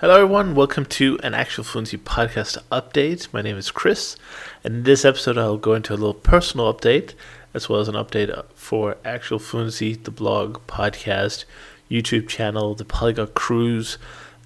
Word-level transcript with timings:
Hello, 0.00 0.16
everyone. 0.16 0.54
Welcome 0.54 0.84
to 0.84 1.18
an 1.22 1.32
Actual 1.32 1.64
Fluency 1.64 1.96
podcast 1.96 2.58
update. 2.70 3.32
My 3.32 3.40
name 3.40 3.56
is 3.56 3.70
Chris, 3.70 4.14
and 4.62 4.74
in 4.74 4.82
this 4.82 5.06
episode, 5.06 5.38
I'll 5.38 5.56
go 5.56 5.72
into 5.72 5.94
a 5.94 5.96
little 5.96 6.12
personal 6.12 6.70
update 6.70 7.14
as 7.54 7.70
well 7.70 7.80
as 7.80 7.88
an 7.88 7.94
update 7.94 8.44
for 8.52 8.98
Actual 9.06 9.38
Fluency, 9.38 9.94
the 9.94 10.10
blog, 10.10 10.58
podcast, 10.66 11.46
YouTube 11.90 12.28
channel, 12.28 12.74
the 12.74 12.84
Polyglot 12.84 13.32
Cruise, 13.32 13.96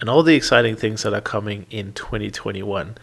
and 0.01 0.09
all 0.09 0.23
the 0.23 0.37
exciting 0.37 0.77
things 0.77 1.03
that 1.03 1.13
are 1.13 1.21
coming 1.21 1.67
in 1.69 1.95
2021. 1.95 2.97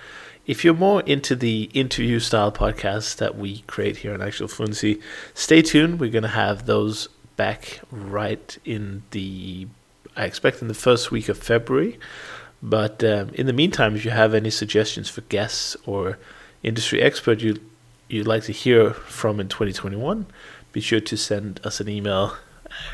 If 0.46 0.64
you're 0.64 0.74
more 0.74 1.02
into 1.02 1.36
the 1.36 1.64
interview 1.74 2.22
style 2.22 2.54
podcasts 2.54 3.18
that 3.18 3.38
we 3.38 3.60
create 3.64 3.98
here 3.98 4.14
on 4.14 4.22
Actual 4.22 4.48
Fluency, 4.48 5.02
stay 5.34 5.62
tuned. 5.62 6.00
We're 6.00 6.12
going 6.12 6.24
to 6.24 6.30
have 6.30 6.66
those 6.66 7.10
back 7.36 7.82
right 7.92 8.58
in 8.64 9.04
the, 9.12 9.68
I 10.16 10.24
expect, 10.24 10.62
in 10.62 10.70
the 10.70 10.74
first 10.74 11.12
week 11.12 11.28
of 11.28 11.38
February. 11.38 12.00
But 12.62 13.04
um, 13.04 13.30
in 13.34 13.46
the 13.46 13.54
meantime, 13.54 13.96
if 13.96 14.04
you 14.04 14.12
have 14.12 14.34
any 14.34 14.50
suggestions 14.50 15.10
for 15.10 15.22
guests 15.22 15.78
or 15.86 16.18
industry 16.64 17.02
expert 17.02 17.42
you 17.42 17.60
you'd 18.10 18.28
like 18.28 18.44
to 18.44 18.52
hear 18.52 18.94
from 18.94 19.40
in 19.40 19.48
2021, 19.48 20.26
be 20.72 20.82
sure 20.82 21.00
to 21.00 21.18
send 21.18 21.60
us 21.64 21.80
an 21.80 21.90
email. 21.90 22.38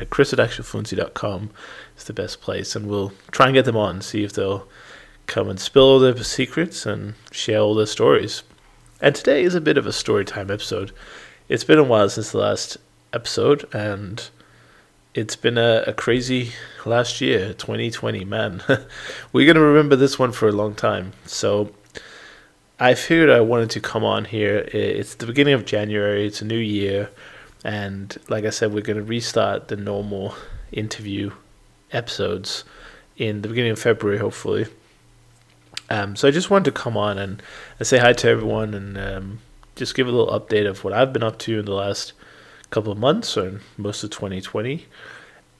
Uh, 0.00 0.04
Chris 0.10 0.32
at 0.32 0.38
actualfluency.com 0.38 1.50
is 1.96 2.04
the 2.04 2.12
best 2.12 2.40
place, 2.40 2.74
and 2.74 2.86
we'll 2.86 3.12
try 3.30 3.46
and 3.46 3.54
get 3.54 3.64
them 3.64 3.76
on, 3.76 4.00
see 4.00 4.24
if 4.24 4.32
they'll 4.32 4.66
come 5.26 5.48
and 5.48 5.58
spill 5.58 5.84
all 5.84 5.98
their 5.98 6.16
secrets 6.22 6.84
and 6.86 7.14
share 7.30 7.60
all 7.60 7.74
their 7.74 7.86
stories. 7.86 8.42
And 9.00 9.14
today 9.14 9.42
is 9.42 9.54
a 9.54 9.60
bit 9.60 9.78
of 9.78 9.86
a 9.86 9.92
story 9.92 10.24
time 10.24 10.50
episode. 10.50 10.92
It's 11.48 11.64
been 11.64 11.78
a 11.78 11.84
while 11.84 12.08
since 12.08 12.32
the 12.32 12.38
last 12.38 12.78
episode, 13.12 13.68
and 13.74 14.28
it's 15.14 15.36
been 15.36 15.56
a, 15.56 15.84
a 15.86 15.92
crazy 15.92 16.52
last 16.84 17.20
year, 17.20 17.54
2020, 17.54 18.24
man. 18.24 18.62
We're 19.32 19.46
going 19.46 19.54
to 19.54 19.62
remember 19.62 19.94
this 19.96 20.18
one 20.18 20.32
for 20.32 20.48
a 20.48 20.52
long 20.52 20.74
time. 20.74 21.12
So 21.24 21.72
I 22.80 22.94
figured 22.94 23.30
I 23.30 23.40
wanted 23.40 23.70
to 23.70 23.80
come 23.80 24.04
on 24.04 24.24
here. 24.24 24.68
It's 24.72 25.14
the 25.14 25.26
beginning 25.26 25.54
of 25.54 25.64
January, 25.64 26.26
it's 26.26 26.42
a 26.42 26.44
new 26.44 26.58
year. 26.58 27.10
And 27.64 28.16
like 28.28 28.44
I 28.44 28.50
said, 28.50 28.74
we're 28.74 28.82
going 28.82 28.98
to 28.98 29.02
restart 29.02 29.68
the 29.68 29.76
normal 29.76 30.34
interview 30.70 31.30
episodes 31.92 32.64
in 33.16 33.40
the 33.40 33.48
beginning 33.48 33.70
of 33.70 33.78
February, 33.78 34.18
hopefully. 34.18 34.66
Um, 35.88 36.16
so 36.16 36.28
I 36.28 36.30
just 36.30 36.50
wanted 36.50 36.66
to 36.66 36.72
come 36.72 36.96
on 36.96 37.16
and, 37.16 37.42
and 37.78 37.86
say 37.86 37.98
hi 37.98 38.12
to 38.12 38.28
everyone 38.28 38.74
and 38.74 38.98
um, 38.98 39.38
just 39.76 39.94
give 39.94 40.08
a 40.08 40.10
little 40.10 40.38
update 40.38 40.68
of 40.68 40.84
what 40.84 40.92
I've 40.92 41.12
been 41.12 41.22
up 41.22 41.38
to 41.40 41.60
in 41.60 41.64
the 41.64 41.72
last 41.72 42.12
couple 42.74 42.90
of 42.90 42.98
months 42.98 43.36
or 43.36 43.60
most 43.76 44.02
of 44.02 44.10
2020 44.10 44.84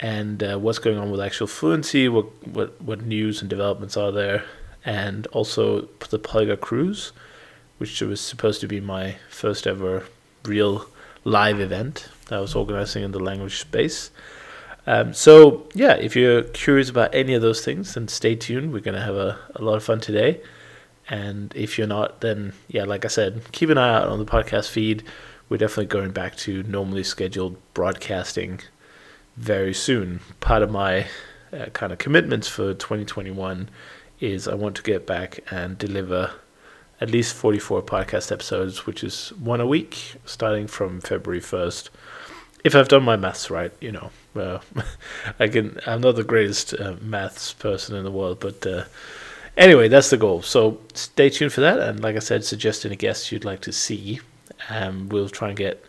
and 0.01 0.43
uh, 0.43 0.59
what's 0.59 0.81
going 0.81 0.99
on 0.99 1.13
with 1.13 1.21
actual 1.21 1.47
fluency, 1.47 2.09
what, 2.09 2.27
what, 2.49 2.83
what 2.83 3.03
news 3.03 3.41
and 3.41 3.49
developments 3.49 3.97
are 3.97 4.11
there, 4.11 4.43
and 4.85 5.29
also 5.29 5.83
the 6.11 6.19
Polyglot 6.19 6.61
Cruise, 6.61 7.13
which 7.79 8.01
was 8.01 8.21
supposed 8.21 8.61
to 8.61 8.67
be 8.67 8.81
my 8.81 9.15
first 9.31 9.67
ever 9.67 10.05
real 10.45 10.87
live 11.23 11.61
event 11.61 12.09
that 12.27 12.37
I 12.37 12.41
was 12.41 12.57
organizing 12.57 13.05
in 13.05 13.13
the 13.13 13.21
language 13.21 13.61
space. 13.61 14.11
Um, 14.87 15.15
so, 15.15 15.69
yeah, 15.73 15.95
if 15.95 16.17
you're 16.17 16.43
curious 16.43 16.91
about 16.91 17.15
any 17.15 17.33
of 17.35 17.43
those 17.43 17.65
things, 17.65 17.95
then 17.95 18.09
stay 18.09 18.35
tuned. 18.35 18.73
We're 18.73 18.81
going 18.81 18.97
to 18.97 19.01
have 19.01 19.15
a, 19.15 19.39
a 19.55 19.63
lot 19.63 19.77
of 19.77 19.85
fun 19.85 20.01
today. 20.01 20.41
And 21.09 21.55
if 21.55 21.79
you're 21.79 21.87
not, 21.87 22.21
then, 22.21 22.53
yeah, 22.69 22.85
like 22.85 23.05
I 23.05 23.09
said, 23.09 23.53
keep 23.53 23.71
an 23.71 23.79
eye 23.79 23.95
out 23.95 24.09
on 24.09 24.19
the 24.19 24.27
podcast 24.27 24.69
feed 24.69 25.05
we're 25.55 25.59
definitely 25.59 25.87
going 25.87 26.11
back 26.11 26.35
to 26.35 26.65
normally 26.65 27.05
scheduled 27.05 27.57
broadcasting 27.75 28.59
very 29.37 29.73
soon. 29.73 30.19
Part 30.41 30.65
of 30.65 30.71
my 30.73 31.07
uh, 31.53 31.67
kind 31.67 31.93
of 31.93 31.99
commitments 31.99 32.49
for 32.49 32.75
2021 32.75 33.69
is 34.19 34.49
I 34.49 34.57
want 34.57 34.75
to 34.75 34.83
get 34.83 35.07
back 35.07 35.39
and 35.53 35.79
deliver 35.79 36.33
at 37.01 37.09
least 37.09 37.37
44 37.37 37.83
podcast 37.83 38.33
episodes, 38.33 38.85
which 38.85 39.05
is 39.05 39.29
one 39.39 39.61
a 39.61 39.67
week, 39.67 40.17
starting 40.25 40.67
from 40.67 41.01
February 41.01 41.41
1st. 41.41 41.89
If 42.65 42.75
I've 42.75 42.89
done 42.89 43.05
my 43.05 43.15
maths 43.15 43.49
right, 43.49 43.71
you 43.81 43.93
know, 43.93 44.11
uh, 44.35 44.59
I 45.39 45.47
can. 45.47 45.79
I'm 45.87 46.01
not 46.01 46.17
the 46.17 46.25
greatest 46.25 46.75
uh, 46.75 46.97
maths 47.01 47.53
person 47.53 47.95
in 47.95 48.03
the 48.03 48.11
world, 48.11 48.41
but 48.41 48.67
uh, 48.67 48.87
anyway, 49.57 49.87
that's 49.87 50.11
the 50.11 50.17
goal. 50.17 50.43
So 50.43 50.81
stay 50.95 51.31
tuned 51.31 51.53
for 51.53 51.61
that. 51.61 51.79
And 51.79 52.01
like 52.01 52.17
I 52.17 52.19
said, 52.19 52.45
suggest 52.45 52.85
any 52.85 52.97
guests 52.97 53.31
you'd 53.31 53.45
like 53.45 53.61
to 53.61 53.73
see 53.73 54.19
um, 54.69 55.09
we'll 55.09 55.29
try 55.29 55.49
and 55.49 55.57
get, 55.57 55.85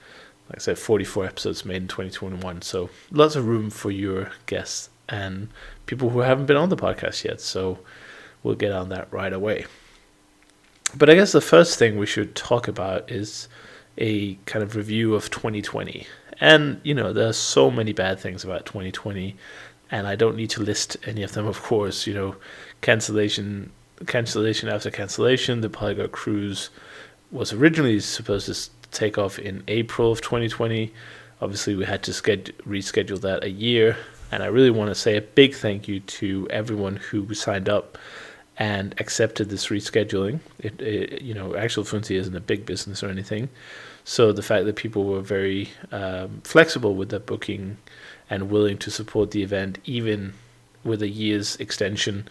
like 0.49 0.57
I 0.57 0.59
said, 0.59 0.79
44 0.79 1.25
episodes 1.25 1.65
made 1.65 1.77
in 1.77 1.87
2021. 1.87 2.61
So 2.61 2.89
lots 3.11 3.35
of 3.35 3.47
room 3.47 3.69
for 3.69 3.91
your 3.91 4.31
guests 4.45 4.89
and 5.07 5.49
people 5.85 6.09
who 6.09 6.19
haven't 6.19 6.45
been 6.45 6.57
on 6.57 6.69
the 6.69 6.77
podcast 6.77 7.23
yet. 7.23 7.41
So 7.41 7.79
we'll 8.43 8.55
get 8.55 8.71
on 8.71 8.89
that 8.89 9.11
right 9.11 9.33
away. 9.33 9.65
But 10.97 11.09
I 11.09 11.15
guess 11.15 11.31
the 11.31 11.41
first 11.41 11.77
thing 11.77 11.97
we 11.97 12.05
should 12.05 12.35
talk 12.35 12.67
about 12.67 13.11
is 13.11 13.47
a 13.97 14.35
kind 14.45 14.63
of 14.63 14.75
review 14.75 15.15
of 15.15 15.29
2020. 15.29 16.07
And, 16.39 16.79
you 16.83 16.93
know, 16.93 17.13
there 17.13 17.27
are 17.27 17.33
so 17.33 17.71
many 17.71 17.93
bad 17.93 18.19
things 18.19 18.43
about 18.43 18.65
2020, 18.65 19.35
and 19.89 20.07
I 20.07 20.15
don't 20.15 20.35
need 20.35 20.49
to 20.51 20.63
list 20.63 20.97
any 21.05 21.23
of 21.23 21.33
them, 21.33 21.47
of 21.47 21.61
course. 21.61 22.05
You 22.05 22.13
know, 22.13 22.35
cancellation, 22.81 23.71
cancellation 24.07 24.69
after 24.69 24.91
cancellation, 24.91 25.61
the 25.61 25.69
Polyglot 25.69 26.11
Cruise 26.11 26.69
was 27.31 27.53
originally 27.53 27.99
supposed 27.99 28.47
to 28.53 28.69
take 28.91 29.17
off 29.17 29.39
in 29.39 29.63
April 29.67 30.11
of 30.11 30.21
2020. 30.21 30.93
Obviously, 31.41 31.75
we 31.75 31.85
had 31.85 32.03
to 32.03 32.13
schedule, 32.13 32.53
reschedule 32.65 33.19
that 33.21 33.43
a 33.43 33.49
year. 33.49 33.97
And 34.31 34.41
I 34.43 34.47
really 34.47 34.71
want 34.71 34.89
to 34.89 34.95
say 34.95 35.17
a 35.17 35.21
big 35.21 35.53
thank 35.53 35.87
you 35.87 35.99
to 35.99 36.47
everyone 36.49 36.97
who 36.97 37.33
signed 37.33 37.69
up 37.69 37.97
and 38.57 38.95
accepted 38.99 39.49
this 39.49 39.67
rescheduling. 39.67 40.39
It, 40.59 40.81
it, 40.81 41.21
you 41.21 41.33
know, 41.33 41.55
actual 41.55 41.83
fluency 41.83 42.15
isn't 42.15 42.35
a 42.35 42.41
big 42.41 42.65
business 42.65 43.03
or 43.03 43.09
anything, 43.09 43.49
so 44.03 44.31
the 44.31 44.43
fact 44.43 44.65
that 44.65 44.75
people 44.75 45.03
were 45.03 45.21
very 45.21 45.69
um, 45.91 46.41
flexible 46.43 46.95
with 46.95 47.09
their 47.09 47.19
booking 47.19 47.77
and 48.29 48.49
willing 48.49 48.77
to 48.77 48.91
support 48.91 49.31
the 49.31 49.43
event, 49.43 49.79
even 49.85 50.33
with 50.83 51.01
a 51.01 51.09
year's 51.09 51.55
extension, 51.57 52.27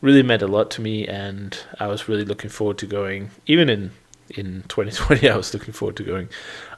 really 0.00 0.22
meant 0.22 0.42
a 0.42 0.48
lot 0.48 0.70
to 0.72 0.80
me. 0.80 1.06
And 1.06 1.56
I 1.78 1.86
was 1.86 2.08
really 2.08 2.24
looking 2.24 2.50
forward 2.50 2.78
to 2.78 2.86
going, 2.86 3.30
even 3.46 3.70
in 3.70 3.92
in 4.34 4.62
2020. 4.68 5.28
I 5.28 5.36
was 5.36 5.52
looking 5.54 5.72
forward 5.72 5.96
to 5.96 6.04
going. 6.04 6.28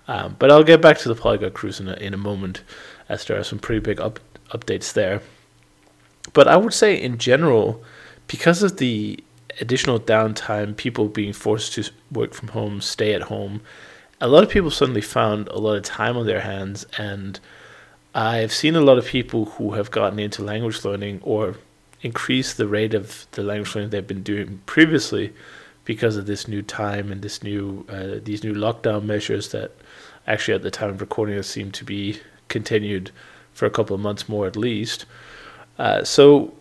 Um, 0.07 0.37
but 0.39 0.51
I'll 0.51 0.65
get 0.65 0.83
back 0.83 0.99
to 0.99 1.09
the 1.09 1.15
Polyglot 1.15 1.55
Cruise 1.55 1.81
in 1.81 1.89
a, 1.89 1.95
in 1.95 2.13
a 2.13 2.19
moment, 2.19 2.63
as 3.09 3.25
there 3.25 3.39
are 3.39 3.45
some 3.45 3.59
pretty 3.59 3.81
big 3.81 4.01
up, 4.01 4.21
updates 4.51 4.93
there. 4.93 5.23
But 6.33 6.49
I 6.49 6.57
would 6.57 6.75
say, 6.75 7.01
in 7.01 7.19
general, 7.19 7.83
because 8.27 8.63
of 8.63 8.79
the 8.79 9.23
additional 9.61 10.01
downtime, 10.01 10.77
people 10.77 11.09
being 11.09 11.33
forced 11.33 11.75
to 11.75 11.91
work 12.11 12.35
from 12.35 12.49
home, 12.49 12.81
stay 12.81 13.15
at 13.15 13.23
home, 13.23 13.61
a 14.21 14.29
lot 14.29 14.43
of 14.43 14.51
people 14.51 14.71
suddenly 14.71 15.01
found 15.01 15.49
a 15.49 15.59
lot 15.59 15.77
of 15.77 15.83
time 15.83 16.17
on 16.17 16.27
their 16.27 16.41
hands. 16.41 16.87
And 16.99 17.39
I've 18.15 18.53
seen 18.53 18.77
a 18.77 18.81
lot 18.81 18.99
of 18.99 19.07
people 19.07 19.47
who 19.47 19.75
have 19.75 19.91
gotten 19.91 20.19
into 20.19 20.43
language 20.43 20.85
learning 20.85 21.21
or 21.23 21.57
increased 22.03 22.57
the 22.57 22.69
rate 22.69 22.95
of 22.95 23.27
the 23.33 23.43
language 23.43 23.75
learning 23.75 23.91
they've 23.91 24.07
been 24.07 24.23
doing 24.23 24.61
previously 24.67 25.33
because 25.85 26.17
of 26.17 26.27
this 26.27 26.49
new 26.49 26.63
time 26.63 27.13
and 27.13 27.23
this 27.23 27.43
new 27.43 27.85
uh, 27.89 28.21
these 28.23 28.43
new 28.43 28.55
lockdown 28.55 29.05
measures 29.05 29.49
that 29.51 29.73
actually 30.27 30.55
at 30.55 30.63
the 30.63 30.71
time 30.71 30.91
of 30.91 31.01
recording 31.01 31.37
this 31.37 31.49
seem 31.49 31.71
to 31.71 31.85
be 31.85 32.21
continued 32.49 33.11
for 33.53 33.67
a 33.67 33.71
couple 33.71 33.95
of 33.95 34.01
months 34.01 34.29
more 34.29 34.47
at 34.47 34.57
least. 34.57 35.05
Uh, 35.79 36.03
so 36.05 36.53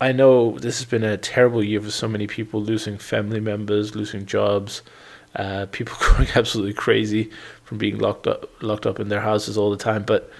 I 0.00 0.12
know 0.12 0.58
this 0.58 0.78
has 0.78 0.86
been 0.86 1.04
a 1.04 1.16
terrible 1.16 1.62
year 1.62 1.80
for 1.80 1.90
so 1.90 2.08
many 2.08 2.26
people 2.26 2.62
losing 2.62 2.98
family 2.98 3.40
members, 3.40 3.94
losing 3.94 4.26
jobs, 4.26 4.82
uh, 5.34 5.66
people 5.72 5.96
going 6.12 6.28
absolutely 6.34 6.74
crazy 6.74 7.30
from 7.64 7.78
being 7.78 7.98
locked 7.98 8.26
up 8.26 8.50
locked 8.62 8.86
up 8.86 9.00
in 9.00 9.08
their 9.08 9.20
houses 9.20 9.56
all 9.56 9.70
the 9.70 9.76
time. 9.76 10.02
But 10.02 10.30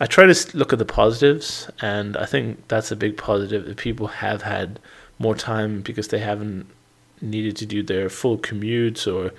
I 0.00 0.06
try 0.06 0.26
to 0.26 0.56
look 0.56 0.72
at 0.72 0.78
the 0.78 0.84
positives, 0.84 1.70
and 1.80 2.16
I 2.16 2.26
think 2.26 2.66
that's 2.68 2.90
a 2.90 2.96
big 2.96 3.16
positive 3.16 3.66
that 3.66 3.76
people 3.76 4.06
have 4.08 4.42
had 4.42 4.80
more 5.18 5.34
time 5.34 5.80
because 5.82 6.08
they 6.08 6.18
haven't 6.18 6.66
needed 7.22 7.56
to 7.56 7.66
do 7.66 7.82
their 7.82 8.08
full 8.08 8.36
commutes 8.36 9.06
or 9.12 9.32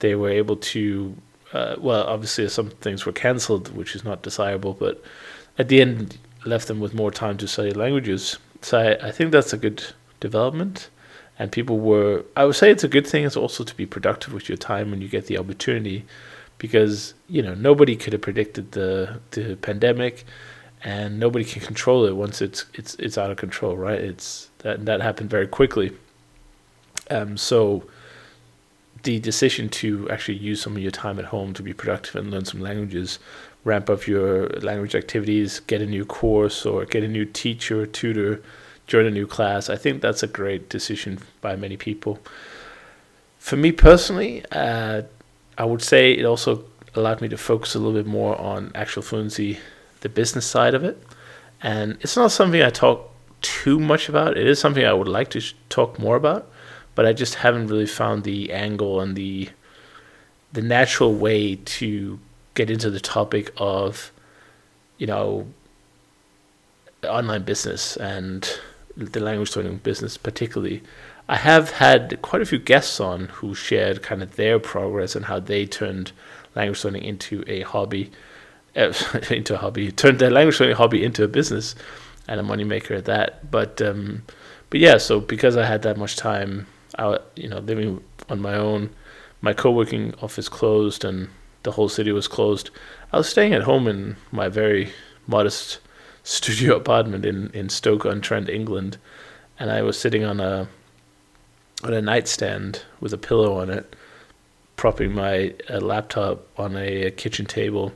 they 0.00 0.14
were 0.14 0.30
able 0.30 0.56
to 0.56 1.16
uh, 1.52 1.76
well 1.78 2.04
obviously 2.04 2.48
some 2.48 2.70
things 2.70 3.06
were 3.06 3.12
cancelled 3.12 3.74
which 3.74 3.94
is 3.96 4.04
not 4.04 4.22
desirable 4.22 4.74
but 4.74 5.02
at 5.58 5.68
the 5.68 5.80
end 5.80 6.18
left 6.44 6.68
them 6.68 6.80
with 6.80 6.94
more 6.94 7.10
time 7.10 7.36
to 7.38 7.48
study 7.48 7.72
languages. 7.72 8.38
So 8.62 8.78
I, 8.78 9.08
I 9.08 9.10
think 9.10 9.32
that's 9.32 9.52
a 9.52 9.56
good 9.56 9.84
development. 10.20 10.90
And 11.36 11.50
people 11.50 11.80
were 11.80 12.24
i 12.36 12.44
would 12.44 12.54
say 12.54 12.70
it's 12.70 12.84
a 12.84 12.88
good 12.88 13.08
thing 13.08 13.24
it's 13.24 13.36
also 13.36 13.64
to 13.64 13.76
be 13.76 13.86
productive 13.86 14.32
with 14.32 14.48
your 14.48 14.56
time 14.56 14.92
when 14.92 15.00
you 15.00 15.08
get 15.08 15.26
the 15.26 15.36
opportunity 15.36 16.04
because 16.58 17.12
you 17.28 17.42
know 17.42 17.54
nobody 17.54 17.96
could 17.96 18.12
have 18.12 18.22
predicted 18.22 18.70
the 18.70 19.18
the 19.32 19.56
pandemic 19.56 20.24
and 20.84 21.18
nobody 21.18 21.44
can 21.44 21.60
control 21.60 22.04
it 22.04 22.14
once 22.14 22.40
it's 22.40 22.66
it's 22.74 22.94
it's 23.00 23.18
out 23.18 23.32
of 23.32 23.36
control 23.36 23.76
right? 23.76 23.98
It's 23.98 24.48
that 24.58 24.84
that 24.86 25.00
happened 25.00 25.28
very 25.28 25.48
quickly 25.48 25.90
um, 27.14 27.36
so 27.36 27.84
the 29.04 29.18
decision 29.20 29.68
to 29.68 30.08
actually 30.10 30.38
use 30.38 30.62
some 30.62 30.76
of 30.76 30.82
your 30.82 30.90
time 30.90 31.18
at 31.18 31.26
home 31.26 31.52
to 31.54 31.62
be 31.62 31.72
productive 31.72 32.16
and 32.16 32.30
learn 32.30 32.44
some 32.44 32.60
languages, 32.60 33.18
ramp 33.64 33.90
up 33.90 34.06
your 34.06 34.48
language 34.60 34.94
activities, 34.94 35.60
get 35.60 35.82
a 35.82 35.86
new 35.86 36.04
course 36.04 36.64
or 36.64 36.84
get 36.84 37.02
a 37.02 37.08
new 37.08 37.24
teacher 37.24 37.86
tutor 37.86 38.42
join 38.86 39.06
a 39.06 39.10
new 39.10 39.26
class. 39.26 39.70
I 39.70 39.76
think 39.76 40.02
that's 40.02 40.22
a 40.22 40.26
great 40.26 40.68
decision 40.68 41.18
by 41.40 41.56
many 41.56 41.76
people. 41.76 42.18
For 43.38 43.56
me 43.56 43.72
personally, 43.72 44.44
uh, 44.52 45.02
I 45.56 45.64
would 45.64 45.82
say 45.82 46.12
it 46.12 46.24
also 46.24 46.64
allowed 46.94 47.20
me 47.20 47.28
to 47.28 47.36
focus 47.36 47.74
a 47.74 47.78
little 47.78 47.94
bit 47.94 48.06
more 48.06 48.38
on 48.40 48.72
actual 48.74 49.02
fluency, 49.02 49.58
the 50.00 50.08
business 50.08 50.46
side 50.46 50.74
of 50.74 50.84
it. 50.84 51.02
And 51.62 51.96
it's 52.00 52.16
not 52.16 52.30
something 52.30 52.62
I 52.62 52.70
talk 52.70 53.10
too 53.40 53.78
much 53.78 54.08
about. 54.08 54.36
It 54.36 54.46
is 54.46 54.58
something 54.58 54.84
I 54.84 54.92
would 54.92 55.08
like 55.08 55.30
to 55.30 55.40
sh- 55.40 55.54
talk 55.68 55.98
more 55.98 56.16
about, 56.16 56.50
but 56.94 57.06
I 57.06 57.12
just 57.12 57.36
haven't 57.36 57.68
really 57.68 57.86
found 57.86 58.24
the 58.24 58.52
angle 58.52 59.00
and 59.00 59.16
the 59.16 59.50
the 60.52 60.62
natural 60.62 61.12
way 61.12 61.56
to 61.56 62.20
get 62.54 62.70
into 62.70 62.88
the 62.88 63.00
topic 63.00 63.52
of, 63.56 64.12
you 64.98 65.06
know, 65.06 65.48
online 67.04 67.42
business 67.42 67.96
and 67.96 68.60
the 68.96 69.18
language 69.18 69.56
learning 69.56 69.78
business 69.78 70.16
particularly. 70.16 70.82
I 71.28 71.36
have 71.36 71.70
had 71.70 72.20
quite 72.22 72.42
a 72.42 72.46
few 72.46 72.58
guests 72.58 73.00
on 73.00 73.26
who 73.26 73.54
shared 73.54 74.02
kind 74.02 74.22
of 74.22 74.36
their 74.36 74.58
progress 74.60 75.16
and 75.16 75.24
how 75.24 75.40
they 75.40 75.66
turned 75.66 76.12
language 76.54 76.84
learning 76.84 77.02
into 77.02 77.42
a 77.46 77.62
hobby, 77.62 78.12
into 78.74 79.54
a 79.54 79.58
hobby, 79.58 79.90
turned 79.90 80.18
their 80.20 80.30
language 80.30 80.60
learning 80.60 80.76
hobby 80.76 81.04
into 81.04 81.24
a 81.24 81.28
business 81.28 81.74
and 82.28 82.38
a 82.38 82.42
moneymaker 82.44 82.96
at 82.96 83.06
that. 83.06 83.50
But 83.50 83.82
um, 83.82 84.22
but 84.70 84.80
yeah, 84.80 84.98
so 84.98 85.18
because 85.18 85.56
I 85.56 85.66
had 85.66 85.82
that 85.82 85.96
much 85.96 86.16
time 86.16 86.66
out, 86.98 87.30
you 87.36 87.48
know, 87.48 87.58
living 87.58 88.02
on 88.28 88.40
my 88.40 88.54
own, 88.54 88.90
my 89.40 89.52
co-working 89.52 90.14
office 90.22 90.48
closed 90.48 91.04
and 91.04 91.28
the 91.64 91.72
whole 91.72 91.88
city 91.88 92.12
was 92.12 92.28
closed. 92.28 92.70
I 93.12 93.18
was 93.18 93.28
staying 93.28 93.52
at 93.52 93.62
home 93.62 93.88
in 93.88 94.16
my 94.30 94.48
very 94.48 94.92
modest 95.26 95.80
studio 96.22 96.76
apartment 96.76 97.24
in 97.24 97.50
in 97.50 97.68
Stoke 97.68 98.06
on 98.06 98.20
Trent, 98.20 98.48
England, 98.48 98.98
and 99.58 99.70
I 99.70 99.82
was 99.82 99.98
sitting 99.98 100.24
on 100.24 100.40
a 100.40 100.68
on 101.82 101.92
a 101.92 102.00
nightstand 102.00 102.82
with 103.00 103.12
a 103.12 103.18
pillow 103.18 103.60
on 103.60 103.68
it, 103.68 103.94
propping 104.76 105.14
my 105.14 105.54
uh, 105.68 105.80
laptop 105.80 106.46
on 106.58 106.76
a, 106.76 107.04
a 107.04 107.10
kitchen 107.10 107.44
table. 107.44 107.92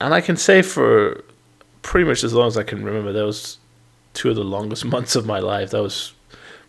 And 0.00 0.12
I 0.12 0.20
can 0.20 0.36
say 0.36 0.62
for 0.62 1.22
pretty 1.82 2.08
much 2.08 2.24
as 2.24 2.32
long 2.32 2.48
as 2.48 2.56
I 2.56 2.64
can 2.64 2.84
remember, 2.84 3.12
that 3.12 3.24
was 3.24 3.58
two 4.14 4.30
of 4.30 4.36
the 4.36 4.44
longest 4.44 4.84
months 4.96 5.14
of 5.14 5.26
my 5.26 5.38
life. 5.38 5.70
That 5.70 5.82
was 5.82 6.13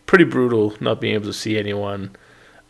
pretty 0.06 0.26
brutal, 0.26 0.74
not 0.80 1.02
being 1.02 1.16
able 1.16 1.26
to 1.26 1.34
see 1.34 1.58
anyone, 1.58 2.16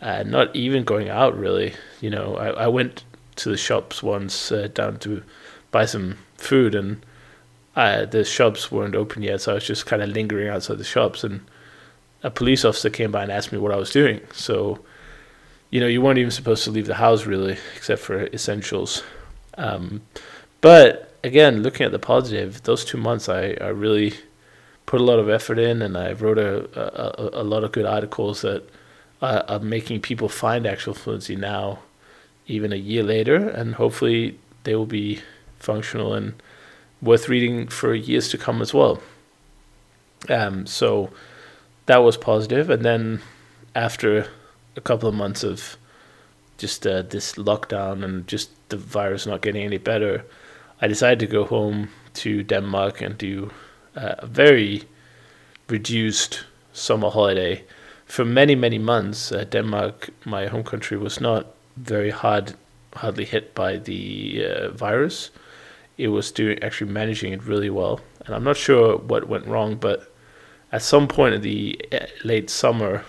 uh, 0.02 0.24
not 0.24 0.56
even 0.56 0.84
going 0.84 1.10
out 1.10 1.38
really. 1.38 1.74
You 2.02 2.10
know, 2.10 2.36
I, 2.36 2.66
I 2.66 2.68
went 2.68 3.04
to 3.38 3.50
the 3.50 3.58
shops 3.58 4.02
once 4.02 4.52
uh, 4.52 4.70
down 4.74 5.00
to 5.00 5.24
buy 5.72 5.86
some 5.86 6.18
food, 6.38 6.76
and 6.76 7.06
uh, 7.76 8.06
the 8.06 8.24
shops 8.24 8.72
weren't 8.72 8.96
open 8.96 9.24
yet, 9.24 9.42
so 9.42 9.52
I 9.52 9.56
was 9.56 9.68
just 9.68 9.86
kind 9.86 10.02
of 10.02 10.10
lingering 10.10 10.48
outside 10.48 10.78
the 10.78 10.84
shops, 10.84 11.24
and 11.24 11.42
a 12.24 12.30
police 12.32 12.66
officer 12.66 12.90
came 12.90 13.12
by 13.12 13.24
and 13.24 13.32
asked 13.32 13.52
me 13.52 13.58
what 13.58 13.72
I 13.72 13.78
was 13.78 13.92
doing. 13.92 14.22
So, 14.34 14.80
you 15.70 15.80
know, 15.80 15.88
you 15.88 16.02
weren't 16.02 16.18
even 16.18 16.32
supposed 16.32 16.64
to 16.64 16.72
leave 16.72 16.88
the 16.88 16.96
house 16.96 17.26
really, 17.26 17.58
except 17.76 18.02
for 18.02 18.26
essentials. 18.28 19.04
Um, 19.58 20.02
but 20.62 21.18
again, 21.24 21.62
looking 21.62 21.86
at 21.86 21.92
the 21.92 22.00
positive, 22.00 22.64
those 22.64 22.86
two 22.86 22.98
months 22.98 23.30
I, 23.30 23.58
I 23.62 23.68
really 23.68 24.14
put 24.86 25.02
a 25.02 25.04
lot 25.04 25.20
of 25.20 25.30
effort 25.30 25.60
in, 25.60 25.82
and 25.82 25.98
I 25.98 26.14
wrote 26.14 26.38
a 26.38 26.70
a, 26.76 27.42
a 27.42 27.44
lot 27.44 27.64
of 27.64 27.72
good 27.72 27.86
articles 27.86 28.42
that 28.42 28.64
are 29.22 29.60
making 29.60 30.02
people 30.02 30.30
find 30.30 30.68
actual 30.68 30.94
fluency 30.94 31.36
now, 31.36 31.80
even 32.48 32.72
a 32.72 32.76
year 32.76 33.04
later, 33.04 33.50
and 33.50 33.76
hopefully 33.76 34.38
they 34.64 34.76
will 34.76 34.86
be 34.86 35.22
functional 35.60 36.14
and 36.14 36.34
worth 37.02 37.30
reading 37.30 37.68
for 37.68 37.94
years 37.94 38.30
to 38.30 38.38
come 38.38 38.62
as 38.62 38.74
well. 38.74 39.00
Um, 40.30 40.66
so 40.66 41.10
that 41.86 41.98
was 41.98 42.18
positive, 42.18 42.70
and 42.70 42.84
then 42.84 43.22
after 43.74 44.28
a 44.76 44.82
couple 44.82 45.10
of 45.10 45.16
months 45.16 45.44
of 45.44 45.78
just 46.58 46.86
uh, 46.88 47.02
this 47.02 47.34
lockdown 47.34 48.04
and 48.04 48.28
just 48.28 48.50
the 48.70 48.78
virus 48.78 49.26
not 49.26 49.42
getting 49.42 49.64
any 49.64 49.78
better, 49.78 50.24
I 50.82 50.88
decided 50.88 51.20
to 51.20 51.28
go 51.28 51.46
home 51.46 51.90
to 52.16 52.44
Denmark 52.44 53.02
and 53.02 53.18
do 53.18 53.52
a 53.96 54.26
very 54.26 54.84
reduced 55.70 56.44
summer 56.74 57.10
holiday. 57.10 57.64
For 58.06 58.24
many, 58.24 58.56
many 58.56 58.78
months, 58.78 59.32
uh, 59.32 59.46
Denmark, 59.46 60.10
my 60.26 60.48
home 60.48 60.64
country, 60.64 60.98
was 60.98 61.20
not 61.20 61.48
very 61.78 62.12
hard, 62.12 62.54
hardly 62.96 63.26
hit 63.26 63.56
by 63.56 63.78
the 63.78 64.46
uh, 64.46 64.70
virus. 64.72 65.32
It 65.98 66.10
was 66.10 66.32
doing 66.32 66.62
actually 66.62 66.92
managing 66.92 67.34
it 67.34 67.44
really 67.44 67.70
well, 67.70 68.02
and 68.26 68.36
I'm 68.36 68.44
not 68.44 68.58
sure 68.58 68.98
what 68.98 69.28
went 69.28 69.48
wrong, 69.48 69.76
but 69.76 70.12
at 70.72 70.82
some 70.82 71.08
point 71.08 71.36
in 71.36 71.42
the 71.42 71.80
uh, 71.92 72.06
late 72.24 72.50
summer, 72.50 73.06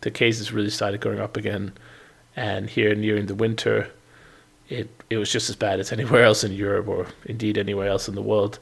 the 0.00 0.10
cases 0.10 0.52
really 0.52 0.70
started 0.70 1.00
going 1.00 1.20
up 1.20 1.36
again, 1.36 1.72
and 2.34 2.70
here 2.70 2.94
nearing 2.94 3.26
the 3.26 3.34
winter, 3.34 3.90
it 4.68 4.88
it 5.10 5.18
was 5.18 5.30
just 5.30 5.50
as 5.50 5.56
bad 5.56 5.80
as 5.80 5.92
anywhere 5.98 6.24
else 6.24 6.42
in 6.42 6.52
Europe 6.52 6.88
or 6.88 7.06
indeed 7.26 7.58
anywhere 7.58 7.88
else 7.88 8.08
in 8.08 8.14
the 8.14 8.22
world. 8.22 8.58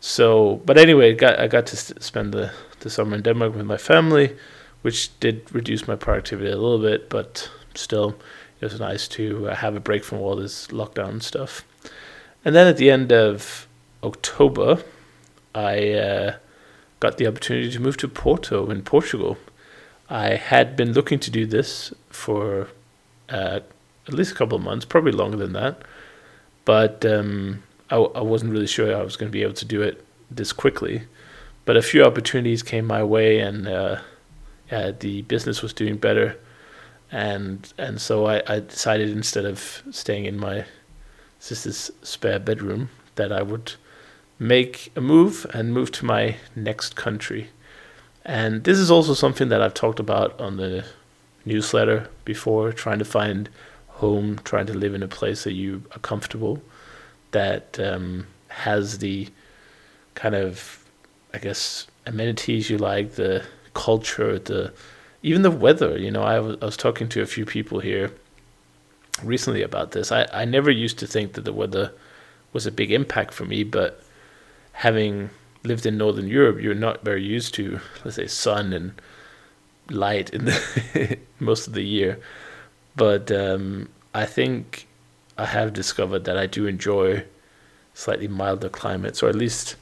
So, 0.00 0.60
but 0.64 0.78
anyway, 0.78 1.14
got 1.14 1.38
I 1.38 1.48
got 1.48 1.66
to 1.66 1.76
spend 1.76 2.32
the 2.32 2.52
the 2.80 2.90
summer 2.90 3.16
in 3.16 3.22
Denmark 3.22 3.54
with 3.54 3.66
my 3.66 3.76
family, 3.76 4.36
which 4.82 5.18
did 5.20 5.52
reduce 5.52 5.88
my 5.88 5.96
productivity 5.96 6.50
a 6.50 6.56
little 6.56 6.78
bit, 6.78 7.10
but 7.10 7.50
still, 7.74 8.16
it 8.60 8.64
was 8.64 8.80
nice 8.80 9.08
to 9.08 9.48
uh, 9.48 9.54
have 9.56 9.74
a 9.74 9.80
break 9.80 10.04
from 10.04 10.18
all 10.18 10.36
this 10.36 10.68
lockdown 10.68 11.22
stuff. 11.22 11.64
And 12.44 12.54
then 12.54 12.66
at 12.66 12.76
the 12.76 12.90
end 12.90 13.12
of 13.12 13.66
October, 14.02 14.82
I 15.54 15.90
uh, 15.92 16.36
got 17.00 17.18
the 17.18 17.26
opportunity 17.26 17.70
to 17.70 17.80
move 17.80 17.96
to 17.98 18.08
Porto 18.08 18.70
in 18.70 18.82
Portugal. 18.82 19.36
I 20.08 20.36
had 20.36 20.76
been 20.76 20.92
looking 20.92 21.18
to 21.20 21.30
do 21.30 21.46
this 21.46 21.92
for 22.08 22.68
uh, 23.28 23.60
at 24.06 24.14
least 24.14 24.32
a 24.32 24.34
couple 24.34 24.56
of 24.56 24.64
months, 24.64 24.84
probably 24.84 25.12
longer 25.12 25.36
than 25.36 25.52
that. 25.52 25.82
But 26.64 27.04
um, 27.04 27.62
I, 27.90 27.96
I 27.96 28.20
wasn't 28.20 28.52
really 28.52 28.66
sure 28.66 28.94
I 28.94 29.02
was 29.02 29.16
going 29.16 29.30
to 29.30 29.32
be 29.32 29.42
able 29.42 29.54
to 29.54 29.64
do 29.64 29.82
it 29.82 30.04
this 30.30 30.52
quickly. 30.52 31.02
But 31.64 31.76
a 31.76 31.82
few 31.82 32.04
opportunities 32.04 32.62
came 32.62 32.86
my 32.86 33.02
way, 33.02 33.40
and 33.40 33.68
uh, 33.68 34.00
yeah, 34.70 34.90
the 34.90 35.22
business 35.22 35.62
was 35.62 35.72
doing 35.72 35.96
better, 35.96 36.38
and 37.12 37.70
and 37.76 38.00
so 38.00 38.26
I, 38.26 38.42
I 38.46 38.60
decided 38.60 39.10
instead 39.10 39.44
of 39.44 39.82
staying 39.90 40.24
in 40.24 40.38
my 40.38 40.64
sister's 41.38 41.90
spare 42.02 42.38
bedroom 42.38 42.90
that 43.16 43.32
I 43.32 43.42
would 43.42 43.74
make 44.38 44.90
a 44.96 45.00
move 45.00 45.46
and 45.52 45.72
move 45.72 45.90
to 45.92 46.04
my 46.04 46.36
next 46.56 46.96
country. 46.96 47.48
And 48.24 48.64
this 48.64 48.78
is 48.78 48.90
also 48.90 49.14
something 49.14 49.48
that 49.48 49.62
I've 49.62 49.74
talked 49.74 50.00
about 50.00 50.38
on 50.40 50.56
the 50.56 50.84
newsletter 51.44 52.08
before, 52.24 52.72
trying 52.72 52.98
to 52.98 53.04
find 53.04 53.48
home, 53.88 54.38
trying 54.44 54.66
to 54.66 54.74
live 54.74 54.94
in 54.94 55.02
a 55.02 55.08
place 55.08 55.44
that 55.44 55.54
you 55.54 55.82
are 55.92 55.98
comfortable, 55.98 56.62
that 57.30 57.78
um, 57.78 58.26
has 58.48 58.98
the 58.98 59.28
kind 60.14 60.34
of, 60.34 60.84
I 61.32 61.38
guess, 61.38 61.86
amenities 62.06 62.70
you 62.70 62.78
like, 62.78 63.12
the 63.12 63.44
culture, 63.74 64.38
the 64.38 64.72
even 65.22 65.42
the 65.42 65.50
weather. 65.50 65.98
You 65.98 66.10
know, 66.10 66.22
I 66.22 66.40
was, 66.40 66.56
I 66.62 66.64
was 66.64 66.76
talking 66.76 67.08
to 67.10 67.22
a 67.22 67.26
few 67.26 67.44
people 67.44 67.80
here 67.80 68.12
recently 69.22 69.62
about 69.62 69.92
this. 69.92 70.12
I, 70.12 70.26
I 70.32 70.44
never 70.44 70.70
used 70.70 70.98
to 71.00 71.06
think 71.06 71.34
that 71.34 71.44
the 71.44 71.52
weather 71.52 71.92
was 72.52 72.66
a 72.66 72.72
big 72.72 72.90
impact 72.90 73.34
for 73.34 73.44
me, 73.44 73.62
but 73.62 74.02
having 74.72 75.30
lived 75.64 75.86
in 75.86 75.98
Northern 75.98 76.28
Europe, 76.28 76.60
you're 76.60 76.74
not 76.74 77.04
very 77.04 77.22
used 77.22 77.54
to, 77.54 77.80
let's 78.04 78.16
say, 78.16 78.26
sun 78.26 78.72
and 78.72 79.00
light 79.90 80.30
in 80.30 80.44
the 80.46 81.18
most 81.40 81.66
of 81.66 81.74
the 81.74 81.84
year. 81.84 82.18
But 82.96 83.30
um, 83.30 83.88
I 84.14 84.26
think 84.26 84.87
I 85.38 85.46
have 85.46 85.72
discovered 85.72 86.24
that 86.24 86.36
I 86.36 86.46
do 86.46 86.66
enjoy 86.66 87.24
slightly 87.94 88.28
milder 88.28 88.68
climates, 88.68 89.22
or 89.22 89.28
at 89.28 89.34
least 89.34 89.76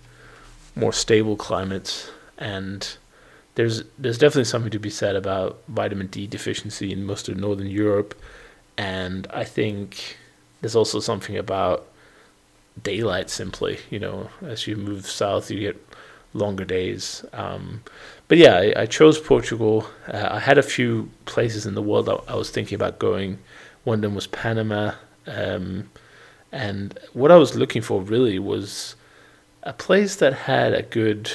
more 0.74 0.92
stable 0.92 1.36
climates. 1.36 2.10
And 2.38 2.96
there's 3.56 3.84
there's 3.98 4.18
definitely 4.18 4.44
something 4.44 4.70
to 4.70 4.78
be 4.78 4.90
said 4.90 5.16
about 5.16 5.62
vitamin 5.68 6.08
D 6.08 6.26
deficiency 6.26 6.92
in 6.92 7.04
most 7.04 7.28
of 7.28 7.36
Northern 7.36 7.68
Europe, 7.68 8.14
and 8.76 9.26
I 9.32 9.44
think 9.44 10.18
there's 10.60 10.76
also 10.76 11.00
something 11.00 11.36
about 11.36 11.86
daylight. 12.82 13.30
Simply, 13.30 13.78
you 13.90 13.98
know, 13.98 14.28
as 14.42 14.66
you 14.66 14.76
move 14.76 15.06
south, 15.06 15.50
you 15.50 15.60
get 15.60 15.86
longer 16.34 16.64
days. 16.64 17.24
Um, 17.32 17.82
but 18.28 18.38
yeah, 18.38 18.56
I, 18.56 18.82
I 18.82 18.86
chose 18.86 19.18
Portugal. 19.18 19.86
Uh, 20.06 20.28
I 20.32 20.40
had 20.40 20.58
a 20.58 20.62
few 20.62 21.10
places 21.24 21.66
in 21.66 21.74
the 21.74 21.82
world 21.82 22.08
I, 22.08 22.14
I, 22.28 22.34
was 22.36 22.50
thinking 22.50 22.76
about 22.76 22.98
going. 22.98 23.38
One 23.84 23.96
of 23.96 24.02
them 24.02 24.14
was 24.14 24.26
Panama. 24.26 24.92
Um, 25.26 25.90
and 26.52 26.98
what 27.12 27.30
I 27.30 27.36
was 27.36 27.56
looking 27.56 27.82
for 27.82 28.00
really 28.00 28.38
was 28.38 28.96
a 29.62 29.72
place 29.72 30.16
that 30.16 30.32
had 30.32 30.72
a 30.72 30.82
good. 30.82 31.30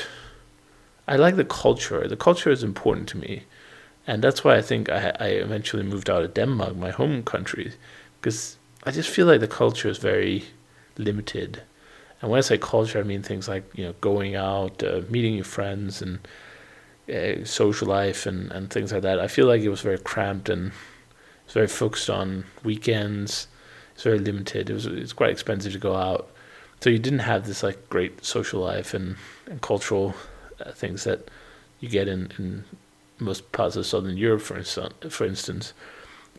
I 1.07 1.15
like 1.17 1.36
the 1.36 1.45
culture. 1.45 2.07
The 2.07 2.15
culture 2.15 2.50
is 2.50 2.63
important 2.63 3.10
to 3.10 3.17
me. 3.17 3.43
And 4.07 4.24
that's 4.24 4.43
why 4.43 4.55
I 4.55 4.62
think 4.62 4.89
I, 4.89 5.12
I 5.19 5.27
eventually 5.27 5.83
moved 5.83 6.10
out 6.10 6.24
of 6.24 6.33
Denmark, 6.33 6.75
my 6.75 6.89
home 6.89 7.24
country, 7.24 7.74
because 8.19 8.57
I 8.83 8.91
just 8.91 9.10
feel 9.10 9.27
like 9.27 9.41
the 9.41 9.48
culture 9.48 9.89
is 9.89 10.00
very 10.00 10.45
limited. 10.98 11.62
And 12.21 12.31
when 12.31 12.39
I 12.39 12.41
say 12.41 12.57
culture, 12.57 13.00
I 13.00 13.03
mean 13.03 13.21
things 13.21 13.48
like 13.48 13.63
you 13.75 13.86
know 13.86 13.93
going 14.01 14.36
out, 14.36 14.83
uh, 14.83 15.01
meeting 15.10 15.36
your 15.36 15.43
friends, 15.43 16.01
and 16.01 16.19
uh, 17.13 17.45
social 17.45 17.88
life, 17.88 18.25
and, 18.25 18.51
and 18.51 18.69
things 18.69 18.91
like 18.91 19.03
that. 19.03 19.19
I 19.19 19.27
feel 19.27 19.48
like 19.48 19.62
it 19.62 19.69
was 19.69 19.81
very 19.81 20.00
cramped 20.00 20.50
and 20.50 20.71
it's 21.45 21.53
very 21.53 21.67
focused 21.67 22.10
on 22.10 22.45
weekends. 22.63 23.48
It's 24.01 24.05
very 24.08 24.17
limited. 24.17 24.67
It 24.67 24.74
was 24.74 24.88
it's 24.88 25.13
quite 25.13 25.29
expensive 25.29 25.74
to 25.74 25.77
go 25.77 25.96
out, 25.96 26.27
so 26.79 26.89
you 26.89 26.98
didn't 26.98 27.20
have 27.20 27.46
this 27.46 27.62
like 27.62 27.88
great 27.88 28.25
social 28.25 28.60
life 28.60 28.96
and, 28.96 29.15
and 29.46 29.62
cultural 29.62 30.15
uh, 30.60 30.72
things 30.72 31.03
that 31.03 31.29
you 31.79 31.88
get 31.88 32.08
in, 32.08 32.31
in 32.39 32.63
most 33.20 33.51
parts 33.51 33.75
of 33.75 33.86
southern 33.86 34.17
Europe, 34.17 34.41
for 34.41 34.58
instance. 34.58 34.96
For 35.13 35.24
instance, 35.24 35.74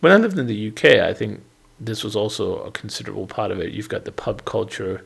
when 0.01 0.13
I 0.13 0.17
lived 0.17 0.41
in 0.41 0.49
the 0.49 0.71
UK, 0.71 1.07
I 1.09 1.15
think 1.15 1.41
this 1.79 2.03
was 2.03 2.17
also 2.17 2.65
a 2.65 2.73
considerable 2.73 3.29
part 3.29 3.53
of 3.53 3.61
it. 3.61 3.71
You've 3.71 3.89
got 3.89 4.07
the 4.07 4.11
pub 4.11 4.45
culture, 4.45 5.05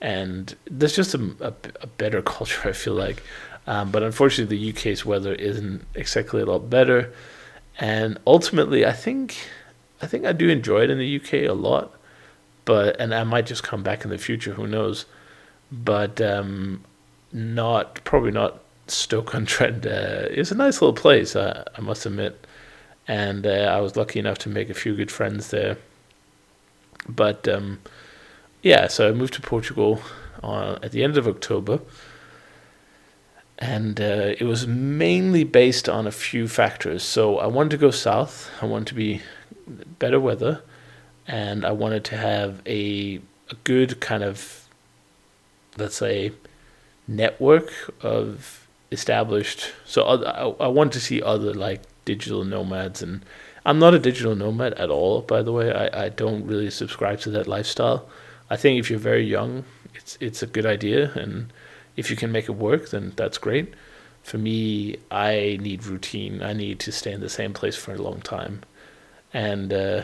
and 0.00 0.52
there's 0.68 0.96
just 0.96 1.14
a, 1.14 1.22
a, 1.38 1.54
a 1.80 1.86
better 1.86 2.22
culture. 2.34 2.68
I 2.68 2.72
feel 2.72 2.94
like, 2.94 3.22
um, 3.68 3.92
but 3.92 4.02
unfortunately, 4.02 4.58
the 4.58 4.70
UK's 4.70 5.06
weather 5.06 5.32
isn't 5.32 5.86
exactly 5.94 6.42
a 6.42 6.46
lot 6.46 6.68
better, 6.68 7.14
and 7.78 8.18
ultimately, 8.26 8.84
I 8.84 8.92
think 8.92 9.36
I 10.04 10.06
think 10.06 10.26
I 10.26 10.32
do 10.32 10.50
enjoy 10.50 10.82
it 10.82 10.90
in 10.90 10.98
the 10.98 11.16
UK 11.16 11.48
a 11.48 11.54
lot, 11.54 11.94
but 12.66 13.00
and 13.00 13.14
I 13.14 13.24
might 13.24 13.46
just 13.46 13.62
come 13.62 13.82
back 13.82 14.04
in 14.04 14.10
the 14.10 14.18
future. 14.18 14.52
Who 14.52 14.66
knows? 14.66 15.06
But 15.72 16.20
um, 16.20 16.84
not 17.32 18.04
probably 18.04 18.30
not 18.30 18.60
Stoke 18.86 19.34
on 19.34 19.46
Trent. 19.52 19.86
Uh, 19.86 20.28
it's 20.30 20.50
a 20.50 20.54
nice 20.54 20.82
little 20.82 20.92
place, 20.92 21.34
uh, 21.34 21.64
I 21.74 21.80
must 21.80 22.04
admit, 22.04 22.46
and 23.08 23.46
uh, 23.46 23.72
I 23.76 23.80
was 23.80 23.96
lucky 23.96 24.18
enough 24.18 24.36
to 24.40 24.50
make 24.50 24.68
a 24.68 24.74
few 24.74 24.94
good 24.94 25.10
friends 25.10 25.48
there. 25.48 25.78
But 27.08 27.48
um, 27.48 27.80
yeah, 28.62 28.88
so 28.88 29.08
I 29.08 29.12
moved 29.12 29.32
to 29.34 29.40
Portugal 29.40 30.02
uh, 30.42 30.78
at 30.82 30.92
the 30.92 31.02
end 31.02 31.16
of 31.16 31.26
October, 31.26 31.80
and 33.58 33.98
uh, 33.98 34.34
it 34.38 34.44
was 34.44 34.66
mainly 34.66 35.44
based 35.44 35.88
on 35.88 36.06
a 36.06 36.12
few 36.12 36.46
factors. 36.46 37.02
So 37.02 37.38
I 37.38 37.46
wanted 37.46 37.70
to 37.70 37.78
go 37.78 37.90
south. 37.90 38.50
I 38.60 38.66
wanted 38.66 38.88
to 38.88 38.94
be 38.94 39.22
better 39.66 40.20
weather, 40.20 40.62
and 41.26 41.64
I 41.64 41.72
wanted 41.72 42.04
to 42.04 42.16
have 42.16 42.60
a 42.66 43.20
a 43.50 43.54
good 43.64 44.00
kind 44.00 44.22
of 44.22 44.68
let's 45.76 45.96
say 45.96 46.32
network 47.06 47.70
of 48.02 48.66
established. 48.90 49.72
So 49.84 50.04
I, 50.04 50.64
I 50.64 50.68
want 50.68 50.92
to 50.92 51.00
see 51.00 51.20
other 51.20 51.52
like 51.52 51.82
digital 52.04 52.44
nomads, 52.44 53.02
and 53.02 53.24
I'm 53.66 53.78
not 53.78 53.94
a 53.94 53.98
digital 53.98 54.34
nomad 54.34 54.74
at 54.74 54.90
all. 54.90 55.22
By 55.22 55.42
the 55.42 55.52
way, 55.52 55.72
I, 55.72 56.04
I 56.04 56.08
don't 56.08 56.46
really 56.46 56.70
subscribe 56.70 57.20
to 57.20 57.30
that 57.30 57.46
lifestyle. 57.46 58.08
I 58.50 58.56
think 58.56 58.78
if 58.78 58.90
you're 58.90 58.98
very 58.98 59.24
young, 59.24 59.64
it's 59.94 60.16
it's 60.20 60.42
a 60.42 60.46
good 60.46 60.66
idea, 60.66 61.12
and 61.14 61.52
if 61.96 62.10
you 62.10 62.16
can 62.16 62.32
make 62.32 62.48
it 62.48 62.52
work, 62.52 62.90
then 62.90 63.12
that's 63.16 63.38
great. 63.38 63.74
For 64.22 64.38
me, 64.38 64.96
I 65.10 65.58
need 65.60 65.84
routine. 65.84 66.42
I 66.42 66.54
need 66.54 66.78
to 66.80 66.92
stay 66.92 67.12
in 67.12 67.20
the 67.20 67.28
same 67.28 67.52
place 67.52 67.76
for 67.76 67.92
a 67.92 68.02
long 68.02 68.20
time, 68.22 68.62
and 69.34 69.72
uh, 69.72 70.02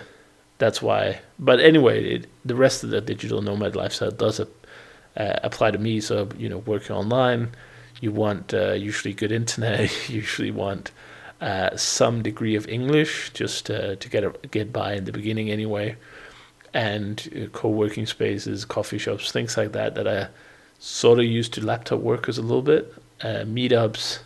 that's 0.59 0.83
why. 0.83 1.21
But 1.39 1.61
anyway, 1.61 2.17
it, 2.17 2.27
the 2.45 2.57
rest 2.57 2.85
of 2.85 2.91
the 2.91 3.01
digital 3.01 3.41
nomad 3.41 3.75
lifestyle 3.75 4.11
does 4.11 4.41
uh, 4.41 4.47
apply 5.17 5.71
to 5.71 5.79
me. 5.79 6.01
So 6.01 6.29
you 6.37 6.49
know, 6.49 6.59
working 6.59 6.95
online, 6.95 7.53
you 8.01 8.13
want 8.13 8.53
uh, 8.53 8.73
usually 8.73 9.15
good 9.15 9.33
internet. 9.33 9.91
you 10.09 10.17
usually 10.17 10.51
want 10.51 10.91
uh, 11.41 11.75
some 11.77 12.23
degree 12.23 12.57
of 12.57 12.69
English 12.69 13.31
just 13.33 13.67
to 13.67 13.97
get 14.11 14.25
a, 14.25 14.31
get 14.51 14.73
by 14.73 14.95
in 14.95 15.05
the 15.05 15.13
beginning 15.13 15.51
anyway, 15.51 15.97
and 16.75 17.31
uh, 17.35 17.47
co-working 17.57 18.05
spaces, 18.05 18.65
coffee 18.65 18.99
shops, 18.99 19.33
things 19.33 19.57
like 19.57 19.73
that 19.73 19.95
that 19.95 20.07
I 20.07 20.29
sort 20.81 21.19
of 21.19 21.25
used 21.25 21.55
to 21.55 21.65
laptop 21.65 22.01
workers 22.01 22.37
a 22.37 22.43
little 22.43 22.63
bit. 22.63 22.93
Uh, 23.23 23.45
meetups, 23.45 24.21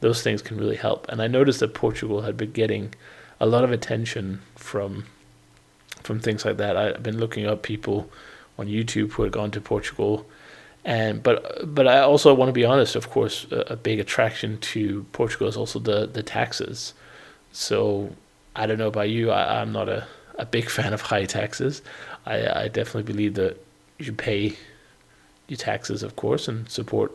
those 0.00 0.22
things 0.22 0.42
can 0.42 0.56
really 0.56 0.76
help. 0.76 1.08
And 1.08 1.22
I 1.22 1.28
noticed 1.28 1.60
that 1.60 1.72
Portugal 1.72 2.22
had 2.22 2.36
been 2.36 2.50
getting 2.50 2.94
a 3.38 3.46
lot 3.46 3.64
of 3.64 3.70
attention 3.70 4.42
from 4.60 5.06
from 6.02 6.20
things 6.20 6.44
like 6.44 6.56
that. 6.58 6.76
I've 6.76 7.02
been 7.02 7.18
looking 7.18 7.46
up 7.46 7.62
people 7.62 8.10
on 8.58 8.66
YouTube 8.66 9.12
who 9.12 9.22
had 9.22 9.32
gone 9.32 9.50
to 9.50 9.60
Portugal 9.60 10.26
and 10.84 11.22
but 11.22 11.74
but 11.74 11.86
I 11.86 12.00
also 12.00 12.32
want 12.34 12.48
to 12.48 12.52
be 12.52 12.64
honest. 12.64 12.96
Of 12.96 13.10
course, 13.10 13.46
a, 13.50 13.72
a, 13.72 13.76
big 13.76 14.00
attraction 14.00 14.58
to 14.58 15.04
Portugal 15.12 15.46
is 15.46 15.56
also 15.56 15.78
the 15.78 16.06
the 16.06 16.22
taxes. 16.22 16.94
So 17.52 18.14
I 18.56 18.66
don't 18.66 18.78
know 18.78 18.88
about 18.88 19.10
you. 19.10 19.30
I, 19.30 19.60
I'm 19.60 19.72
not 19.72 19.88
a, 19.88 20.06
a 20.38 20.46
big 20.46 20.70
fan 20.76 20.92
of 20.92 21.02
high 21.02 21.26
taxes. 21.26 21.82
I, 22.24 22.64
I 22.64 22.68
definitely 22.68 23.12
believe 23.12 23.34
that 23.34 23.62
you 23.98 24.06
should 24.06 24.18
pay 24.18 24.56
your 25.48 25.58
taxes, 25.58 26.02
of 26.02 26.16
course, 26.16 26.48
and 26.48 26.68
support 26.70 27.12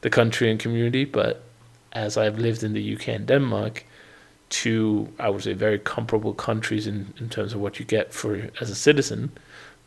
the 0.00 0.10
country 0.10 0.50
and 0.50 0.58
community. 0.58 1.04
But 1.04 1.44
as 1.92 2.16
I've 2.16 2.38
lived 2.38 2.64
in 2.64 2.72
the 2.72 2.94
UK 2.94 3.08
and 3.08 3.26
Denmark, 3.26 3.84
two 4.50 5.12
I 5.18 5.28
would 5.30 5.42
say 5.42 5.52
very 5.52 5.78
comparable 5.78 6.34
countries 6.34 6.86
in, 6.86 7.14
in 7.18 7.28
terms 7.28 7.52
of 7.52 7.60
what 7.60 7.78
you 7.78 7.84
get 7.84 8.12
for 8.12 8.50
as 8.60 8.70
a 8.70 8.74
citizen 8.74 9.32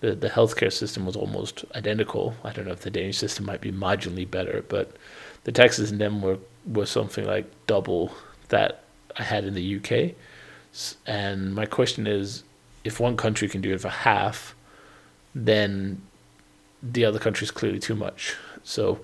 the 0.02 0.16
the 0.16 0.30
healthcare 0.30 0.74
system 0.74 1.06
was 1.06 1.16
almost 1.16 1.64
identical. 1.76 2.36
I 2.44 2.52
don't 2.52 2.66
know 2.66 2.74
if 2.74 2.82
the 2.82 2.90
Danish 2.90 3.18
system 3.18 3.46
might 3.46 3.62
be 3.62 3.72
marginally 3.72 4.30
better, 4.30 4.66
but 4.68 4.92
the 5.46 5.52
taxes 5.52 5.92
in 5.92 6.00
them 6.00 6.22
were 6.22 6.38
was 6.66 6.90
something 6.90 7.26
like 7.26 7.46
double 7.68 8.12
that 8.50 8.84
I 9.18 9.24
had 9.24 9.46
in 9.46 9.54
the 9.54 9.78
UK. 9.78 10.16
And 11.08 11.56
my 11.56 11.66
question 11.66 12.08
is, 12.08 12.44
if 12.84 13.00
one 13.00 13.16
country 13.16 13.48
can 13.48 13.62
do 13.62 13.74
it 13.74 13.82
for 13.82 13.90
half, 13.90 14.56
then 15.34 16.02
the 16.84 17.06
other 17.06 17.20
country 17.20 17.46
is 17.46 17.52
clearly 17.52 17.80
too 17.80 17.96
much. 17.96 18.36
So 18.64 19.00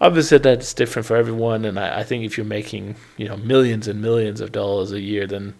obviously 0.00 0.38
that's 0.38 0.74
different 0.74 1.06
for 1.06 1.16
everyone, 1.16 1.64
and 1.64 1.78
I, 1.78 2.00
I 2.00 2.02
think 2.04 2.24
if 2.24 2.36
you're 2.36 2.46
making 2.46 2.96
you 3.16 3.28
know 3.28 3.36
millions 3.36 3.88
and 3.88 4.00
millions 4.00 4.40
of 4.40 4.52
dollars 4.52 4.92
a 4.92 5.00
year, 5.00 5.26
then 5.26 5.54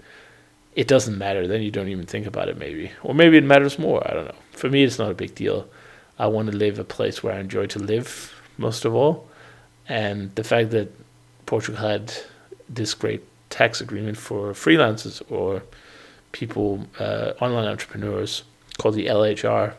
it 0.74 0.88
doesn't 0.88 1.16
matter. 1.16 1.46
Then 1.46 1.62
you 1.62 1.70
don't 1.70 1.88
even 1.88 2.06
think 2.06 2.26
about 2.26 2.48
it, 2.48 2.58
maybe. 2.58 2.90
Or 3.02 3.14
maybe 3.14 3.36
it 3.36 3.44
matters 3.44 3.78
more. 3.78 4.02
I 4.08 4.14
don't 4.14 4.26
know. 4.26 4.34
For 4.52 4.68
me, 4.68 4.84
it's 4.84 4.98
not 4.98 5.10
a 5.10 5.14
big 5.14 5.34
deal. 5.34 5.68
I 6.18 6.26
want 6.26 6.50
to 6.50 6.56
live 6.56 6.78
a 6.78 6.84
place 6.84 7.22
where 7.22 7.34
I 7.34 7.40
enjoy 7.40 7.66
to 7.66 7.78
live, 7.78 8.32
most 8.58 8.84
of 8.84 8.94
all. 8.94 9.28
And 9.88 10.34
the 10.34 10.44
fact 10.44 10.70
that 10.70 10.92
Portugal 11.46 11.80
had 11.80 12.12
this 12.68 12.94
great 12.94 13.22
tax 13.50 13.80
agreement 13.80 14.16
for 14.16 14.52
freelancers 14.52 15.22
or 15.30 15.62
people, 16.32 16.86
uh, 16.98 17.32
online 17.40 17.66
entrepreneurs, 17.66 18.42
called 18.78 18.94
the 18.94 19.06
NHR, 19.06 19.74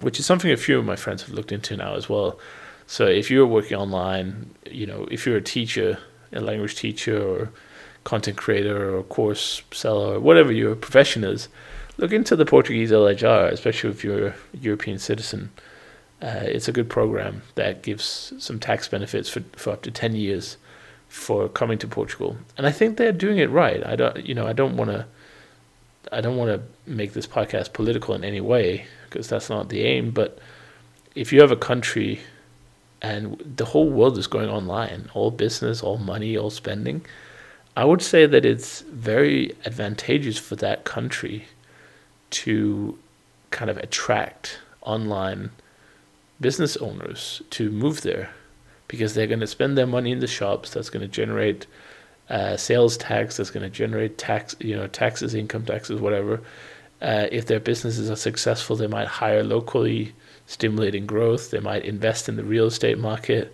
which 0.00 0.18
is 0.18 0.26
something 0.26 0.50
a 0.50 0.56
few 0.56 0.78
of 0.78 0.84
my 0.84 0.96
friends 0.96 1.22
have 1.22 1.32
looked 1.32 1.52
into 1.52 1.76
now 1.76 1.94
as 1.94 2.08
well. 2.08 2.38
So 2.86 3.06
if 3.06 3.30
you're 3.30 3.46
working 3.46 3.76
online, 3.76 4.54
you 4.70 4.86
know, 4.86 5.08
if 5.10 5.26
you're 5.26 5.36
a 5.36 5.42
teacher, 5.42 5.98
a 6.32 6.40
language 6.40 6.76
teacher, 6.76 7.20
or 7.22 7.50
content 8.04 8.36
creator 8.36 8.96
or 8.96 9.02
course 9.02 9.62
seller 9.72 10.16
or 10.16 10.20
whatever 10.20 10.52
your 10.52 10.74
profession 10.74 11.24
is, 11.24 11.48
look 11.96 12.12
into 12.12 12.36
the 12.36 12.44
Portuguese 12.44 12.90
NHR, 12.90 13.50
especially 13.50 13.90
if 13.90 14.04
you're 14.04 14.28
a 14.28 14.34
European 14.52 14.98
citizen. 14.98 15.50
Uh, 16.22 16.42
it's 16.44 16.68
a 16.68 16.72
good 16.72 16.88
program 16.88 17.42
that 17.54 17.82
gives 17.82 18.32
some 18.38 18.58
tax 18.58 18.88
benefits 18.88 19.28
for, 19.28 19.40
for 19.52 19.72
up 19.72 19.82
to 19.82 19.90
10 19.90 20.14
years 20.14 20.56
for 21.08 21.48
coming 21.48 21.78
to 21.78 21.88
Portugal. 21.88 22.36
And 22.56 22.66
I 22.66 22.72
think 22.72 22.96
they're 22.96 23.12
doing 23.12 23.38
it 23.38 23.50
right. 23.50 23.84
I 23.84 23.96
don't, 23.96 24.24
you 24.24 24.34
know, 24.34 24.46
I 24.46 24.52
don't 24.52 24.76
want 24.76 24.90
to, 24.90 25.06
I 26.12 26.20
don't 26.20 26.36
want 26.36 26.50
to 26.50 26.90
make 26.90 27.12
this 27.12 27.26
podcast 27.26 27.72
political 27.72 28.14
in 28.14 28.24
any 28.24 28.40
way 28.40 28.86
because 29.08 29.28
that's 29.28 29.50
not 29.50 29.68
the 29.68 29.82
aim. 29.82 30.10
But 30.10 30.38
if 31.14 31.32
you 31.32 31.40
have 31.40 31.52
a 31.52 31.56
country 31.56 32.20
and 33.04 33.54
the 33.56 33.66
whole 33.66 33.90
world 33.90 34.16
is 34.16 34.26
going 34.26 34.48
online, 34.48 35.10
all 35.12 35.30
business, 35.30 35.82
all 35.82 35.98
money, 35.98 36.38
all 36.38 36.48
spending, 36.48 37.04
I 37.76 37.84
would 37.84 38.00
say 38.00 38.24
that 38.24 38.46
it's 38.46 38.80
very 38.80 39.54
advantageous 39.66 40.38
for 40.38 40.56
that 40.56 40.84
country 40.84 41.44
to 42.30 42.98
kind 43.50 43.70
of 43.70 43.76
attract 43.76 44.58
online 44.80 45.50
business 46.40 46.78
owners 46.78 47.42
to 47.50 47.70
move 47.70 48.00
there 48.00 48.30
because 48.88 49.12
they're 49.12 49.26
going 49.26 49.40
to 49.40 49.46
spend 49.46 49.76
their 49.76 49.86
money 49.86 50.10
in 50.10 50.20
the 50.20 50.26
shops 50.26 50.70
that's 50.70 50.88
going 50.88 51.02
to 51.02 51.08
generate 51.22 51.66
uh, 52.30 52.56
sales 52.56 52.96
tax 52.96 53.36
that's 53.36 53.50
going 53.50 53.62
to 53.62 53.76
generate 53.82 54.16
tax 54.16 54.56
you 54.60 54.74
know 54.74 54.86
taxes 54.86 55.34
income 55.34 55.64
taxes 55.66 56.00
whatever. 56.00 56.40
Uh, 57.02 57.26
if 57.30 57.44
their 57.46 57.60
businesses 57.60 58.08
are 58.10 58.16
successful 58.16 58.76
they 58.76 58.86
might 58.86 59.08
hire 59.08 59.44
locally 59.44 60.14
stimulating 60.46 61.06
growth. 61.06 61.50
They 61.50 61.60
might 61.60 61.84
invest 61.84 62.28
in 62.28 62.36
the 62.36 62.44
real 62.44 62.66
estate 62.66 62.98
market. 62.98 63.52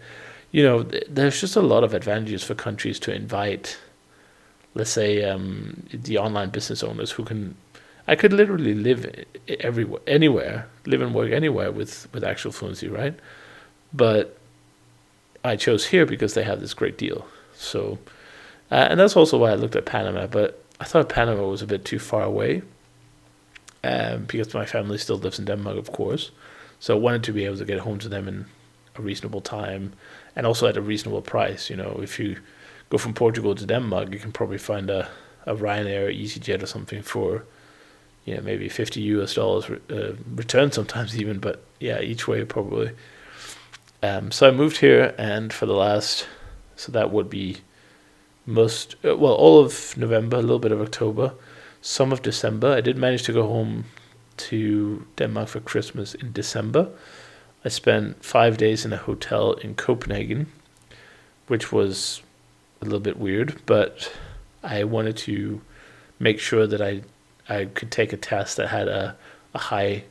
You 0.53 0.63
know 0.65 0.83
there's 0.83 1.41
just 1.41 1.57
a 1.57 1.61
lot 1.63 1.85
of 1.85 1.95
advantages 1.95 2.43
for 2.43 2.55
countries 2.55 2.99
to 3.01 3.15
invite 3.15 3.79
let's 4.75 4.91
say 4.91 5.25
um, 5.25 5.87
the 5.93 6.19
online 6.19 6.51
business 6.51 6.83
owners 6.83 7.11
who 7.11 7.25
can 7.25 7.57
I 8.07 8.17
could 8.17 8.33
literally 8.33 8.75
live 8.75 9.07
everywhere 9.49 10.01
anywhere 10.07 10.69
live 10.87 11.01
and 11.01 11.15
work 11.15 11.33
anywhere 11.33 11.71
with 11.71 12.09
with 12.13 12.25
actual 12.25 12.53
fluency 12.53 12.89
right? 12.89 13.15
But 13.93 14.37
I 15.45 15.57
chose 15.57 15.87
here 15.87 16.07
because 16.07 16.35
they 16.35 16.43
have 16.43 16.61
this 16.61 16.75
great 16.75 16.99
deal. 16.99 17.27
So 17.55 17.99
uh, 18.71 18.87
and 18.91 19.01
that's 19.01 19.17
also 19.17 19.39
why 19.39 19.51
I 19.51 19.55
looked 19.55 19.77
at 19.77 19.87
Panama 19.87 20.27
but 20.27 20.65
I 20.81 20.85
thought 20.85 21.09
Panama 21.09 21.47
was 21.47 21.63
a 21.63 21.67
bit 21.67 21.85
too 21.85 21.99
far 21.99 22.23
away 22.23 22.63
um, 23.85 24.25
because 24.25 24.55
my 24.55 24.67
family 24.67 24.99
still 24.99 25.17
lives 25.17 25.39
in 25.39 25.45
Denmark 25.45 25.77
of 25.77 25.93
course 25.93 26.31
So 26.81 26.97
I 26.97 26.99
wanted 26.99 27.23
to 27.25 27.33
be 27.33 27.45
able 27.45 27.59
to 27.59 27.65
get 27.65 27.81
home 27.81 27.99
to 28.01 28.09
them 28.09 28.27
in 28.27 28.47
a 28.97 29.03
reasonable 29.03 29.43
time 29.43 29.93
and 30.35 30.47
also 30.47 30.67
at 30.67 30.77
a 30.77 30.83
reasonable 30.83 31.23
price. 31.23 31.71
You 31.71 31.77
know, 31.77 32.01
if 32.03 32.19
you 32.19 32.39
go 32.89 32.99
from 32.99 33.15
Portugal 33.15 33.55
to 33.55 33.67
Denmark, 33.67 34.13
you 34.13 34.19
can 34.19 34.33
probably 34.33 34.59
find 34.59 34.91
a, 34.91 35.09
a 35.45 35.55
Ryanair, 35.55 36.09
EasyJet, 36.19 36.63
or 36.63 36.67
something 36.67 37.03
for, 37.03 37.45
you 38.25 38.35
know, 38.35 38.43
maybe 38.43 38.69
50 38.69 39.01
US 39.03 39.35
dollars 39.35 39.71
uh, 39.91 40.17
return 40.35 40.73
sometimes 40.73 41.19
even, 41.21 41.39
but 41.39 41.63
yeah, 41.79 42.01
each 42.01 42.27
way 42.27 42.45
probably. 42.45 42.93
Um, 44.03 44.31
so 44.31 44.49
I 44.49 44.51
moved 44.51 44.79
here, 44.79 45.15
and 45.19 45.53
for 45.53 45.67
the 45.67 45.75
last, 45.75 46.27
so 46.75 46.91
that 46.93 47.11
would 47.11 47.29
be 47.29 47.59
most, 48.47 48.97
uh, 49.05 49.15
well, 49.15 49.35
all 49.35 49.61
of 49.61 49.95
November, 49.99 50.39
a 50.39 50.41
little 50.41 50.59
bit 50.59 50.73
of 50.73 50.81
October, 50.81 51.35
some 51.83 52.11
of 52.11 52.23
December. 52.23 52.73
I 52.73 52.81
did 52.81 52.97
manage 52.97 53.25
to 53.25 53.33
go 53.33 53.47
home 53.47 53.85
to 54.49 55.07
Denmark 55.17 55.49
for 55.49 55.61
Christmas 55.61 56.15
in 56.15 56.33
December. 56.33 56.89
I 57.65 57.69
spent 57.69 58.25
five 58.25 58.57
days 58.57 58.85
in 58.85 58.93
a 58.93 58.97
hotel 58.97 59.53
in 59.53 59.75
Copenhagen, 59.75 60.47
which 61.47 61.73
was 61.73 62.23
a 62.81 62.85
little 62.85 63.01
bit 63.01 63.19
weird, 63.19 63.61
but 63.67 64.13
I 64.63 64.85
wanted 64.85 65.17
to 65.19 65.61
make 66.19 66.41
sure 66.41 66.67
that 66.67 66.81
I 66.81 67.03
I 67.49 67.65
could 67.65 67.91
take 67.91 68.13
a 68.13 68.17
test 68.17 68.57
that 68.57 68.69
had 68.69 68.89
a 68.89 69.17
a 69.55 69.59
high 69.59 70.05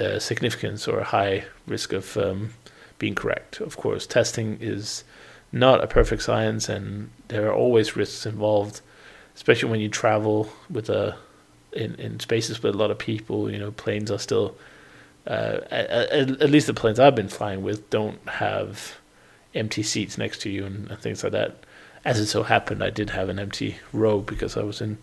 uh, 0.00 0.18
significance 0.18 0.88
or 0.88 0.98
a 0.98 1.04
high 1.04 1.44
risk 1.66 1.92
of 1.92 2.16
um, 2.16 2.50
being 2.98 3.14
correct. 3.14 3.60
Of 3.60 3.76
course, 3.76 4.06
testing 4.06 4.58
is 4.60 5.04
not 5.52 5.84
a 5.84 5.86
perfect 5.86 6.22
science, 6.22 6.68
and 6.68 7.10
there 7.28 7.48
are 7.48 7.54
always 7.54 7.96
risks 7.96 8.26
involved, 8.26 8.80
especially 9.36 9.70
when 9.70 9.80
you 9.80 9.88
travel 9.88 10.48
with 10.68 10.90
a 10.90 11.16
in, 11.74 11.94
in 11.96 12.20
spaces 12.20 12.62
with 12.62 12.74
a 12.74 12.78
lot 12.78 12.90
of 12.90 12.98
people. 12.98 13.50
You 13.50 13.58
know, 13.58 13.72
planes 13.72 14.10
are 14.10 14.18
still, 14.18 14.56
uh, 15.26 15.58
at, 15.70 16.12
at 16.12 16.50
least 16.50 16.66
the 16.66 16.74
planes 16.74 16.98
I've 16.98 17.14
been 17.14 17.28
flying 17.28 17.62
with 17.62 17.88
don't 17.90 18.26
have 18.28 18.96
empty 19.54 19.82
seats 19.82 20.18
next 20.18 20.40
to 20.42 20.50
you 20.50 20.64
and, 20.64 20.90
and 20.90 20.98
things 20.98 21.22
like 21.22 21.32
that. 21.32 21.56
As 22.04 22.18
it 22.18 22.26
so 22.26 22.42
happened, 22.42 22.84
I 22.84 22.90
did 22.90 23.10
have 23.10 23.28
an 23.28 23.38
empty 23.38 23.76
row 23.92 24.20
because 24.20 24.56
I 24.56 24.62
was 24.62 24.80
in. 24.80 24.98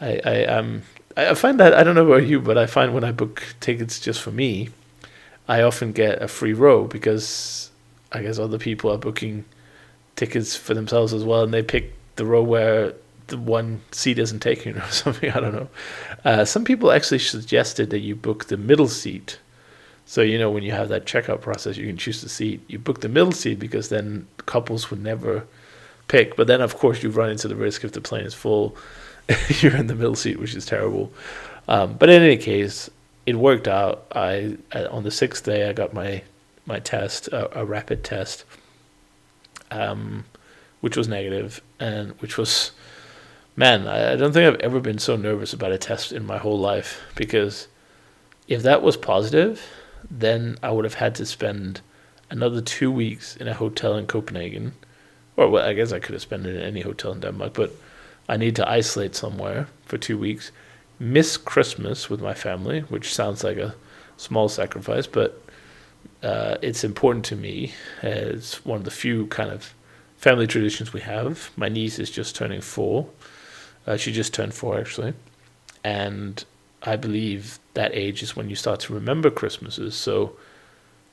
I 0.00 0.20
I 0.24 0.44
um 0.46 0.82
I 1.16 1.34
find 1.34 1.60
that 1.60 1.74
I 1.74 1.84
don't 1.84 1.94
know 1.94 2.06
about 2.06 2.26
you, 2.26 2.40
but 2.40 2.58
I 2.58 2.66
find 2.66 2.92
when 2.92 3.04
I 3.04 3.12
book 3.12 3.42
tickets 3.60 4.00
just 4.00 4.20
for 4.20 4.32
me, 4.32 4.70
I 5.46 5.62
often 5.62 5.92
get 5.92 6.20
a 6.20 6.28
free 6.28 6.52
row 6.52 6.86
because 6.86 7.70
I 8.10 8.22
guess 8.22 8.38
other 8.38 8.58
people 8.58 8.90
are 8.90 8.98
booking 8.98 9.44
tickets 10.16 10.56
for 10.56 10.74
themselves 10.74 11.12
as 11.12 11.24
well, 11.24 11.44
and 11.44 11.54
they 11.54 11.62
pick 11.62 11.92
the 12.16 12.24
row 12.24 12.42
where 12.42 12.94
the 13.28 13.38
one 13.38 13.80
seat 13.92 14.18
isn't 14.18 14.40
taken 14.40 14.78
or 14.78 14.86
something. 14.90 15.30
I 15.30 15.40
don't 15.40 15.54
know. 15.54 15.68
Uh, 16.24 16.44
some 16.44 16.64
people 16.64 16.92
actually 16.92 17.20
suggested 17.20 17.90
that 17.90 18.00
you 18.00 18.14
book 18.14 18.46
the 18.46 18.56
middle 18.56 18.88
seat. 18.88 19.38
So 20.06 20.22
you 20.22 20.38
know 20.38 20.50
when 20.50 20.62
you 20.62 20.72
have 20.72 20.88
that 20.88 21.04
checkout 21.04 21.40
process, 21.40 21.76
you 21.76 21.86
can 21.86 21.96
choose 21.96 22.22
the 22.22 22.28
seat. 22.28 22.62
You 22.68 22.78
book 22.78 23.00
the 23.00 23.08
middle 23.08 23.32
seat 23.32 23.58
because 23.58 23.88
then 23.88 24.26
couples 24.46 24.90
would 24.90 25.02
never 25.02 25.46
pick. 26.08 26.36
But 26.36 26.46
then 26.46 26.60
of 26.60 26.76
course 26.76 27.02
you 27.02 27.10
run 27.10 27.30
into 27.30 27.48
the 27.48 27.56
risk 27.56 27.84
if 27.84 27.92
the 27.92 28.00
plane 28.00 28.24
is 28.24 28.34
full, 28.34 28.76
you're 29.60 29.76
in 29.76 29.86
the 29.86 29.94
middle 29.94 30.14
seat, 30.14 30.38
which 30.38 30.54
is 30.54 30.64
terrible. 30.66 31.12
Um, 31.68 31.94
but 31.94 32.08
in 32.08 32.22
any 32.22 32.38
case, 32.38 32.88
it 33.26 33.36
worked 33.36 33.68
out. 33.68 34.06
I 34.12 34.56
on 34.90 35.04
the 35.04 35.10
sixth 35.10 35.44
day 35.44 35.68
I 35.68 35.74
got 35.74 35.92
my 35.92 36.22
my 36.68 36.78
test, 36.78 37.28
a, 37.28 37.60
a 37.60 37.64
rapid 37.64 38.04
test, 38.04 38.44
um, 39.70 40.24
which 40.80 40.96
was 40.96 41.08
negative, 41.08 41.60
and 41.80 42.12
which 42.20 42.36
was, 42.36 42.72
man, 43.58 43.88
I, 43.88 44.14
don't 44.14 44.32
think 44.32 44.46
I've 44.46 44.60
ever 44.60 44.78
been 44.78 44.98
so 44.98 45.16
nervous 45.16 45.52
about 45.52 45.72
a 45.72 45.78
test 45.78 46.12
in 46.12 46.24
my 46.24 46.38
whole 46.38 46.60
life 46.60 47.00
because 47.16 47.66
if 48.46 48.62
that 48.62 48.82
was 48.82 48.96
positive, 48.96 49.60
then 50.08 50.56
I 50.62 50.70
would 50.70 50.84
have 50.84 50.94
had 50.94 51.16
to 51.16 51.26
spend 51.26 51.80
another 52.30 52.60
two 52.60 52.92
weeks 52.92 53.36
in 53.36 53.48
a 53.48 53.54
hotel 53.54 53.96
in 53.96 54.06
Copenhagen, 54.06 54.74
or 55.36 55.50
well, 55.50 55.66
I 55.66 55.72
guess 55.72 55.92
I 55.92 55.98
could 55.98 56.12
have 56.12 56.22
spent 56.22 56.46
it 56.46 56.54
in 56.54 56.62
any 56.62 56.82
hotel 56.82 57.10
in 57.10 57.18
Denmark, 57.18 57.54
but 57.54 57.72
I 58.28 58.36
need 58.36 58.54
to 58.56 58.70
isolate 58.70 59.16
somewhere 59.16 59.66
for 59.86 59.98
two 59.98 60.16
weeks 60.16 60.52
miss 61.00 61.36
Christmas 61.36 62.08
with 62.08 62.20
my 62.20 62.34
family, 62.34 62.80
which 62.80 63.12
sounds 63.12 63.44
like 63.44 63.56
a 63.56 63.74
small 64.16 64.48
sacrifice, 64.48 65.06
but 65.06 65.42
uh, 66.22 66.56
it's 66.62 66.84
important 66.84 67.24
to 67.26 67.36
me. 67.36 67.72
It's 68.02 68.64
one 68.64 68.78
of 68.78 68.84
the 68.84 68.90
few 68.90 69.26
kind 69.28 69.50
of 69.50 69.74
family 70.16 70.46
traditions 70.46 70.92
we 70.92 71.00
have. 71.00 71.50
My 71.56 71.68
niece 71.68 71.98
is 71.98 72.10
just 72.10 72.34
turning 72.34 72.60
four. 72.60 73.08
Uh, 73.86 73.96
she 73.96 74.12
just 74.12 74.34
turned 74.34 74.54
four, 74.54 74.78
actually. 74.78 75.14
And 75.84 76.44
I 76.82 76.96
believe 76.96 77.58
that 77.74 77.94
age 77.94 78.22
is 78.22 78.36
when 78.36 78.50
you 78.50 78.56
start 78.56 78.80
to 78.80 78.94
remember 78.94 79.30
Christmases. 79.30 79.94
So 79.94 80.36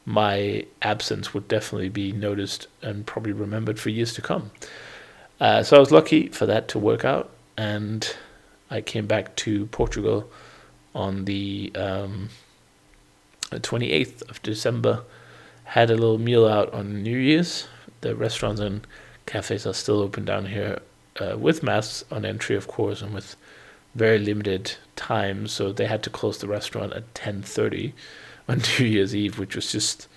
my 0.05 0.65
absence 0.81 1.33
would 1.33 1.47
definitely 1.47 1.89
be 1.89 2.11
noticed 2.11 2.67
and 2.81 3.05
probably 3.05 3.31
remembered 3.31 3.79
for 3.79 3.89
years 3.89 4.13
to 4.13 4.21
come. 4.21 4.51
Uh, 5.39 5.63
so 5.63 5.77
I 5.77 5.79
was 5.79 5.91
lucky 5.91 6.27
for 6.29 6.45
that 6.45 6.67
to 6.69 6.79
work 6.79 7.03
out. 7.03 7.31
And 7.57 8.15
I 8.69 8.81
came 8.81 9.07
back 9.07 9.35
to 9.37 9.65
Portugal 9.67 10.29
on 10.93 11.25
the 11.25 11.71
um, 11.75 12.29
28th 13.51 14.29
of 14.29 14.41
December. 14.43 15.03
Had 15.65 15.89
a 15.89 15.95
little 15.95 16.19
meal 16.19 16.45
out 16.45 16.71
on 16.73 17.01
New 17.01 17.17
Year's. 17.17 17.67
The 18.01 18.15
restaurants 18.15 18.61
and 18.61 18.85
cafes 19.25 19.65
are 19.65 19.73
still 19.73 20.01
open 20.01 20.25
down 20.25 20.45
here 20.45 20.79
uh, 21.19 21.37
with 21.37 21.63
masks 21.63 22.03
on 22.11 22.25
entry, 22.25 22.55
of 22.55 22.67
course, 22.67 23.01
and 23.01 23.13
with 23.13 23.35
very 23.95 24.19
limited 24.19 24.75
time. 24.95 25.47
So 25.47 25.71
they 25.71 25.85
had 25.85 26.03
to 26.03 26.09
close 26.09 26.37
the 26.37 26.47
restaurant 26.47 26.93
at 26.93 27.13
10:30 27.13 27.93
on 28.47 28.61
New 28.79 28.85
Year's 28.85 29.15
Eve, 29.15 29.39
which 29.39 29.55
was 29.55 29.71
just 29.71 30.07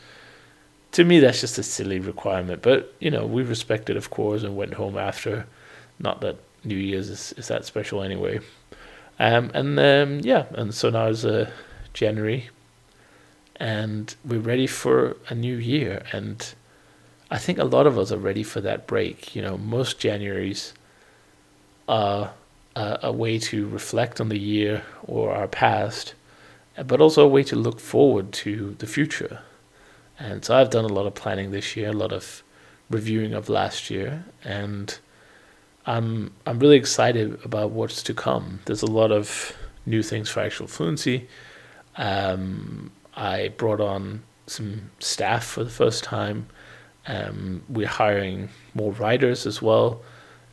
to 0.93 1.05
me 1.05 1.21
that's 1.21 1.41
just 1.41 1.59
a 1.59 1.63
silly 1.63 2.01
requirement. 2.01 2.63
But 2.63 2.95
you 2.99 3.11
know 3.11 3.27
we 3.27 3.43
respected, 3.43 3.97
of 3.97 4.11
course, 4.11 4.43
and 4.43 4.57
went 4.57 4.75
home 4.75 4.99
after. 4.99 5.47
Not 5.99 6.21
that 6.21 6.37
New 6.65 6.77
Year's 6.77 7.09
is, 7.09 7.33
is 7.37 7.49
that 7.49 7.65
special 7.65 8.03
anyway. 8.03 8.41
Um, 9.19 9.51
and 9.55 9.79
um, 9.81 10.21
yeah, 10.21 10.47
and 10.53 10.73
so 10.73 10.91
now 10.91 11.09
it's 11.09 11.25
uh, 11.25 11.51
January, 11.93 12.51
and 13.57 14.15
we're 14.25 14.39
ready 14.39 14.67
for 14.67 15.17
a 15.29 15.35
new 15.35 15.57
year. 15.57 16.05
And 16.13 16.55
I 17.31 17.39
think 17.39 17.59
a 17.59 17.65
lot 17.65 17.87
of 17.87 17.99
us 17.99 18.13
are 18.13 18.19
ready 18.19 18.45
for 18.45 18.61
that 18.61 18.87
break. 18.87 19.35
You 19.35 19.43
know, 19.43 19.59
most 19.59 19.99
Januaries 19.99 20.73
are 21.89 22.33
a, 22.77 22.99
a 23.05 23.13
way 23.13 23.39
to 23.39 23.67
reflect 23.69 24.21
on 24.21 24.29
the 24.29 24.39
year 24.39 24.83
or 25.07 25.35
our 25.35 25.49
past, 25.49 26.15
but 26.87 27.01
also 27.01 27.25
a 27.25 27.29
way 27.29 27.43
to 27.45 27.57
look 27.57 27.81
forward 27.81 28.33
to 28.33 28.77
the 28.79 28.87
future. 28.87 29.41
And 30.19 30.45
so 30.45 30.57
I've 30.57 30.71
done 30.71 30.85
a 30.85 30.89
lot 30.89 31.07
of 31.07 31.15
planning 31.15 31.51
this 31.51 31.77
year, 31.77 31.91
a 31.91 31.93
lot 31.93 32.13
of 32.13 32.43
reviewing 32.91 33.35
of 33.35 33.49
last 33.49 33.91
year, 33.91 34.25
and 34.45 34.99
I'm 35.87 36.33
I'm 36.47 36.59
really 36.59 36.77
excited 36.77 37.39
about 37.45 37.71
what's 37.71 38.03
to 38.05 38.15
come. 38.15 38.61
There's 38.67 38.83
a 38.83 38.91
lot 38.91 39.13
of 39.13 39.57
new 39.87 40.03
things 40.03 40.29
for 40.29 40.41
actual 40.41 40.67
fluency. 40.67 41.29
Um, 41.97 42.91
I 43.15 43.49
brought 43.57 43.81
on 43.81 44.23
some 44.47 44.91
staff 44.99 45.45
for 45.45 45.65
the 45.65 45.71
first 45.71 46.05
time. 46.05 46.47
Um, 47.07 47.63
we're 47.69 47.87
hiring 47.87 48.51
more 48.75 48.93
writers 48.93 49.47
as 49.47 49.63
well, 49.63 50.03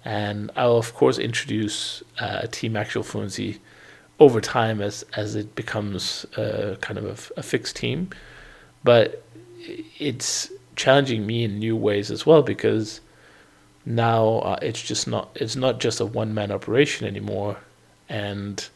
and 0.05 0.51
I'll 0.55 0.77
of 0.77 0.93
course 0.93 1.17
introduce 1.17 2.03
uh, 2.19 2.47
Team 2.51 2.77
Actual 2.77 3.03
Fluency 3.03 3.59
over 4.19 4.39
time 4.39 4.79
as 4.81 5.03
as 5.15 5.35
it 5.35 5.55
becomes 5.55 6.25
uh, 6.37 6.77
kind 6.79 6.97
of 6.97 7.31
a, 7.35 7.39
a 7.39 7.43
fixed 7.43 7.75
team. 7.75 8.11
But 8.83 9.23
it's 9.97 10.51
challenging 10.75 11.25
me 11.25 11.43
in 11.43 11.57
new 11.57 11.75
ways 11.75 12.11
as 12.11 12.25
well 12.25 12.43
because 12.43 13.01
now 13.85 14.39
uh, 14.39 14.59
it's 14.61 14.81
just 14.81 15.07
not 15.07 15.29
it's 15.35 15.55
not 15.55 15.79
just 15.79 15.99
a 15.99 16.05
one 16.05 16.33
man 16.33 16.51
operation 16.51 17.07
anymore 17.07 17.57
and 18.09 18.67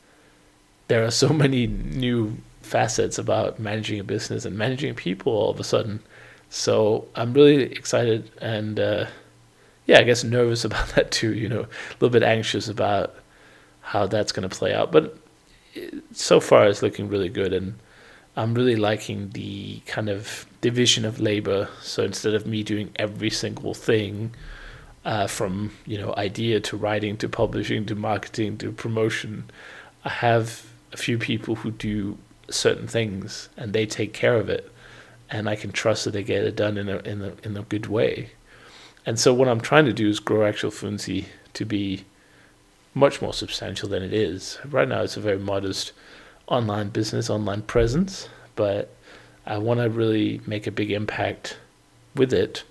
there 0.88 1.04
are 1.04 1.12
so 1.12 1.30
many 1.44 1.68
new 1.68 2.38
facets 2.62 3.18
about 3.18 3.60
managing 3.60 4.00
a 4.00 4.04
business 4.04 4.46
and 4.46 4.58
managing 4.58 4.94
people 4.94 5.34
all 5.34 5.50
of 5.50 5.60
a 5.60 5.64
sudden 5.64 6.00
so 6.50 7.08
i'm 7.16 7.34
really 7.34 7.64
excited 7.64 8.30
and 8.42 8.80
uh, 8.80 9.06
yeah 9.90 10.00
i 10.00 10.04
guess 10.04 10.24
nervous 10.24 10.64
about 10.70 10.88
that 10.90 11.12
too 11.12 11.34
you 11.34 11.50
know 11.50 11.62
a 11.62 11.94
little 12.00 12.10
bit 12.10 12.24
anxious 12.24 12.68
about 12.68 13.16
how 13.82 14.06
that's 14.06 14.32
going 14.32 14.48
to 14.48 14.56
play 14.56 14.74
out 14.74 14.92
but 14.92 15.18
so 16.12 16.40
far 16.40 16.68
it's 16.68 16.82
looking 16.82 17.08
really 17.08 17.30
good 17.30 17.54
and 17.54 17.78
i'm 18.36 18.54
really 18.54 18.76
liking 18.76 19.30
the 19.30 19.80
kind 19.86 20.10
of 20.10 20.46
division 20.62 21.06
of 21.06 21.20
labor 21.20 21.68
so 21.82 22.04
instead 22.04 22.34
of 22.34 22.46
me 22.46 22.64
doing 22.64 22.90
every 22.98 23.30
single 23.30 23.74
thing 23.74 24.32
uh, 25.06 25.28
from 25.28 25.72
you 25.86 25.98
know 25.98 26.14
idea 26.18 26.60
to 26.60 26.78
writing 26.78 27.18
to 27.18 27.30
publishing 27.30 27.86
to 27.86 27.96
marketing 27.96 28.58
to 28.58 28.72
promotion. 28.72 29.50
I 30.04 30.10
have 30.10 30.66
a 30.94 30.98
few 30.98 31.18
people 31.18 31.56
who 31.56 31.72
do 31.72 32.18
certain 32.50 32.88
things 32.88 33.50
and 33.58 33.74
they 33.74 33.86
take 33.86 34.14
care 34.14 34.36
of 34.36 34.50
it, 34.50 34.72
and 35.30 35.50
I 35.50 35.56
can 35.56 35.72
trust 35.72 36.06
that 36.06 36.12
they 36.12 36.24
get 36.24 36.44
it 36.44 36.56
done 36.56 36.78
in 36.78 36.90
a 36.90 36.98
in 36.98 37.22
a 37.22 37.34
in 37.44 37.58
a 37.58 37.64
good 37.64 37.88
way. 37.88 38.32
And 39.06 39.20
so 39.20 39.34
what 39.34 39.48
I'm 39.48 39.62
trying 39.62 39.86
to 39.86 39.94
do 39.94 40.08
is 40.08 40.20
grow 40.20 40.46
actual 40.46 40.72
fluency 40.72 41.28
to 41.54 41.66
be 41.66 42.06
much 42.94 43.22
more 43.22 43.34
substantial 43.34 43.90
than 43.90 44.04
it 44.04 44.14
is. 44.14 44.60
Right 44.66 44.88
now, 44.88 45.02
it's 45.02 45.18
a 45.18 45.22
very 45.22 45.40
modest 45.40 45.94
online 46.48 46.90
business, 46.90 47.30
online 47.30 47.62
presence, 47.62 48.28
but 48.56 48.94
I 49.46 49.58
want 49.58 49.80
to 49.80 49.90
really 49.90 50.42
make 50.46 50.68
a 50.68 50.72
big 50.72 50.92
impact 50.92 51.58
with 52.16 52.34
it 52.34 52.64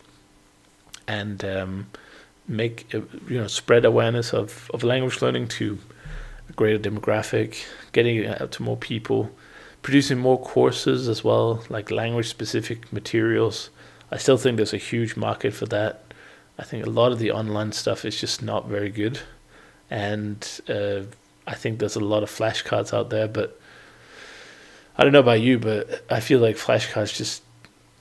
and 1.06 1.44
um, 1.44 1.86
make 2.46 2.94
uh, 2.94 3.00
you 3.28 3.38
know 3.38 3.46
spread 3.46 3.84
awareness 3.84 4.32
of, 4.32 4.70
of 4.74 4.84
language 4.84 5.22
learning 5.22 5.48
to 5.48 5.78
a 6.48 6.52
greater 6.52 6.78
demographic, 6.90 7.64
getting 7.92 8.16
it 8.16 8.40
out 8.40 8.52
to 8.52 8.62
more 8.62 8.76
people, 8.76 9.30
producing 9.82 10.18
more 10.18 10.40
courses 10.40 11.08
as 11.08 11.22
well, 11.24 11.64
like 11.68 11.90
language 11.90 12.28
specific 12.28 12.92
materials. 12.92 13.70
I 14.10 14.16
still 14.16 14.36
think 14.36 14.56
there's 14.56 14.74
a 14.74 14.78
huge 14.78 15.16
market 15.16 15.52
for 15.52 15.66
that. 15.66 16.07
I 16.58 16.64
think 16.64 16.84
a 16.84 16.90
lot 16.90 17.12
of 17.12 17.18
the 17.18 17.30
online 17.30 17.72
stuff 17.72 18.04
is 18.04 18.20
just 18.20 18.42
not 18.42 18.66
very 18.66 18.90
good, 18.90 19.20
and 19.90 20.46
uh, 20.68 21.02
I 21.46 21.54
think 21.54 21.78
there's 21.78 21.96
a 21.96 22.00
lot 22.00 22.22
of 22.22 22.30
flashcards 22.30 22.92
out 22.92 23.10
there. 23.10 23.28
But 23.28 23.60
I 24.96 25.04
don't 25.04 25.12
know 25.12 25.20
about 25.20 25.40
you, 25.40 25.58
but 25.58 26.04
I 26.10 26.20
feel 26.20 26.40
like 26.40 26.56
flashcards 26.56 27.16
just, 27.16 27.42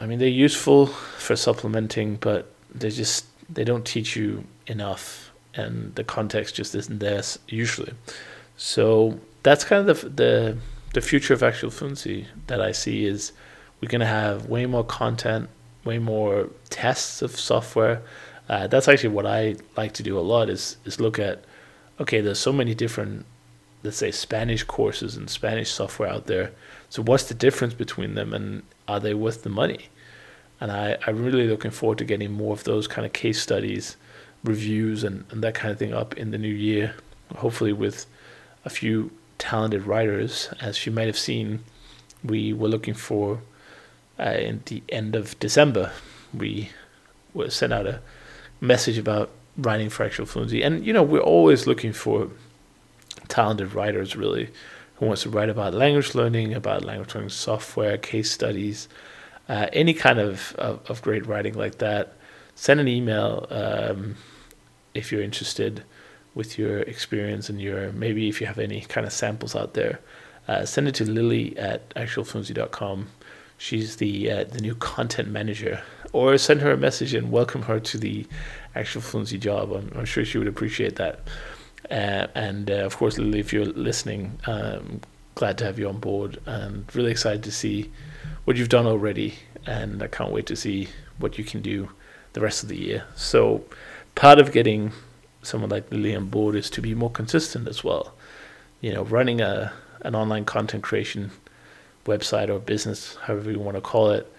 I 0.02 0.08
mean, 0.08 0.18
they're 0.18 0.28
useful 0.28 0.88
for 0.88 1.36
supplementing, 1.36 2.16
but 2.16 2.52
they 2.74 2.90
just 2.90 3.26
they 3.48 3.64
don't 3.64 3.86
teach 3.86 4.16
you 4.16 4.44
enough, 4.66 5.32
and 5.54 5.94
the 5.96 6.04
context 6.04 6.56
just 6.56 6.74
isn't 6.74 7.00
there 7.00 7.22
usually. 7.48 7.94
So 8.58 9.20
that's 9.44 9.64
kind 9.64 9.88
of 9.88 10.02
the 10.02 10.10
the, 10.10 10.58
the 10.96 11.02
future 11.02 11.36
of 11.36 11.44
actual 11.44 11.70
fluency 11.70 12.28
that 12.48 12.60
I 12.60 12.72
see 12.72 13.06
is 13.06 13.34
we're 13.82 13.90
gonna 13.90 14.08
have 14.08 14.48
way 14.48 14.66
more 14.66 14.84
content, 14.84 15.50
way 15.84 16.00
more 16.00 16.50
tests 16.72 17.22
of 17.22 17.38
software. 17.38 18.02
Uh, 18.50 18.68
that's 18.68 18.88
actually 18.88 19.10
what 19.10 19.26
I 19.26 19.56
like 19.76 19.94
to 19.94 20.04
do 20.04 20.18
a 20.18 20.22
lot 20.22 20.50
is 20.50 20.78
is 20.86 21.00
look 21.00 21.20
at 21.20 21.44
okay, 22.00 22.22
there's 22.22 22.40
so 22.40 22.54
many 22.54 22.74
different 22.76 23.26
let's 23.84 23.98
say 23.98 24.12
Spanish 24.12 24.64
courses 24.64 25.16
and 25.16 25.30
Spanish 25.30 25.70
software 25.70 26.10
out 26.10 26.28
there. 26.28 26.52
So 26.90 27.02
what's 27.02 27.26
the 27.26 27.34
difference 27.34 27.74
between 27.74 28.16
them 28.16 28.34
and 28.34 28.64
are 28.88 29.00
they 29.00 29.14
worth 29.14 29.44
the 29.44 29.50
money? 29.50 29.90
And 30.60 30.72
I, 30.72 30.98
I'm 31.06 31.24
really 31.24 31.48
looking 31.48 31.72
forward 31.72 32.00
to 32.00 32.06
getting 32.06 32.32
more 32.32 32.54
of 32.54 32.64
those 32.64 32.88
kind 32.88 33.06
of 33.06 33.14
case 33.14 33.40
studies, 33.40 33.96
reviews 34.44 35.04
and, 35.04 35.26
and 35.30 35.44
that 35.44 35.54
kind 35.54 35.72
of 35.72 35.78
thing 35.78 35.94
up 35.94 36.18
in 36.18 36.32
the 36.32 36.38
new 36.38 36.54
year. 36.54 36.96
Hopefully 37.36 37.74
with 37.74 38.08
a 38.66 38.70
few 38.70 39.12
talented 39.38 39.86
writers. 39.86 40.50
As 40.60 40.86
you 40.86 40.92
might 40.92 41.08
have 41.08 41.18
seen, 41.18 41.64
we 42.24 42.54
were 42.54 42.68
looking 42.68 42.94
for 42.94 43.42
uh, 44.20 44.32
in 44.32 44.62
the 44.66 44.84
end 44.90 45.16
of 45.16 45.40
December. 45.40 45.92
We 46.34 46.72
were 47.34 47.50
sent 47.50 47.74
out 47.74 47.88
a 47.88 48.02
message 48.62 48.98
about 48.98 49.30
writing 49.58 49.90
for 49.90 50.04
actual 50.04 50.26
fluency, 50.26 50.62
and 50.62 50.86
you 50.86 50.94
know 50.94 51.04
we're 51.04 51.20
always 51.20 51.68
looking 51.68 51.94
for 51.94 52.30
talented 53.28 53.74
writers, 53.74 54.16
really, 54.16 54.50
who 54.96 55.06
wants 55.06 55.24
to 55.24 55.30
write 55.30 55.50
about 55.50 55.74
language 55.74 56.16
learning, 56.16 56.54
about 56.54 56.84
language 56.84 57.14
learning 57.14 57.30
software, 57.30 57.98
case 57.98 58.32
studies, 58.32 58.88
uh, 59.50 59.68
any 59.74 59.94
kind 59.94 60.20
of, 60.20 60.56
of, 60.58 60.80
of 60.90 61.02
great 61.02 61.26
writing 61.26 61.54
like 61.54 61.78
that. 61.80 62.14
Send 62.56 62.80
an 62.80 62.88
email 62.88 63.46
um, 63.50 64.16
if 64.94 65.12
you're 65.12 65.22
interested 65.22 65.84
with 66.34 66.58
your 66.58 66.80
experience 66.80 67.50
and 67.50 67.62
your 67.62 67.92
maybe 67.92 68.30
if 68.30 68.42
you 68.42 68.48
have 68.48 68.60
any 68.60 68.82
kind 68.82 69.06
of 69.06 69.14
samples 69.14 69.56
out 69.56 69.74
there, 69.74 70.00
uh, 70.48 70.66
send 70.66 70.88
it 70.88 70.96
to 70.96 71.10
Lily 71.10 71.58
at 71.58 71.90
actualfluency.com. 71.96 73.08
She's 73.58 73.96
the 73.96 74.32
uh, 74.32 74.44
the 74.44 74.62
new 74.62 74.76
content 74.76 75.30
manager, 75.30 75.82
or 76.14 76.38
send 76.38 76.62
her 76.62 76.72
a 76.72 76.78
message 76.78 77.14
and 77.14 77.32
welcome 77.32 77.64
her 77.64 77.80
to 77.80 77.98
the 77.98 78.28
actual 78.76 79.02
fluency 79.02 79.38
job. 79.38 79.72
I'm, 79.72 79.92
I'm 79.96 80.06
sure 80.06 80.24
she 80.24 80.38
would 80.38 80.48
appreciate 80.48 80.96
that. 80.98 81.22
Uh, 81.90 82.28
and 82.36 82.70
uh, 82.70 82.86
of 82.86 82.98
course, 82.98 83.18
Lily, 83.18 83.40
if 83.40 83.52
you're 83.52 83.66
listening, 83.66 84.40
um, 84.46 85.02
glad 85.36 85.58
to 85.58 85.66
have 85.66 85.80
you 85.80 85.90
on 85.90 86.00
board, 86.00 86.40
and 86.46 86.86
really 86.96 87.12
excited 87.12 87.44
to 87.44 87.52
see 87.52 87.92
what 88.46 88.58
you've 88.58 88.70
done 88.70 88.86
already, 88.86 89.36
and 89.66 90.04
I 90.04 90.08
can't 90.08 90.32
wait 90.32 90.46
to 90.48 90.56
see 90.56 90.90
what 91.18 91.38
you 91.38 91.44
can 91.44 91.62
do 91.62 91.90
the 92.34 92.42
rest 92.42 92.62
of 92.62 92.70
the 92.70 92.78
year. 92.78 93.06
So, 93.16 93.64
part 94.14 94.38
of 94.38 94.52
getting 94.52 94.92
someone 95.42 95.70
like 95.70 95.90
Lily 95.92 96.16
on 96.16 96.28
board 96.28 96.56
is 96.56 96.70
to 96.72 96.82
be 96.82 96.94
more 96.94 97.10
consistent 97.10 97.68
as 97.68 97.84
well. 97.84 98.14
You 98.82 98.94
know, 98.94 99.04
running 99.04 99.42
a 99.42 99.74
an 100.02 100.14
online 100.14 100.46
content 100.46 100.84
creation 100.84 101.32
website 102.08 102.50
or 102.50 102.60
business, 102.60 103.16
however 103.24 103.52
you 103.52 103.60
want 103.60 103.76
to 103.76 103.82
call 103.82 104.10
it, 104.10 104.32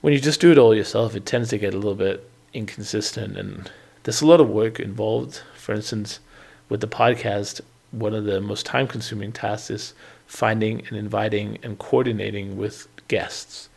when 0.00 0.12
you 0.12 0.20
just 0.20 0.40
do 0.40 0.52
it 0.52 0.58
all 0.58 0.74
yourself, 0.74 1.16
it 1.16 1.26
tends 1.26 1.48
to 1.50 1.58
get 1.58 1.74
a 1.74 1.76
little 1.76 1.94
bit 1.94 2.28
inconsistent 2.54 3.36
and 3.36 3.70
there's 4.04 4.22
a 4.22 4.26
lot 4.26 4.40
of 4.40 4.48
work 4.48 4.78
involved. 4.78 5.42
For 5.56 5.74
instance, 5.74 6.20
with 6.68 6.80
the 6.80 6.88
podcast, 6.88 7.60
one 7.90 8.14
of 8.14 8.24
the 8.24 8.40
most 8.40 8.64
time 8.64 8.86
consuming 8.86 9.32
tasks 9.32 9.70
is 9.70 9.94
finding 10.26 10.86
and 10.86 10.96
inviting 10.96 11.58
and 11.62 11.78
coordinating 11.78 12.56
with 12.56 12.86
guests. 13.08 13.68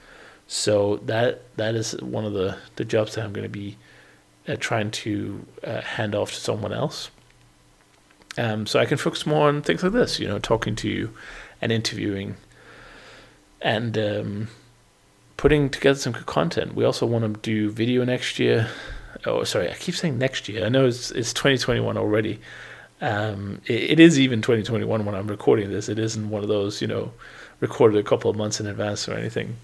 So 0.47 0.97
that 1.05 1.43
that 1.57 1.75
is 1.75 1.93
one 2.01 2.25
of 2.25 2.33
the, 2.33 2.57
the 2.75 2.85
jobs 2.85 3.15
that 3.15 3.23
I'm 3.23 3.33
going 3.33 3.43
to 3.43 3.49
be 3.49 3.77
uh, 4.47 4.57
trying 4.59 4.91
to 4.91 5.45
uh, 5.63 5.81
hand 5.81 6.13
off 6.13 6.31
to 6.31 6.39
someone 6.39 6.73
else. 6.73 7.09
Um, 8.37 8.65
so 8.65 8.79
I 8.79 8.85
can 8.85 8.97
focus 8.97 9.25
more 9.25 9.47
on 9.47 9.61
things 9.61 9.83
like 9.83 9.91
this, 9.91 10.19
you 10.19 10.27
know, 10.27 10.39
talking 10.39 10.75
to 10.77 10.89
you 10.89 11.13
and 11.61 11.71
interviewing 11.71 12.35
and 13.61 13.97
um, 13.97 14.47
putting 15.37 15.69
together 15.69 15.97
some 15.97 16.13
good 16.13 16.25
content. 16.25 16.75
We 16.75 16.85
also 16.85 17.05
want 17.05 17.33
to 17.33 17.39
do 17.41 17.69
video 17.71 18.03
next 18.03 18.39
year. 18.39 18.69
Oh, 19.25 19.43
sorry, 19.43 19.69
I 19.69 19.73
keep 19.75 19.95
saying 19.95 20.17
next 20.17 20.49
year. 20.49 20.65
I 20.65 20.69
know 20.69 20.85
it's 20.85 21.11
it's 21.11 21.33
2021 21.33 21.97
already. 21.97 22.39
Um, 23.01 23.61
it, 23.65 23.91
it 23.91 23.99
is 23.99 24.19
even 24.19 24.41
2021 24.41 25.05
when 25.05 25.15
I'm 25.15 25.27
recording 25.27 25.71
this. 25.71 25.89
It 25.89 25.99
isn't 25.99 26.29
one 26.29 26.43
of 26.43 26.49
those, 26.49 26.81
you 26.81 26.87
know, 26.87 27.11
recorded 27.59 27.97
a 27.97 28.07
couple 28.07 28.29
of 28.29 28.37
months 28.37 28.59
in 28.59 28.67
advance 28.67 29.07
or 29.09 29.13
anything. 29.13 29.57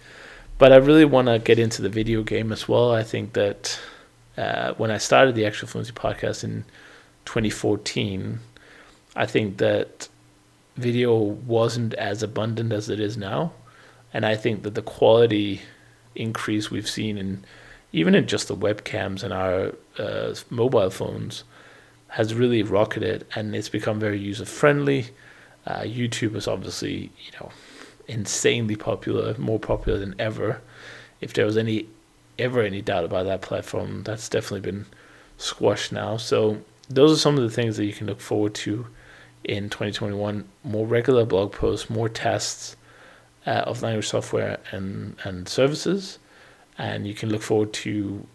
But 0.58 0.74
I 0.74 0.78
really 0.78 1.06
want 1.06 1.28
to 1.28 1.38
get 1.38 1.60
into 1.60 1.82
the 1.82 1.90
video 1.90 2.24
game 2.24 2.52
as 2.52 2.68
well. 2.68 2.92
I 2.92 3.04
think 3.04 3.34
that 3.34 3.80
uh, 4.38 4.74
when 4.74 4.90
I 4.90 4.98
started 4.98 5.36
the 5.36 5.46
Actual 5.46 5.68
Fluency 5.68 5.92
podcast 5.92 6.44
in 6.44 6.66
2014, 7.26 8.40
I 9.16 9.26
think 9.26 9.58
that 9.58 10.08
video 10.76 11.16
wasn't 11.16 11.94
as 11.96 12.24
abundant 12.24 12.72
as 12.72 12.90
it 12.90 13.00
is 13.00 13.18
now. 13.18 13.54
And 14.14 14.26
I 14.26 14.36
think 14.36 14.64
that 14.64 14.76
the 14.76 14.82
quality 14.82 15.62
increase 16.16 16.72
we've 16.72 16.90
seen 16.90 17.18
in 17.18 17.44
even 17.94 18.16
in 18.16 18.28
just 18.28 18.48
the 18.48 18.56
webcams 18.56 19.24
and 19.24 19.34
our 19.34 19.74
uh, 19.98 20.36
mobile 20.50 20.90
phones 20.90 21.44
has 22.10 22.34
really 22.34 22.62
rocketed 22.62 23.26
and 23.36 23.56
it's 23.56 23.70
become 23.70 24.00
very 24.00 24.20
user 24.20 24.46
friendly. 24.46 25.08
Uh, 25.66 25.82
YouTube 25.82 26.36
is 26.36 26.48
obviously, 26.48 27.12
you 27.26 27.32
know, 27.40 27.50
insanely 28.08 28.76
popular, 28.76 29.36
more 29.38 29.60
popular 29.60 30.00
than 30.00 30.16
ever. 30.20 30.62
If 31.22 31.34
there 31.34 31.46
was 31.46 31.58
any 31.58 31.88
ever 32.38 32.62
any 32.62 32.82
doubt 32.82 33.04
about 33.04 33.26
that 33.26 33.42
platform, 33.42 34.04
that's 34.04 34.30
definitely 34.30 34.70
been 34.70 34.86
squashed 35.38 35.92
now. 35.92 36.18
So 36.18 36.62
those 36.90 37.12
are 37.12 37.20
some 37.20 37.38
of 37.38 37.44
the 37.44 37.50
things 37.50 37.78
that 37.78 37.86
you 37.86 37.94
can 37.94 38.08
look 38.08 38.22
forward 38.22 38.54
to 38.56 38.88
in 39.44 39.70
2021. 39.70 40.48
More 40.64 40.86
regular 40.86 41.26
blog 41.26 41.52
posts, 41.52 41.90
more 41.90 42.10
tests 42.10 42.76
uh, 43.48 43.64
of 43.66 43.82
language 43.82 44.08
software 44.08 44.60
and 44.72 45.16
and 45.24 45.50
services, 45.50 46.20
and 46.78 47.08
you 47.08 47.16
can 47.16 47.30
look 47.30 47.42
forward 47.42 47.74
to 47.74 48.28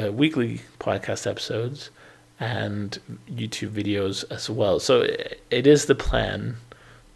uh, 0.00 0.12
weekly 0.12 0.60
podcast 0.78 1.26
episodes 1.26 1.90
and 2.38 2.98
YouTube 3.30 3.70
videos 3.70 4.24
as 4.30 4.50
well. 4.50 4.80
So 4.80 5.02
it 5.50 5.66
is 5.66 5.86
the 5.86 5.94
plan 5.94 6.56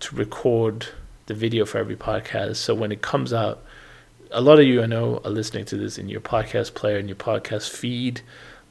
to 0.01 0.17
record 0.17 0.87
the 1.27 1.35
video 1.35 1.65
for 1.65 1.79
every 1.79 1.97
podcast. 1.97 2.57
So 2.57 2.75
when 2.75 2.93
it 2.93 3.03
comes 3.03 3.33
out 3.33 3.63
a 4.31 4.41
lot 4.41 4.59
of 4.59 4.67
you 4.67 4.83
I 4.83 4.87
know 4.87 5.21
are 5.25 5.31
listening 5.31 5.65
to 5.67 5.77
this 5.77 5.97
in 5.97 6.09
your 6.09 6.21
podcast 6.21 6.75
player 6.75 6.99
in 6.99 7.09
your 7.09 7.17
podcast 7.17 7.71
feed. 7.71 8.21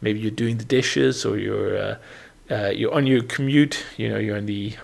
Maybe 0.02 0.20
you're 0.20 0.32
doing 0.32 0.58
the 0.58 0.66
dishes 0.66 1.26
or 1.26 1.38
you're 1.38 1.78
uh, 1.78 1.98
uh, 2.52 2.72
you're 2.76 2.94
on 2.94 3.08
your 3.08 3.24
commute. 3.24 3.86
You 3.98 4.10
know, 4.10 4.18
you're 4.18 4.38
on 4.38 4.46
the 4.46 4.76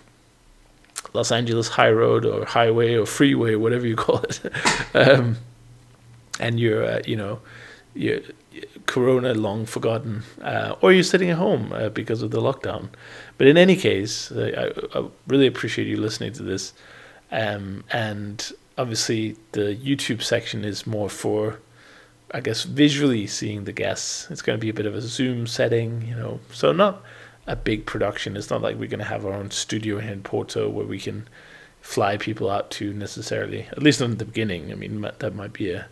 Los 1.13 1.31
Angeles 1.31 1.69
high 1.69 1.91
road 1.91 2.25
or 2.25 2.45
highway 2.45 2.95
or 2.95 3.05
freeway, 3.05 3.55
whatever 3.55 3.87
you 3.87 3.95
call 3.95 4.19
it, 4.19 4.39
um, 4.93 5.37
and 6.39 6.59
you're 6.59 6.85
uh, 6.85 7.01
you 7.05 7.15
know 7.15 7.39
you're 7.93 8.21
Corona 8.85 9.33
long 9.33 9.65
forgotten, 9.65 10.23
uh, 10.41 10.75
or 10.81 10.91
you're 10.91 11.03
sitting 11.03 11.29
at 11.29 11.37
home 11.37 11.71
uh, 11.73 11.89
because 11.89 12.21
of 12.21 12.31
the 12.31 12.41
lockdown. 12.41 12.89
But 13.37 13.47
in 13.47 13.57
any 13.57 13.75
case, 13.75 14.31
I, 14.31 14.71
I 14.95 15.05
really 15.27 15.47
appreciate 15.47 15.87
you 15.87 15.97
listening 15.97 16.33
to 16.33 16.43
this, 16.43 16.73
um, 17.31 17.83
and 17.91 18.51
obviously 18.77 19.35
the 19.51 19.75
YouTube 19.75 20.23
section 20.23 20.63
is 20.63 20.87
more 20.87 21.09
for, 21.09 21.59
I 22.31 22.39
guess, 22.39 22.63
visually 22.63 23.27
seeing 23.27 23.65
the 23.65 23.73
guests. 23.73 24.29
It's 24.31 24.41
going 24.41 24.57
to 24.57 24.61
be 24.61 24.69
a 24.69 24.73
bit 24.73 24.85
of 24.85 24.95
a 24.95 25.01
Zoom 25.01 25.45
setting, 25.45 26.07
you 26.07 26.15
know, 26.15 26.39
so 26.51 26.71
not 26.71 27.03
a 27.49 27.55
big 27.55 27.85
production. 27.85 28.37
It's 28.37 28.51
not 28.51 28.61
like 28.61 28.77
we're 28.77 28.87
going 28.87 28.99
to 28.99 29.05
have 29.05 29.25
our 29.25 29.33
own 29.33 29.49
studio 29.49 29.97
in 29.97 30.21
Porto 30.21 30.69
where 30.69 30.85
we 30.85 30.99
can 30.99 31.27
fly 31.81 32.15
people 32.15 32.49
out 32.49 32.69
to 32.71 32.93
necessarily, 32.93 33.63
at 33.71 33.81
least 33.81 33.99
not 33.99 34.11
in 34.11 34.17
the 34.17 34.25
beginning. 34.25 34.71
I 34.71 34.75
mean, 34.75 35.01
that 35.01 35.35
might 35.35 35.51
be 35.51 35.71
a, 35.71 35.87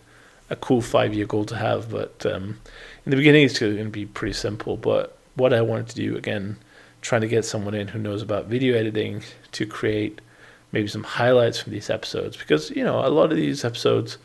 a 0.52 0.56
cool 0.56 0.82
five 0.82 1.16
year 1.16 1.26
goal 1.26 1.46
to 1.46 1.56
have, 1.56 1.90
but 1.90 2.26
um, 2.28 2.60
in 3.06 3.10
the 3.10 3.18
beginning, 3.18 3.44
it's 3.44 3.58
going 3.58 3.78
to 3.78 3.90
be 3.90 4.06
pretty 4.06 4.34
simple. 4.34 4.78
But 4.78 5.18
what 5.34 5.52
I 5.52 5.62
wanted 5.62 5.88
to 5.90 5.96
do, 5.96 6.16
again, 6.16 6.58
trying 7.02 7.22
to 7.22 7.28
get 7.28 7.44
someone 7.44 7.74
in 7.74 7.88
who 7.88 8.00
knows 8.00 8.22
about 8.22 8.46
video 8.46 8.78
editing 8.78 9.24
to 9.54 9.66
create 9.66 10.22
maybe 10.72 10.88
some 10.88 11.04
highlights 11.04 11.60
from 11.60 11.72
these 11.72 11.90
episodes 11.90 12.36
because 12.36 12.70
you 12.72 12.84
know 12.84 13.00
a 13.06 13.08
lot 13.08 13.32
of 13.32 13.38
these 13.38 13.64
episodes 13.64 14.18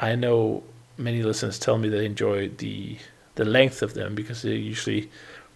I 0.00 0.14
know 0.14 0.62
many 0.98 1.22
listeners 1.22 1.58
tell 1.58 1.78
me 1.78 1.88
they 1.88 2.04
enjoy 2.04 2.48
the 2.48 2.98
the 3.36 3.44
length 3.46 3.80
of 3.80 3.94
them 3.94 4.14
because 4.14 4.42
they're 4.42 4.52
usually 4.52 5.10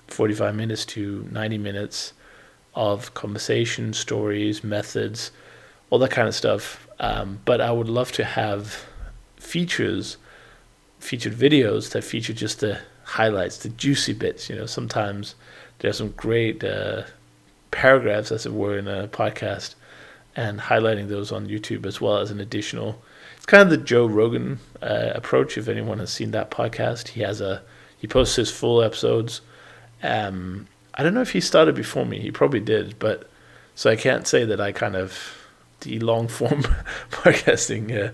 45 0.09 0.55
minutes 0.55 0.85
to 0.87 1.27
90 1.31 1.59
minutes 1.59 2.13
of 2.75 3.15
conversation, 3.15 3.93
stories, 3.93 4.65
methods, 4.65 5.31
all 5.91 5.99
that 6.01 6.11
kind 6.11 6.29
of 6.29 6.35
stuff. 6.35 6.87
Um, 6.99 7.41
but 7.45 7.61
I 7.61 7.71
would 7.71 7.89
love 7.89 8.13
to 8.13 8.25
have 8.25 8.85
features, 9.37 10.17
featured 10.99 11.35
videos 11.35 11.91
that 11.93 12.03
feature 12.03 12.33
just 12.33 12.61
the 12.61 12.81
highlights, 13.05 13.59
the 13.59 13.69
juicy 13.71 14.13
bits. 14.13 14.49
You 14.49 14.57
know, 14.57 14.67
sometimes 14.67 15.35
there's 15.79 15.99
some 15.99 16.11
great 16.11 16.65
uh, 16.65 17.03
paragraphs, 17.71 18.33
as 18.33 18.47
it 18.47 18.53
were, 18.53 18.79
in 18.79 18.89
a 18.89 19.09
podcast, 19.09 19.75
and 20.37 20.59
highlighting 20.59 21.09
those 21.09 21.31
on 21.31 21.47
YouTube 21.47 21.87
as 21.87 22.01
well 22.01 22.19
as 22.19 22.31
an 22.31 22.41
additional. 22.41 23.01
It's 23.37 23.47
kind 23.47 23.63
of 23.63 23.71
the 23.71 23.77
Joe 23.77 24.07
Rogan 24.07 24.59
uh, 24.83 25.13
approach. 25.15 25.59
If 25.59 25.69
anyone 25.69 25.99
has 25.99 26.13
seen 26.13 26.31
that 26.31 26.51
podcast, 26.51 27.09
he 27.09 27.21
has 27.21 27.41
a 27.41 27.63
he 27.97 28.07
posts 28.07 28.37
his 28.37 28.51
full 28.51 28.83
episodes. 28.83 29.41
Um, 30.05 30.69
I 30.95 31.03
don't 31.03 31.15
know 31.15 31.23
if 31.23 31.33
he 31.33 31.41
started 31.41 31.75
before 31.75 32.05
me. 32.05 32.21
He 32.21 32.31
probably 32.31 32.61
did, 32.61 32.99
but 32.99 33.29
so 33.75 33.91
I 33.91 33.97
can't 33.97 34.27
say 34.27 34.45
that 34.45 34.61
I 34.61 34.71
kind 34.71 34.95
of 34.95 35.19
the 35.81 35.99
long 35.99 36.29
form 36.29 36.63
podcasting 37.11 38.09
uh, 38.09 38.13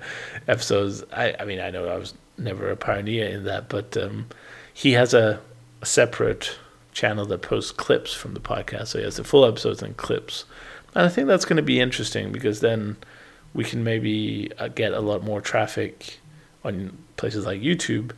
episodes. 0.49 1.05
I, 1.13 1.35
I 1.39 1.45
mean, 1.45 1.61
I 1.61 1.71
know 1.71 1.89
I 1.89 1.97
was 1.97 2.15
never 2.39 2.71
a 2.71 2.77
pioneer 2.77 3.29
in 3.29 3.45
that, 3.45 3.69
but 3.69 3.97
um, 3.97 4.27
he 4.73 4.93
has 4.93 5.13
a, 5.13 5.41
a, 5.83 5.87
separate 5.87 6.59
channel 6.93 7.27
that 7.27 7.43
posts 7.43 7.71
clips 7.71 8.15
from 8.15 8.35
the 8.35 8.41
podcast. 8.41 8.89
So 8.89 8.99
he 8.99 9.05
has 9.05 9.17
the 9.17 9.25
full 9.25 9.45
episodes 9.45 9.83
and 9.83 9.97
clips. 9.97 10.45
And 10.95 11.05
I 11.05 11.09
think 11.09 11.29
that's 11.29 11.45
going 11.45 11.59
to 11.59 11.63
be 11.63 11.81
interesting 11.81 12.33
because 12.33 12.61
then 12.61 12.97
we 13.53 13.65
can 13.65 13.85
maybe 13.85 14.51
uh, 14.59 14.69
get 14.69 14.93
a 14.93 15.01
lot 15.01 15.23
more 15.23 15.41
traffic 15.41 16.19
on 16.65 16.97
places 17.17 17.47
like 17.47 17.61
YouTube 17.61 18.13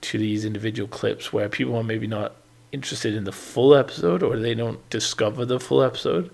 to 0.00 0.18
these 0.18 0.44
individual 0.44 0.88
clips 0.88 1.32
where 1.32 1.48
people 1.48 1.76
are 1.76 1.84
maybe 1.84 2.06
not 2.06 2.34
interested 2.72 3.14
in 3.14 3.24
the 3.24 3.32
full 3.32 3.74
episode 3.74 4.22
or 4.22 4.36
they 4.38 4.54
don't 4.54 4.88
discover 4.90 5.44
the 5.44 5.60
full 5.60 5.82
episode. 5.82 6.30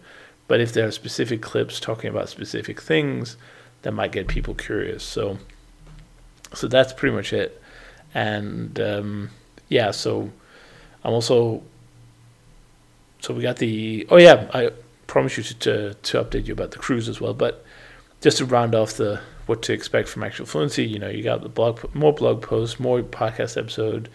But 0.46 0.60
if 0.60 0.72
there 0.72 0.86
are 0.86 0.90
specific 0.90 1.40
clips 1.40 1.80
talking 1.80 2.10
about 2.10 2.28
specific 2.28 2.80
things, 2.80 3.36
that 3.82 3.92
might 3.92 4.12
get 4.12 4.28
people 4.28 4.54
curious. 4.54 5.02
So, 5.02 5.38
so 6.52 6.68
that's 6.68 6.92
pretty 6.92 7.14
much 7.14 7.32
it. 7.32 7.60
And 8.14 8.78
um, 8.80 9.30
yeah, 9.68 9.90
so 9.90 10.30
I'm 11.02 11.12
also. 11.12 11.62
So 13.20 13.32
we 13.34 13.42
got 13.42 13.56
the. 13.56 14.06
Oh 14.10 14.16
yeah, 14.16 14.50
I 14.52 14.70
promise 15.06 15.36
you 15.36 15.42
to, 15.44 15.54
to 15.54 15.94
to 15.94 16.24
update 16.24 16.46
you 16.46 16.52
about 16.52 16.72
the 16.72 16.78
cruise 16.78 17.08
as 17.08 17.20
well. 17.20 17.34
But 17.34 17.64
just 18.20 18.38
to 18.38 18.44
round 18.44 18.74
off 18.74 18.94
the 18.94 19.20
what 19.46 19.62
to 19.62 19.72
expect 19.72 20.08
from 20.08 20.22
actual 20.22 20.46
fluency, 20.46 20.84
you 20.84 20.98
know, 20.98 21.08
you 21.08 21.22
got 21.22 21.42
the 21.42 21.48
blog, 21.48 21.94
more 21.94 22.12
blog 22.12 22.42
posts, 22.42 22.80
more 22.80 23.02
podcast 23.02 23.58
episode, 23.58 24.08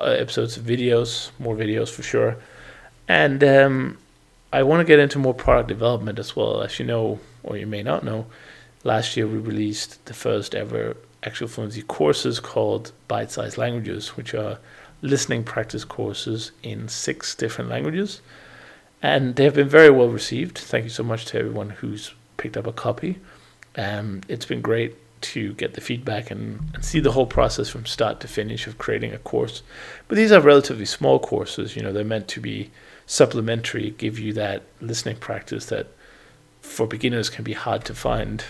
uh, 0.00 0.04
episodes 0.04 0.56
of 0.56 0.64
videos, 0.64 1.30
more 1.38 1.56
videos 1.56 1.90
for 1.90 2.02
sure, 2.02 2.36
and 3.08 3.42
um, 3.44 3.98
I 4.52 4.62
want 4.62 4.80
to 4.80 4.84
get 4.84 4.98
into 4.98 5.18
more 5.18 5.34
product 5.34 5.68
development 5.68 6.18
as 6.18 6.34
well. 6.34 6.62
As 6.62 6.78
you 6.78 6.86
know, 6.86 7.20
or 7.42 7.56
you 7.56 7.66
may 7.66 7.82
not 7.82 8.04
know, 8.04 8.26
last 8.84 9.16
year 9.16 9.26
we 9.26 9.38
released 9.38 10.04
the 10.06 10.14
first 10.14 10.54
ever 10.54 10.96
actual 11.22 11.48
fluency 11.48 11.82
courses 11.82 12.40
called 12.40 12.92
Bite 13.08 13.30
Size 13.30 13.58
Languages, 13.58 14.16
which 14.16 14.34
are 14.34 14.58
listening 15.02 15.44
practice 15.44 15.84
courses 15.84 16.52
in 16.62 16.88
six 16.88 17.34
different 17.34 17.68
languages. 17.70 18.20
And 19.02 19.36
they 19.36 19.44
have 19.44 19.54
been 19.54 19.68
very 19.68 19.90
well 19.90 20.08
received. 20.08 20.56
Thank 20.58 20.84
you 20.84 20.90
so 20.90 21.02
much 21.02 21.26
to 21.26 21.38
everyone 21.38 21.70
who's 21.70 22.14
picked 22.36 22.56
up 22.56 22.66
a 22.66 22.72
copy. 22.72 23.18
Um, 23.76 24.22
it's 24.28 24.46
been 24.46 24.62
great 24.62 24.96
to 25.32 25.52
get 25.54 25.74
the 25.74 25.80
feedback 25.80 26.30
and, 26.30 26.60
and 26.74 26.84
see 26.84 27.00
the 27.00 27.12
whole 27.12 27.26
process 27.26 27.68
from 27.68 27.86
start 27.86 28.20
to 28.20 28.28
finish 28.28 28.66
of 28.66 28.78
creating 28.78 29.12
a 29.12 29.18
course. 29.18 29.62
But 30.08 30.16
these 30.16 30.32
are 30.32 30.40
relatively 30.40 30.86
small 30.86 31.18
courses, 31.18 31.76
you 31.76 31.82
know, 31.82 31.92
they're 31.92 32.04
meant 32.04 32.28
to 32.28 32.40
be 32.40 32.70
supplementary, 33.06 33.90
give 33.90 34.18
you 34.18 34.32
that 34.34 34.62
listening 34.80 35.16
practice 35.16 35.66
that 35.66 35.88
for 36.60 36.86
beginners 36.86 37.30
can 37.30 37.44
be 37.44 37.52
hard 37.52 37.84
to 37.84 37.94
find. 37.94 38.44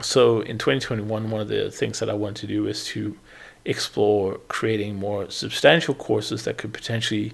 So 0.00 0.40
in 0.40 0.58
2021, 0.58 1.30
one 1.30 1.40
of 1.40 1.48
the 1.48 1.70
things 1.70 1.98
that 2.00 2.10
I 2.10 2.14
want 2.14 2.36
to 2.38 2.46
do 2.46 2.66
is 2.66 2.84
to 2.86 3.16
explore 3.64 4.38
creating 4.48 4.96
more 4.96 5.30
substantial 5.30 5.94
courses 5.94 6.44
that 6.44 6.58
could 6.58 6.72
potentially 6.72 7.32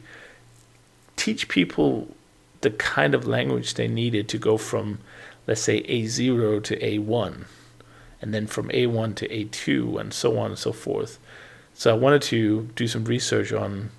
teach 1.16 1.48
people 1.48 2.14
the 2.60 2.70
kind 2.70 3.14
of 3.14 3.26
language 3.26 3.74
they 3.74 3.88
needed 3.88 4.28
to 4.28 4.38
go 4.38 4.56
from, 4.56 4.98
let's 5.46 5.60
say, 5.60 5.82
A0 5.82 6.62
to 6.64 6.78
A1, 6.78 7.44
and 8.20 8.34
then 8.34 8.46
from 8.46 8.68
A1 8.68 9.14
to 9.16 9.28
A2, 9.28 10.00
and 10.00 10.12
so 10.12 10.38
on 10.38 10.50
and 10.50 10.58
so 10.58 10.72
forth. 10.72 11.18
So 11.74 11.90
I 11.90 11.98
wanted 11.98 12.22
to 12.22 12.68
do 12.74 12.86
some 12.86 13.04
research 13.04 13.52
on 13.52 13.90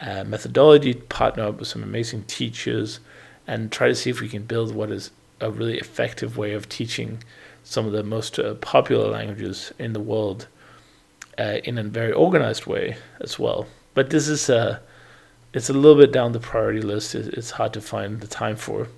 uh, 0.00 0.24
methodology, 0.24 0.94
partner 0.94 1.44
up 1.44 1.58
with 1.58 1.68
some 1.68 1.82
amazing 1.82 2.24
teachers, 2.24 3.00
and 3.46 3.70
try 3.70 3.88
to 3.88 3.94
see 3.94 4.10
if 4.10 4.20
we 4.20 4.28
can 4.28 4.44
build 4.44 4.74
what 4.74 4.90
is 4.90 5.10
a 5.40 5.50
really 5.50 5.78
effective 5.78 6.36
way 6.36 6.52
of 6.52 6.68
teaching 6.68 7.22
some 7.64 7.86
of 7.86 7.92
the 7.92 8.02
most 8.02 8.38
uh, 8.38 8.54
popular 8.54 9.08
languages 9.08 9.72
in 9.78 9.92
the 9.92 10.00
world 10.00 10.46
uh, 11.38 11.58
in 11.64 11.78
a 11.78 11.82
very 11.82 12.12
organized 12.12 12.66
way 12.66 12.96
as 13.20 13.38
well. 13.38 13.66
But 13.94 14.10
this 14.10 14.28
is 14.28 14.48
a 14.48 14.58
uh, 14.58 14.78
it's 15.52 15.68
a 15.68 15.74
little 15.74 16.00
bit 16.00 16.12
down 16.12 16.32
the 16.32 16.40
priority 16.40 16.80
list. 16.80 17.14
It's 17.14 17.50
hard 17.50 17.74
to 17.74 17.82
find 17.82 18.20
the 18.20 18.26
time 18.26 18.56
for 18.56 18.88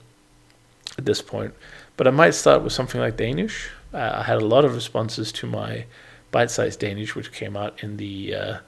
at 0.97 1.05
this 1.05 1.21
point. 1.21 1.53
But 1.97 2.07
I 2.07 2.11
might 2.11 2.35
start 2.35 2.63
with 2.63 2.73
something 2.73 3.01
like 3.01 3.17
Danish. 3.17 3.71
Uh, 3.95 4.17
I 4.17 4.23
had 4.25 4.43
a 4.43 4.47
lot 4.47 4.65
of 4.65 4.75
responses 4.75 5.31
to 5.33 5.47
my 5.47 5.87
bite-sized 6.33 6.81
Danish, 6.81 7.15
which 7.15 7.33
came 7.33 7.57
out 7.57 7.83
in 7.83 7.97
the 7.97 8.35
uh, 8.35 8.59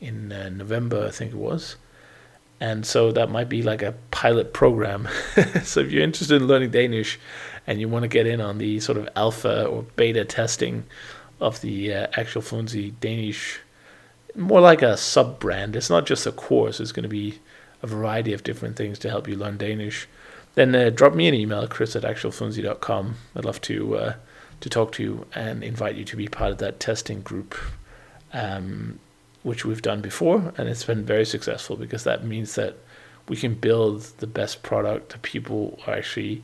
in 0.00 0.32
uh, 0.32 0.48
November, 0.48 1.06
I 1.06 1.10
think 1.10 1.32
it 1.32 1.36
was. 1.36 1.76
And 2.60 2.86
so 2.86 3.12
that 3.12 3.30
might 3.30 3.48
be 3.48 3.62
like 3.62 3.82
a 3.82 3.94
pilot 4.10 4.52
program. 4.52 5.08
so 5.62 5.80
if 5.80 5.92
you're 5.92 6.02
interested 6.02 6.42
in 6.42 6.48
learning 6.48 6.70
Danish 6.70 7.18
and 7.66 7.80
you 7.80 7.88
want 7.88 8.02
to 8.04 8.08
get 8.08 8.26
in 8.26 8.40
on 8.40 8.58
the 8.58 8.80
sort 8.80 8.98
of 8.98 9.08
alpha 9.14 9.66
or 9.66 9.82
beta 9.96 10.24
testing 10.24 10.84
of 11.40 11.60
the 11.60 11.94
uh, 11.94 12.06
actual 12.16 12.42
fluency 12.42 12.92
Danish, 13.00 13.60
more 14.34 14.60
like 14.60 14.82
a 14.82 14.96
sub 14.96 15.38
brand. 15.38 15.76
It's 15.76 15.90
not 15.90 16.06
just 16.06 16.26
a 16.26 16.32
course, 16.32 16.80
it's 16.80 16.92
going 16.92 17.04
to 17.04 17.08
be 17.08 17.38
a 17.82 17.86
variety 17.86 18.32
of 18.32 18.42
different 18.42 18.76
things 18.76 18.98
to 19.00 19.10
help 19.10 19.28
you 19.28 19.36
learn 19.36 19.56
Danish. 19.56 20.08
Then 20.54 20.74
uh, 20.74 20.90
drop 20.90 21.14
me 21.14 21.28
an 21.28 21.34
email, 21.34 21.66
chris 21.68 21.94
at 21.94 22.02
actualfluency.com. 22.02 23.14
I'd 23.36 23.44
love 23.44 23.60
to 23.62 23.96
uh, 23.96 24.14
to 24.60 24.68
talk 24.68 24.92
to 24.92 25.02
you 25.02 25.26
and 25.34 25.62
invite 25.62 25.96
you 25.96 26.04
to 26.04 26.16
be 26.16 26.28
part 26.28 26.52
of 26.52 26.58
that 26.58 26.80
testing 26.80 27.22
group. 27.22 27.54
Um, 28.32 28.98
which 29.42 29.64
we've 29.64 29.80
done 29.82 30.00
before, 30.00 30.52
and 30.58 30.68
it's 30.68 30.84
been 30.84 31.04
very 31.04 31.24
successful 31.24 31.76
because 31.76 32.04
that 32.04 32.24
means 32.24 32.54
that 32.56 32.76
we 33.28 33.36
can 33.36 33.54
build 33.54 34.02
the 34.18 34.26
best 34.26 34.62
product 34.62 35.10
that 35.10 35.22
people 35.22 35.78
are 35.86 35.94
actually 35.94 36.42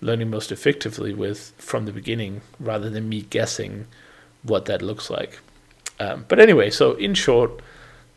learning 0.00 0.30
most 0.30 0.52
effectively 0.52 1.14
with 1.14 1.52
from 1.56 1.86
the 1.86 1.92
beginning 1.92 2.42
rather 2.60 2.90
than 2.90 3.08
me 3.08 3.22
guessing 3.22 3.86
what 4.42 4.66
that 4.66 4.82
looks 4.82 5.08
like. 5.08 5.40
Um, 5.98 6.26
but 6.28 6.38
anyway, 6.38 6.70
so 6.70 6.92
in 6.92 7.14
short, 7.14 7.50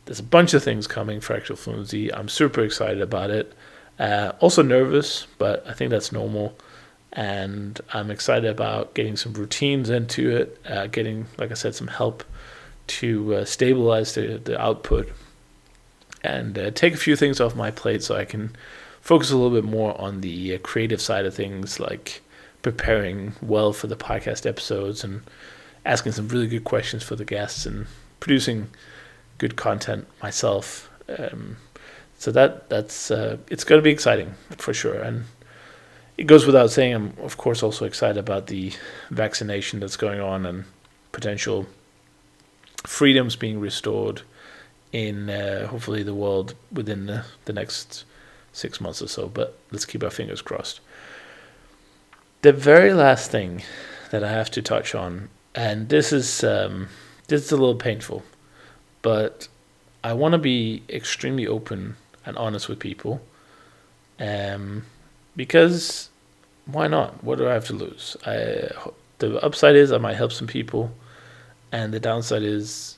there's 0.06 0.20
a 0.20 0.24
bunch 0.24 0.54
of 0.54 0.64
things 0.64 0.88
coming 0.88 1.22
for 1.22 1.36
actual 1.36 1.56
fluency. 1.56 2.14
I'm 2.14 2.30
super 2.30 2.62
excited 2.62 3.02
about 3.02 3.30
it. 3.30 3.54
Uh, 3.98 4.34
also 4.40 4.62
nervous, 4.62 5.28
but 5.38 5.66
I 5.68 5.74
think 5.74 5.92
that's 5.92 6.12
normal. 6.12 6.58
And 7.14 7.80
I'm 7.92 8.12
excited 8.12 8.50
about 8.50 8.94
getting 8.94 9.18
some 9.18 9.34
routines 9.34 9.90
into 9.90 10.36
it, 10.36 10.62
uh, 10.68 10.88
getting, 10.88 11.26
like 11.38 11.52
I 11.52 11.56
said, 11.56 11.76
some 11.76 11.88
help 11.88 12.24
to 12.88 13.36
uh, 13.36 13.46
stabilize 13.46 14.14
the, 14.14 14.40
the 14.44 14.60
output 14.60 15.12
and 16.24 16.58
uh, 16.58 16.72
take 16.72 16.94
a 16.94 16.98
few 16.98 17.16
things 17.16 17.40
off 17.40 17.56
my 17.56 17.72
plate 17.72 18.04
so 18.04 18.16
I 18.16 18.26
can 18.26 18.56
focus 19.02 19.32
a 19.32 19.38
little 19.38 19.60
bit 19.60 19.70
more 19.70 20.00
on 20.00 20.22
the 20.22 20.56
uh, 20.56 20.58
creative 20.60 21.02
side 21.02 21.26
of 21.26 21.34
things, 21.34 21.80
like 21.80 22.22
preparing 22.62 23.34
well 23.42 23.74
for 23.74 23.88
the 23.88 23.96
podcast 23.96 24.46
episodes 24.46 25.04
and 25.04 25.22
asking 25.86 26.12
some 26.12 26.28
really 26.28 26.48
good 26.48 26.64
questions 26.64 27.04
for 27.04 27.16
the 27.16 27.26
guests 27.26 27.66
and 27.66 27.88
producing 28.20 28.70
good 29.38 29.56
content 29.56 30.08
myself. 30.22 30.90
Um, 31.18 31.58
so 32.18 32.32
that 32.32 32.70
that's 32.70 33.10
uh, 33.12 33.38
it's 33.50 33.64
going 33.64 33.80
to 33.80 33.84
be 33.84 33.92
exciting 33.92 34.36
for 34.58 34.74
sure, 34.74 35.02
and 35.02 35.24
it 36.20 36.28
goes 36.28 36.46
without 36.46 36.70
saying. 36.70 36.94
I'm 36.94 37.14
of 37.24 37.38
course 37.38 37.64
also 37.64 37.86
excited 37.86 38.18
about 38.18 38.48
the 38.48 38.74
vaccination 39.10 39.80
that's 39.80 39.96
going 39.96 40.20
on 40.20 40.46
and 40.46 40.66
potential 41.14 41.66
freedoms 42.86 43.38
being 43.38 43.60
restored 43.62 44.24
in 44.92 45.30
uh, 45.30 45.68
hopefully 45.68 46.04
the 46.04 46.14
world 46.14 46.56
within 46.74 47.06
the, 47.06 47.24
the 47.46 47.54
next 47.54 48.04
six 48.52 48.82
months 48.82 49.02
or 49.02 49.08
so. 49.08 49.30
But 49.30 49.58
let's 49.72 49.86
keep 49.86 50.04
our 50.04 50.10
fingers 50.10 50.42
crossed. 50.42 50.82
The 52.42 52.52
very 52.52 52.94
last 52.94 53.32
thing 53.32 53.64
that 54.12 54.22
I 54.22 54.32
have 54.32 54.52
to 54.52 54.62
touch 54.62 54.94
on, 54.94 55.30
and 55.56 55.88
this 55.88 56.12
is 56.12 56.44
um, 56.44 56.90
this 57.28 57.46
is 57.46 57.52
a 57.54 57.58
little 57.58 57.76
painful, 57.76 58.24
but 59.02 59.48
I 60.04 60.12
want 60.12 60.34
to 60.34 60.38
be 60.38 60.84
extremely 60.90 61.48
open 61.48 61.96
and 62.26 62.38
honest 62.38 62.68
with 62.68 62.80
people, 62.80 63.22
um, 64.20 64.84
because 65.40 66.10
why 66.66 66.90
not? 66.90 67.24
What 67.24 67.38
do 67.38 67.48
I 67.48 67.54
have 67.54 67.64
to 67.68 67.74
lose? 67.74 68.18
I 68.26 68.72
the 69.20 69.42
upside 69.42 69.78
is 69.78 69.90
I 69.94 69.98
might 69.98 70.18
help 70.18 70.34
some 70.34 70.48
people 70.48 70.92
and 71.72 71.94
the 71.94 72.00
downside 72.02 72.44
is 72.44 72.98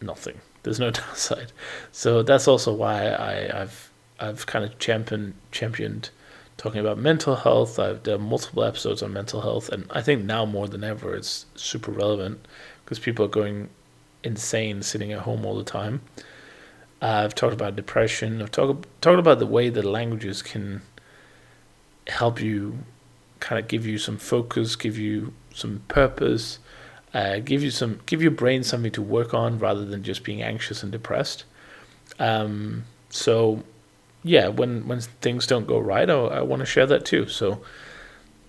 nothing. 0.00 0.40
There's 0.62 0.78
no 0.78 0.90
downside. 1.02 1.50
So 1.90 2.22
that's 2.22 2.46
also 2.46 2.72
why 2.72 3.08
I, 3.08 3.62
I've 3.62 3.90
I've 4.20 4.46
kind 4.46 4.64
of 4.64 4.78
championed 4.78 5.34
championed 5.50 6.10
talking 6.56 6.78
about 6.78 6.96
mental 6.96 7.34
health. 7.34 7.80
I've 7.80 8.04
done 8.04 8.22
multiple 8.22 8.62
episodes 8.62 9.02
on 9.02 9.12
mental 9.12 9.40
health, 9.40 9.68
and 9.68 9.86
I 9.90 10.00
think 10.00 10.24
now 10.24 10.46
more 10.46 10.68
than 10.68 10.84
ever 10.84 11.16
it's 11.16 11.46
super 11.56 11.90
relevant 11.90 12.46
because 12.84 13.00
people 13.00 13.24
are 13.24 13.34
going 13.42 13.68
insane 14.22 14.84
sitting 14.84 15.10
at 15.10 15.22
home 15.22 15.44
all 15.44 15.56
the 15.56 15.64
time. 15.64 16.02
Uh, 17.02 17.22
I've 17.24 17.34
talked 17.34 17.54
about 17.54 17.74
depression. 17.74 18.40
I've 18.40 18.52
talked 18.52 18.86
talked 19.00 19.18
about 19.18 19.40
the 19.40 19.46
way 19.46 19.70
that 19.70 19.84
languages 19.84 20.40
can 20.40 20.82
help 22.08 22.40
you, 22.40 22.78
kind 23.40 23.58
of 23.58 23.68
give 23.68 23.86
you 23.86 23.98
some 23.98 24.18
focus, 24.18 24.76
give 24.76 24.98
you 24.98 25.32
some 25.54 25.82
purpose, 25.88 26.58
uh, 27.12 27.38
give 27.40 27.62
you 27.62 27.70
some 27.70 28.00
give 28.06 28.22
your 28.22 28.30
brain 28.30 28.62
something 28.62 28.92
to 28.92 29.02
work 29.02 29.34
on 29.34 29.58
rather 29.58 29.84
than 29.84 30.02
just 30.02 30.22
being 30.22 30.42
anxious 30.42 30.82
and 30.82 30.92
depressed. 30.92 31.44
Um, 32.18 32.84
so 33.08 33.64
yeah, 34.22 34.48
when 34.48 34.86
when 34.86 35.00
things 35.00 35.46
don't 35.46 35.66
go 35.66 35.78
right, 35.78 36.08
I, 36.08 36.14
I 36.14 36.40
want 36.42 36.60
to 36.60 36.66
share 36.66 36.86
that 36.86 37.04
too. 37.04 37.26
So 37.28 37.60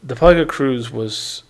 the 0.03 0.15
Polyglot 0.15 0.47
Cruise 0.47 0.91
was 0.91 1.43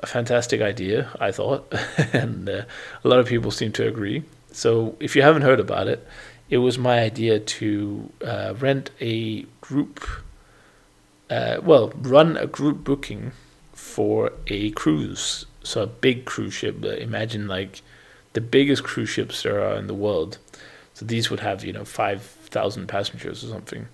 a 0.00 0.06
fantastic 0.06 0.60
idea, 0.60 1.10
I 1.20 1.30
thought, 1.30 1.72
and 2.12 2.48
uh, 2.48 2.62
a 3.04 3.08
lot 3.08 3.20
of 3.20 3.26
people 3.26 3.50
seem 3.50 3.72
to 3.72 3.86
agree. 3.86 4.24
So 4.52 4.96
if 4.98 5.14
you 5.14 5.22
haven't 5.22 5.42
heard 5.42 5.60
about 5.60 5.88
it, 5.88 6.06
it 6.48 6.58
was 6.58 6.78
my 6.78 7.00
idea 7.00 7.38
to 7.38 8.10
uh, 8.24 8.54
rent 8.58 8.90
a 9.00 9.42
group, 9.60 10.04
uh, 11.30 11.60
well, 11.62 11.92
run 11.96 12.36
a 12.36 12.46
group 12.46 12.84
booking 12.84 13.32
for 13.72 14.32
a 14.48 14.70
cruise. 14.72 15.46
So 15.62 15.82
a 15.82 15.86
big 15.86 16.24
cruise 16.24 16.54
ship. 16.54 16.84
Imagine 16.84 17.48
like 17.48 17.82
the 18.32 18.40
biggest 18.40 18.84
cruise 18.84 19.08
ships 19.08 19.42
there 19.42 19.60
are 19.60 19.76
in 19.76 19.86
the 19.86 19.94
world. 19.94 20.38
So 20.94 21.06
these 21.06 21.30
would 21.30 21.40
have 21.40 21.64
you 21.64 21.72
know 21.72 21.84
five 21.84 22.22
thousand 22.22 22.88
passengers 22.88 23.44
or 23.44 23.48
something. 23.48 23.88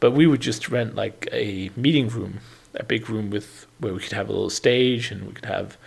But 0.00 0.10
we 0.10 0.26
would 0.26 0.40
just 0.40 0.68
rent 0.68 0.94
like 0.94 1.28
a 1.32 1.70
meeting 1.76 2.08
room, 2.08 2.40
a 2.74 2.82
big 2.82 3.08
room 3.08 3.30
with 3.30 3.66
where 3.78 3.94
we 3.94 4.00
could 4.00 4.12
have 4.12 4.28
a 4.28 4.32
little 4.32 4.50
stage 4.50 5.10
and 5.10 5.26
we 5.26 5.32
could 5.32 5.46
have 5.46 5.78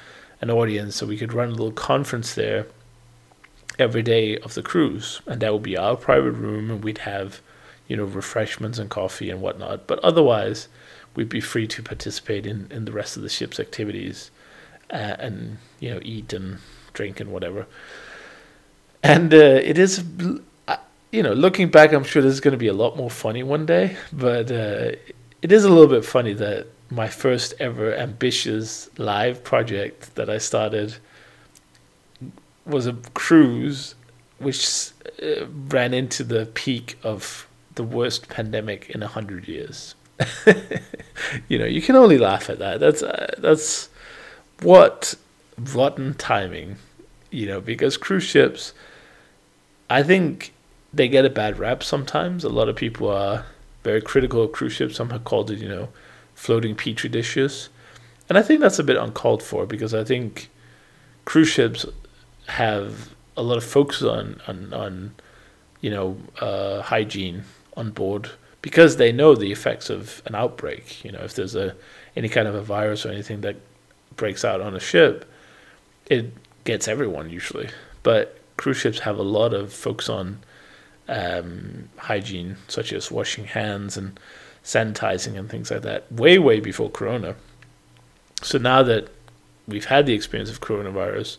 an 0.42 0.50
audience, 0.50 0.96
so 0.96 1.06
we 1.06 1.18
could 1.18 1.34
run 1.34 1.50
a 1.50 1.52
little 1.52 1.72
conference 1.72 2.36
there 2.36 2.68
every 3.80 4.02
day 4.02 4.38
of 4.40 4.54
the 4.54 4.62
cruise, 4.62 5.22
and 5.28 5.42
that 5.42 5.54
would 5.54 5.64
be 5.64 5.78
our 5.78 5.96
private 5.96 6.32
room, 6.32 6.70
and 6.72 6.84
we'd 6.84 7.00
have, 7.00 7.42
you 7.88 7.98
know, 7.98 8.04
refreshments 8.04 8.80
and 8.80 8.90
coffee 8.90 9.30
and 9.30 9.42
whatnot. 9.42 9.88
But 9.88 10.00
otherwise, 10.00 10.68
we'd 11.16 11.30
be 11.30 11.42
free 11.42 11.68
to 11.68 11.84
participate 11.84 12.46
in 12.46 12.68
in 12.72 12.86
the 12.86 12.92
rest 12.92 13.18
of 13.18 13.24
the 13.24 13.30
ship's 13.30 13.60
activities, 13.60 14.32
uh, 14.92 15.16
and 15.20 15.58
you 15.80 15.92
know, 15.92 16.00
eat 16.04 16.34
and 16.34 16.60
drink 16.94 17.20
and 17.20 17.32
whatever. 17.32 17.68
And 19.04 19.34
uh, 19.34 19.62
it 19.64 19.78
is 19.78 20.04
you 21.12 21.24
know, 21.24 21.34
looking 21.34 21.70
back, 21.70 21.94
I'm 21.94 22.04
sure 22.04 22.22
this 22.22 22.34
is 22.34 22.42
going 22.42 22.52
to 22.52 22.58
be 22.58 22.68
a 22.68 22.74
lot 22.74 22.98
more 22.98 23.10
funny 23.10 23.44
one 23.44 23.66
day. 23.66 23.98
But 24.12 24.52
uh, 24.52 24.92
it 25.42 25.52
is 25.52 25.64
a 25.64 25.70
little 25.70 25.88
bit 25.88 26.06
funny 26.06 26.34
that 26.34 26.68
my 26.90 27.08
first 27.08 27.54
ever 27.60 27.94
ambitious 27.96 28.90
live 28.98 29.44
project 29.44 30.16
that 30.16 30.30
I 30.30 30.38
started 30.38 30.98
was 32.66 32.88
a 32.88 32.94
cruise, 33.14 33.96
which 34.40 34.90
uh, 35.22 35.46
ran 35.70 35.94
into 35.94 36.24
the 36.24 36.46
peak 36.48 36.98
of 37.04 37.48
the 37.78 37.84
worst 37.84 38.30
pandemic 38.30 38.90
in 38.90 39.02
a 39.02 39.08
hundred 39.08 39.48
years. 39.48 39.96
you 41.48 41.58
know, 41.58 41.66
you 41.66 41.82
can 41.82 41.96
only 41.96 42.18
laugh 42.18 42.50
at 42.50 42.60
that. 42.60 42.80
That's 42.80 43.02
uh, 43.02 43.36
that's 43.38 43.90
what 44.62 45.16
rotten 45.58 46.14
timing. 46.16 46.78
You 47.32 47.46
know, 47.46 47.62
because 47.62 47.98
cruise 47.98 48.24
ships, 48.24 48.74
I 49.90 50.04
think 50.04 50.54
they 50.94 51.08
get 51.08 51.26
a 51.26 51.30
bad 51.30 51.60
rap 51.60 51.84
sometimes. 51.84 52.44
A 52.44 52.50
lot 52.50 52.70
of 52.70 52.76
people 52.76 53.10
are 53.10 53.46
very 53.84 54.02
critical 54.02 54.44
of 54.44 54.52
cruise 54.52 54.74
ships. 54.74 54.96
Some 54.96 55.12
have 55.12 55.24
called 55.24 55.52
it, 55.52 55.60
you 55.60 55.70
know, 55.70 55.90
floating 56.36 56.76
petri 56.76 57.10
dishes. 57.10 57.70
And 58.30 58.38
I 58.38 58.42
think 58.42 58.60
that's 58.60 58.80
a 58.80 58.84
bit 58.84 58.98
uncalled 58.98 59.44
for 59.44 59.66
because 59.66 59.94
I 59.94 60.04
think 60.04 60.50
cruise 61.26 61.50
ships 61.50 61.86
have 62.48 63.14
a 63.36 63.44
lot 63.44 63.58
of 63.58 63.64
focus 63.64 64.02
on 64.02 64.42
on, 64.48 64.74
on 64.74 65.14
you 65.82 65.90
know 65.90 66.18
uh, 66.40 66.82
hygiene 66.82 67.44
on 67.78 67.92
board 67.92 68.32
because 68.62 68.98
they 68.98 69.14
know 69.14 69.36
the 69.36 69.52
effects 69.52 69.90
of 69.90 70.22
an 70.26 70.36
outbreak. 70.36 71.06
You 71.06 71.14
know, 71.14 71.22
if 71.22 71.36
there's 71.36 71.56
a 71.56 71.76
any 72.16 72.28
kind 72.28 72.48
of 72.48 72.56
a 72.56 72.62
virus 72.62 73.06
or 73.06 73.12
anything 73.12 73.42
that 73.42 73.56
breaks 74.18 74.44
out 74.44 74.60
on 74.60 74.76
a 74.76 74.80
ship, 74.80 75.24
it 76.08 76.34
gets 76.66 76.88
everyone 76.88 77.30
usually. 77.30 77.70
But 78.04 78.40
cruise 78.58 78.78
ships 78.78 79.00
have 79.00 79.18
a 79.18 79.24
lot 79.24 79.54
of 79.54 79.72
focus 79.72 80.10
on 80.10 80.40
um, 81.08 81.90
hygiene, 81.98 82.58
such 82.68 82.92
as 82.92 83.12
washing 83.12 83.46
hands 83.46 83.96
and 83.96 84.20
sanitizing 84.64 85.38
and 85.40 85.50
things 85.50 85.72
like 85.72 85.84
that, 85.84 86.12
way, 86.12 86.38
way 86.38 86.60
before 86.60 86.90
Corona. 86.90 87.36
So 88.42 88.58
now 88.58 88.84
that 88.84 89.10
we've 89.68 89.86
had 89.86 90.06
the 90.06 90.14
experience 90.14 90.50
of 90.50 90.60
coronavirus, 90.60 91.38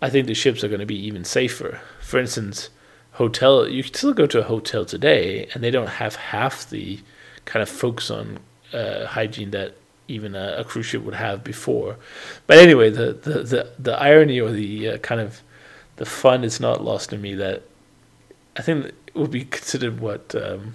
I 0.00 0.10
think 0.10 0.26
the 0.26 0.34
ships 0.34 0.64
are 0.64 0.68
going 0.68 0.80
to 0.80 0.86
be 0.86 1.06
even 1.06 1.24
safer. 1.24 1.80
For 2.00 2.18
instance, 2.18 2.70
hotel 3.12 3.68
you 3.68 3.82
can 3.82 3.94
still 3.94 4.14
go 4.14 4.26
to 4.26 4.40
a 4.40 4.42
hotel 4.42 4.84
today, 4.84 5.48
and 5.52 5.62
they 5.62 5.70
don't 5.70 5.88
have 5.88 6.16
half 6.16 6.68
the 6.68 6.98
kind 7.44 7.62
of 7.62 7.68
focus 7.68 8.10
on 8.10 8.38
uh, 8.72 9.06
hygiene 9.06 9.50
that 9.50 9.74
even 10.08 10.34
a, 10.34 10.56
a, 10.58 10.64
cruise 10.64 10.86
ship 10.86 11.02
would 11.02 11.14
have 11.14 11.44
before. 11.44 11.96
But 12.46 12.58
anyway, 12.58 12.90
the 12.90 13.12
the 13.12 13.42
the, 13.42 13.70
the 13.78 13.92
irony 13.98 14.40
or 14.40 14.50
the 14.50 14.90
uh, 14.90 14.98
kind 14.98 15.20
of 15.20 15.42
the 15.96 16.06
fun 16.06 16.44
is 16.44 16.60
not 16.60 16.82
lost 16.82 17.12
in 17.12 17.20
me 17.20 17.34
that 17.34 17.62
I 18.56 18.62
think 18.62 18.86
it 18.86 19.14
would 19.14 19.30
be 19.30 19.44
considered 19.44 20.00
what 20.00 20.34
um, 20.34 20.74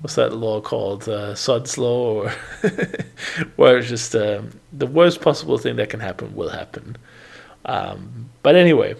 what's 0.00 0.14
that 0.16 0.34
law 0.34 0.60
called 0.60 1.08
uh, 1.08 1.34
Sod's 1.34 1.76
law, 1.78 2.22
or 2.22 2.30
where 3.56 3.78
it's 3.78 3.88
just 3.88 4.14
um, 4.14 4.58
the 4.72 4.86
worst 4.86 5.20
possible 5.20 5.58
thing 5.58 5.76
that 5.76 5.90
can 5.90 6.00
happen 6.00 6.34
will 6.34 6.50
happen. 6.50 6.96
Um, 7.66 8.30
but 8.42 8.56
anyway, 8.56 8.94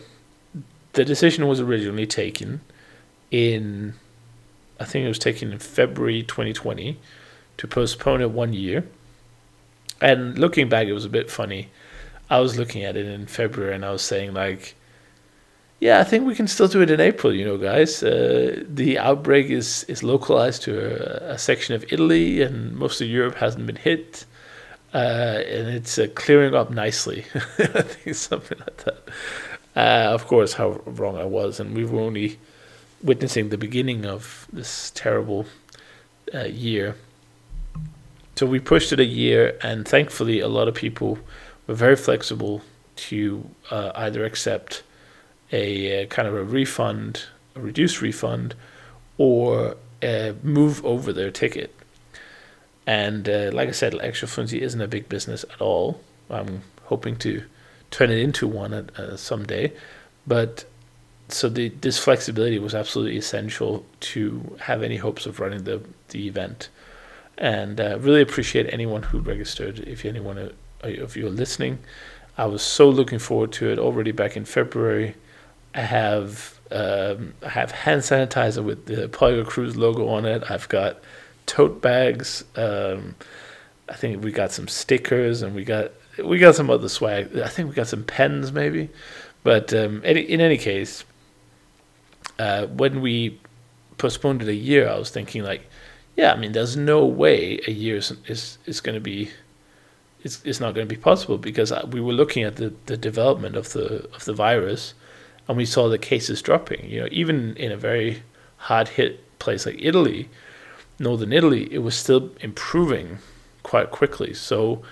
the 0.93 1.05
decision 1.05 1.47
was 1.49 1.61
originally 1.61 2.07
taken 2.07 2.61
in, 3.35 3.95
I 4.81 4.85
think 4.85 5.05
it 5.05 5.09
was 5.09 5.19
taken 5.19 5.53
in 5.53 5.59
February 5.59 6.23
2020, 6.23 6.99
to 7.57 7.67
postpone 7.67 8.21
it 8.21 8.31
one 8.31 8.53
year. 8.53 8.85
And 10.01 10.39
looking 10.39 10.69
back, 10.69 10.87
it 10.87 10.93
was 10.93 11.05
a 11.05 11.11
bit 11.11 11.31
funny. 11.31 11.69
I 12.31 12.41
was 12.41 12.59
looking 12.59 12.85
at 12.85 12.97
it 12.97 13.07
in 13.07 13.27
February 13.27 13.75
and 13.75 13.85
I 13.85 13.91
was 13.91 14.03
saying 14.03 14.35
like 14.35 14.75
yeah, 15.81 16.01
I 16.01 16.05
think 16.05 16.27
we 16.27 16.35
can 16.35 16.47
still 16.47 16.69
do 16.69 16.81
it 16.81 16.91
in 16.91 17.01
April. 17.01 17.35
You 17.35 17.45
know, 17.45 17.59
guys, 17.59 18.03
uh, 18.03 18.63
the 18.67 18.99
outbreak 18.99 19.51
is 19.51 19.85
is 19.85 20.03
localized 20.03 20.63
to 20.63 20.73
a, 20.79 21.35
a, 21.35 21.39
section 21.39 21.75
of 21.75 21.85
Italy, 21.93 22.41
and 22.41 22.75
most 22.75 23.01
of 23.03 23.09
Europe 23.09 23.35
hasn't 23.35 23.67
been 23.67 23.77
hit, 23.77 24.25
uh, 24.95 25.43
and 25.57 25.69
it's 25.69 25.99
uh, 25.99 26.07
clearing 26.15 26.55
up 26.55 26.71
nicely. 26.71 27.27
I 27.59 27.83
think 27.83 28.17
something 28.17 28.59
like 28.59 28.77
that. 28.85 29.03
Uh, 29.77 30.15
of 30.15 30.27
course, 30.27 30.55
how 30.55 30.81
wrong 30.87 31.19
I 31.19 31.25
was, 31.25 31.61
and 31.61 31.77
we've 31.77 31.93
only 31.93 32.39
witnessing 33.05 33.51
the 33.51 33.59
beginning 33.59 34.05
of 34.05 34.49
this 34.53 34.91
terrible 34.95 35.47
uh, 36.35 36.45
year. 36.45 36.97
So 38.35 38.47
we 38.47 38.59
pushed 38.59 38.93
it 38.93 38.99
a 38.99 39.05
year, 39.05 39.57
and 39.63 39.87
thankfully, 39.87 40.41
a 40.41 40.49
lot 40.49 40.67
of 40.67 40.75
people 40.75 41.19
were 41.69 41.75
very 41.75 41.95
flexible 41.95 42.63
to 42.97 43.49
uh, 43.71 43.93
either 43.95 44.25
accept 44.25 44.83
a, 45.53 46.03
a 46.03 46.07
kind 46.07 46.27
of 46.27 46.35
a 46.35 46.43
refund, 46.43 47.25
a 47.55 47.61
reduced 47.61 48.01
refund, 48.01 48.57
or 49.19 49.77
move 50.43 50.85
over 50.85 51.13
their 51.13 51.31
ticket. 51.31 51.75
And 52.87 53.29
uh, 53.29 53.51
like 53.53 53.69
I 53.69 53.73
said, 53.73 53.95
Actual 54.01 54.29
Fluency 54.29 54.61
isn't 54.61 54.81
a 54.81 54.89
big 54.89 55.09
business 55.09 55.45
at 55.45 55.61
all. 55.61 56.01
I'm 56.29 56.63
hoping 56.85 57.17
to 57.17 57.43
turn 57.91 58.11
it 58.11 58.19
into 58.19 58.47
one 58.47 58.75
at, 58.75 58.99
uh, 58.99 59.17
someday. 59.17 59.73
But 60.27 60.65
so 61.29 61.49
the, 61.49 61.69
this 61.69 61.99
flexibility 61.99 62.59
was 62.59 62.75
absolutely 62.75 63.17
essential 63.17 63.85
to 64.01 64.57
have 64.61 64.83
any 64.83 64.97
hopes 64.97 65.27
of 65.27 65.41
running 65.41 65.65
the, 65.65 65.81
the 66.09 66.27
event. 66.29 66.69
And 67.39 67.81
uh, 67.81 67.99
really 67.99 68.21
appreciate 68.21 68.73
anyone 68.73 69.03
who 69.03 69.19
registered. 69.19 69.81
If 69.81 70.05
anyone, 70.05 70.53
of 70.83 71.17
you're 71.17 71.31
listening, 71.31 71.79
I 72.37 72.47
was 72.47 72.63
so 72.63 72.89
looking 72.89 73.19
forward 73.19 73.53
to 73.53 73.71
it 73.71 73.79
already 73.79 74.13
back 74.13 74.37
in 74.37 74.45
February. 74.45 75.15
I 75.75 75.81
have 75.81 76.61
um, 76.71 77.35
I 77.43 77.49
have 77.51 77.71
hand 77.71 78.03
sanitizer 78.03 78.65
with 78.65 78.87
the 78.87 79.09
Polyglot 79.09 79.47
Cruise 79.47 79.77
logo 79.77 80.09
on 80.09 80.25
it. 80.25 80.51
I've 80.51 80.69
got 80.69 80.99
tote 81.47 81.81
bags. 81.81 82.45
Um, 82.57 83.15
I 83.89 83.95
think 83.95 84.25
we 84.25 84.33
got 84.33 84.51
some 84.51 84.69
stickers 84.69 85.43
and 85.43 85.55
we 85.55 85.65
got 85.65 85.93
we 86.23 86.39
got 86.39 86.55
some 86.55 86.71
other 86.71 86.89
swag. 86.89 87.37
I 87.39 87.49
think 87.49 87.69
we 87.69 87.75
got 87.75 87.89
some 87.89 88.05
pens 88.05 88.53
maybe. 88.53 88.91
But 89.43 89.75
um, 89.75 90.03
in 90.05 90.41
any 90.41 90.57
case, 90.57 91.05
uh, 92.39 92.67
when 92.67 93.01
we 93.01 93.41
postponed 93.99 94.43
it 94.43 94.49
a 94.49 94.55
year, 94.55 94.89
I 94.89 94.99
was 94.99 95.11
thinking 95.11 95.43
like, 95.43 95.69
yeah, 96.17 96.33
I 96.33 96.37
mean, 96.37 96.53
there's 96.53 96.77
no 96.77 97.05
way 97.05 97.61
a 97.67 97.71
year 97.71 97.97
is 97.97 98.13
is, 98.27 98.59
is 98.67 98.81
going 98.81 98.95
to 98.95 99.01
be 99.01 99.31
it's, 100.25 100.43
it's 100.45 100.59
not 100.59 100.75
going 100.75 100.89
to 100.89 100.95
be 100.95 101.01
possible 101.01 101.39
because 101.39 101.73
we 101.91 102.01
were 102.01 102.13
looking 102.13 102.43
at 102.43 102.57
the, 102.57 102.73
the 102.87 102.97
development 102.97 103.57
of 103.57 103.73
the 103.73 104.09
of 104.15 104.25
the 104.25 104.33
virus, 104.33 104.95
and 105.47 105.57
we 105.57 105.67
saw 105.67 105.89
the 105.89 105.99
cases 105.99 106.43
dropping. 106.43 106.89
You 106.89 107.03
know, 107.03 107.09
even 107.13 107.57
in 107.57 107.71
a 107.71 107.77
very 107.77 108.23
hard 108.57 108.89
hit 108.89 109.39
place 109.39 109.67
like 109.67 109.77
Italy, 109.79 110.31
northern 110.99 111.33
Italy, 111.33 111.73
it 111.73 111.81
was 111.81 111.95
still 111.95 112.31
improving 112.41 113.19
quite 113.63 113.91
quickly. 113.91 114.33
So 114.33 114.83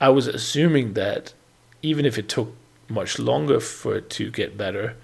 I 0.00 0.10
was 0.10 0.28
assuming 0.28 0.94
that 0.94 1.34
even 1.82 2.06
if 2.06 2.16
it 2.16 2.28
took 2.28 2.54
much 2.88 3.18
longer 3.18 3.58
for 3.58 3.96
it 3.96 4.08
to 4.10 4.30
get 4.30 4.56
better, 4.56 4.96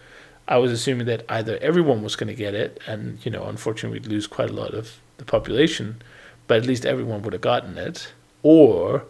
I 0.52 0.58
was 0.58 0.70
assuming 0.70 1.06
that 1.06 1.24
either 1.30 1.56
everyone 1.62 2.02
was 2.02 2.14
going 2.14 2.28
to 2.28 2.34
get 2.34 2.54
it, 2.54 2.78
and 2.86 3.24
you 3.24 3.32
know, 3.32 3.44
unfortunately, 3.44 3.98
we'd 3.98 4.06
lose 4.06 4.26
quite 4.26 4.50
a 4.50 4.52
lot 4.52 4.74
of 4.74 5.00
the 5.16 5.24
population, 5.24 6.02
but 6.46 6.58
at 6.58 6.66
least 6.66 6.84
everyone 6.84 7.22
would 7.22 7.32
have 7.32 7.40
gotten 7.40 7.78
it, 7.78 8.12
or 8.42 9.06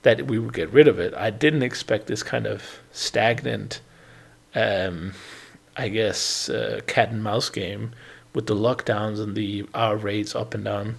that 0.00 0.26
we 0.26 0.38
would 0.38 0.54
get 0.54 0.72
rid 0.72 0.88
of 0.88 0.98
it. 0.98 1.12
I 1.12 1.28
didn't 1.28 1.62
expect 1.62 2.06
this 2.06 2.22
kind 2.22 2.46
of 2.46 2.80
stagnant, 2.92 3.82
um, 4.54 5.12
I 5.76 5.88
guess, 5.88 6.48
uh, 6.48 6.80
cat 6.86 7.10
and 7.10 7.22
mouse 7.22 7.50
game 7.50 7.92
with 8.32 8.46
the 8.46 8.56
lockdowns 8.56 9.20
and 9.20 9.36
the 9.36 9.68
R 9.74 9.98
rates 9.98 10.34
up 10.34 10.54
and 10.54 10.64
down 10.64 10.96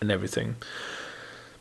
and 0.00 0.12
everything. 0.12 0.54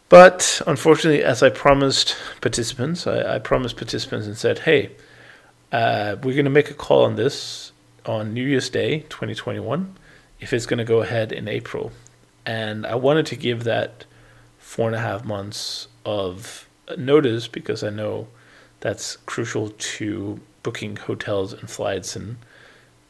But 0.09 0.61
unfortunately, 0.67 1.23
as 1.23 1.41
I 1.41 1.49
promised 1.49 2.15
participants, 2.39 3.07
I, 3.07 3.35
I 3.37 3.39
promised 3.39 3.77
participants 3.77 4.27
and 4.27 4.37
said, 4.37 4.59
hey, 4.59 4.91
uh, 5.71 6.15
we're 6.23 6.33
going 6.33 6.45
to 6.45 6.51
make 6.51 6.69
a 6.69 6.73
call 6.73 7.05
on 7.05 7.15
this 7.15 7.71
on 8.05 8.33
New 8.33 8.45
Year's 8.45 8.69
Day 8.69 8.99
2021 9.09 9.95
if 10.39 10.53
it's 10.53 10.65
going 10.65 10.77
to 10.77 10.83
go 10.83 11.01
ahead 11.01 11.31
in 11.31 11.47
April. 11.47 11.91
And 12.45 12.85
I 12.85 12.95
wanted 12.95 13.25
to 13.27 13.35
give 13.35 13.63
that 13.63 14.05
four 14.59 14.87
and 14.87 14.95
a 14.95 14.99
half 14.99 15.25
months 15.25 15.87
of 16.05 16.67
notice 16.97 17.47
because 17.47 17.83
I 17.83 17.89
know 17.89 18.27
that's 18.81 19.17
crucial 19.25 19.69
to 19.69 20.39
booking 20.63 20.95
hotels 20.95 21.53
and 21.53 21.69
flights 21.69 22.15
and 22.15 22.37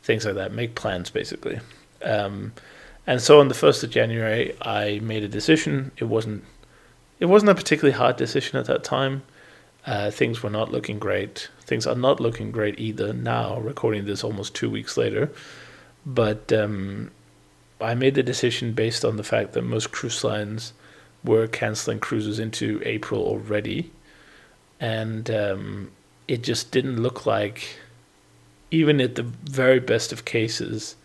things 0.04 0.26
like 0.26 0.36
that. 0.36 0.54
Make 0.54 0.76
plans 0.76 1.10
basically. 1.10 1.60
Um, 2.04 2.54
and 3.08 3.22
so 3.22 3.40
on 3.40 3.48
the 3.48 3.54
first 3.54 3.84
of 3.84 3.90
January, 3.90 4.56
I 4.62 5.00
made 5.00 5.24
a 5.24 5.28
decision. 5.28 5.92
It 5.98 6.06
wasn't 6.06 6.44
it 7.20 7.26
wasn't 7.26 7.52
a 7.52 7.56
particularly 7.56 7.98
hard 7.98 8.18
decision 8.18 8.60
at 8.60 8.66
that 8.66 8.84
time. 8.84 9.24
Uh, 9.86 10.10
things 10.10 10.42
were 10.42 10.50
not 10.50 10.72
looking 10.72 10.98
great. 10.98 11.50
Things 11.62 11.86
are 11.86 11.96
not 11.96 12.20
looking 12.20 12.52
great 12.52 12.80
either 12.80 13.14
now, 13.14 13.60
recording 13.60 14.06
this 14.06 14.24
almost 14.24 14.56
two 14.56 14.70
weeks 14.70 14.98
later. 14.98 15.32
But 16.06 16.52
um, 16.52 17.12
I 17.80 17.94
made 17.94 18.16
the 18.16 18.24
decision 18.24 18.74
based 18.74 19.06
on 19.06 19.18
the 19.18 19.24
fact 19.24 19.54
that 19.54 19.62
most 19.62 19.92
cruise 19.92 20.24
lines 20.24 20.74
were 21.24 21.48
canceling 21.48 22.00
cruises 22.00 22.40
into 22.40 22.82
April 22.86 23.22
already, 23.22 23.92
and 24.80 25.30
um, 25.30 25.92
it 26.28 26.44
just 26.44 26.72
didn't 26.72 27.02
look 27.02 27.26
like, 27.26 27.78
even 28.72 29.02
at 29.02 29.16
the 29.16 29.24
very 29.24 29.80
best 29.80 30.12
of 30.12 30.26
cases, 30.26 30.96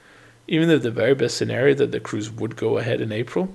even 0.46 0.70
at 0.70 0.82
the 0.82 0.90
very 0.90 1.14
best 1.14 1.36
scenario 1.36 1.74
that 1.74 1.92
the 1.92 2.00
cruise 2.00 2.30
would 2.30 2.56
go 2.56 2.78
ahead 2.78 3.00
in 3.00 3.12
April. 3.12 3.52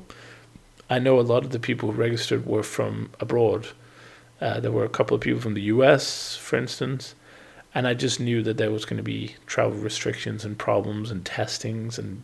I 0.90 1.00
know 1.00 1.20
a 1.20 1.22
lot 1.22 1.44
of 1.44 1.52
the 1.52 1.60
people 1.60 1.92
who 1.92 1.98
registered 1.98 2.46
were 2.46 2.64
from 2.64 3.10
abroad. 3.20 3.68
Uh, 4.46 4.60
there 4.60 4.72
were 4.72 4.86
a 4.86 4.90
couple 4.90 5.16
of 5.16 5.22
people 5.22 5.42
from 5.42 5.56
the 5.56 5.64
U.S., 5.74 6.36
for 6.36 6.56
instance, 6.56 7.16
and 7.74 7.88
I 7.88 7.96
just 7.96 8.20
knew 8.20 8.44
that 8.44 8.58
there 8.58 8.70
was 8.70 8.86
going 8.86 8.98
to 8.98 9.04
be 9.04 9.36
travel 9.48 9.76
restrictions 9.80 10.46
and 10.46 10.56
problems 10.56 11.10
and 11.10 11.26
testings 11.26 11.98
and 11.98 12.22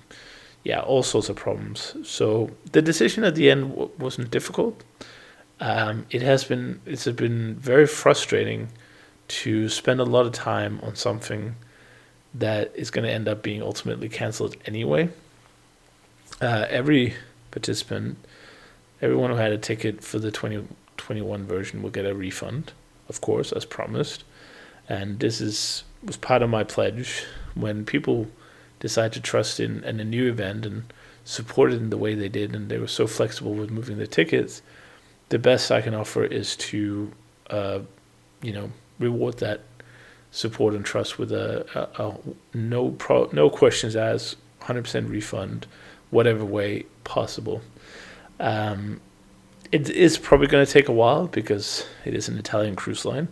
yeah, 0.64 0.82
all 0.82 1.02
sorts 1.02 1.30
of 1.30 1.36
problems. 1.36 1.96
So 2.04 2.52
the 2.74 2.82
decision 2.84 3.24
at 3.24 3.34
the 3.34 3.50
end 3.50 3.72
w- 3.72 3.90
wasn't 3.98 4.30
difficult. 4.30 4.84
Um, 5.60 6.06
it 6.12 6.22
has 6.22 6.44
been 6.44 6.80
it's 6.86 7.08
been 7.08 7.56
very 7.56 7.88
frustrating 7.88 8.68
to 9.40 9.68
spend 9.68 10.00
a 10.00 10.06
lot 10.06 10.28
of 10.28 10.32
time 10.32 10.80
on 10.84 10.96
something 10.96 11.56
that 12.36 12.72
is 12.76 12.92
going 12.92 13.06
to 13.06 13.12
end 13.12 13.28
up 13.28 13.42
being 13.42 13.64
ultimately 13.64 14.10
cancelled 14.10 14.56
anyway. 14.68 15.10
Uh, 16.40 16.68
every 16.70 17.16
participant, 17.50 18.20
everyone 19.02 19.32
who 19.32 19.38
had 19.38 19.52
a 19.52 19.58
ticket 19.58 20.04
for 20.04 20.20
the 20.20 20.32
2021 21.12 21.46
version 21.46 21.82
will 21.82 21.90
get 21.90 22.06
a 22.06 22.16
refund, 22.16 22.72
of 23.10 23.22
course, 23.22 23.52
as 23.52 23.66
promised. 23.66 24.24
And 24.88 25.20
this 25.20 25.42
is 25.42 25.84
was 26.04 26.18
part 26.18 26.42
of 26.42 26.50
my 26.50 26.64
pledge 26.64 27.26
when 27.54 27.86
people 27.86 28.28
decide 28.80 29.14
to 29.14 29.22
trust 29.22 29.60
in, 29.60 29.84
in 29.84 30.00
a 30.00 30.04
new 30.04 30.28
event 30.28 30.66
and 30.66 30.92
support 31.24 31.72
it 31.72 31.76
in 31.76 31.92
the 31.92 31.98
way 31.98 32.16
they 32.16 32.30
did, 32.30 32.56
and 32.56 32.70
they 32.70 32.80
were 32.80 32.88
so 32.88 33.06
flexible 33.06 33.54
with 33.54 33.70
moving 33.70 33.98
the 33.98 34.08
tickets. 34.08 34.62
The 35.30 35.38
best 35.38 35.72
I 35.72 35.82
can 35.82 35.94
offer 35.94 36.24
is 36.24 36.56
to, 36.56 37.12
uh, 37.50 37.80
you 38.42 38.52
know, 38.52 38.72
reward 38.98 39.38
that 39.40 39.62
support 40.32 40.74
and 40.74 40.84
trust 40.84 41.20
with 41.20 41.32
a, 41.32 41.66
a, 41.76 42.08
a 42.08 42.18
no 42.54 42.92
pro, 42.92 43.30
no 43.32 43.50
questions 43.50 43.96
asked, 43.96 44.38
hundred 44.62 44.84
percent 44.84 45.10
refund, 45.10 45.68
whatever 46.10 46.44
way 46.44 46.86
possible. 47.04 47.62
Um, 48.40 49.02
it 49.72 49.90
is 49.90 50.18
probably 50.18 50.48
going 50.48 50.66
to 50.66 50.72
take 50.72 50.88
a 50.88 50.94
while 50.94 51.28
because 51.28 51.86
it 52.06 52.14
is 52.14 52.28
an 52.28 52.38
Italian 52.38 52.76
cruise 52.76 53.06
line. 53.06 53.30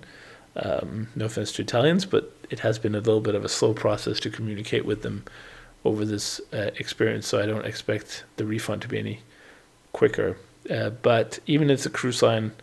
Um, 0.55 1.09
no 1.15 1.25
offense 1.25 1.51
to 1.53 1.61
Italians, 1.61 2.05
but 2.05 2.33
it 2.49 2.59
has 2.59 2.79
been 2.79 2.95
a 2.95 2.99
little 2.99 3.21
bit 3.21 3.35
of 3.35 3.45
a 3.45 3.49
slow 3.49 3.73
process 3.73 4.19
to 4.21 4.29
communicate 4.29 4.85
with 4.85 5.01
them 5.01 5.23
over 5.85 6.05
this 6.05 6.41
uh, 6.51 6.71
experience. 6.77 7.27
So 7.27 7.41
I 7.41 7.45
don't 7.45 7.65
expect 7.65 8.23
the 8.37 8.45
refund 8.45 8.81
to 8.83 8.87
be 8.87 8.99
any 8.99 9.21
quicker. 9.93 10.37
Uh, 10.69 10.89
but 10.89 11.39
even 11.45 11.69
if 11.69 11.83
the 11.83 11.89
cruise 11.89 12.21
line 12.21 12.53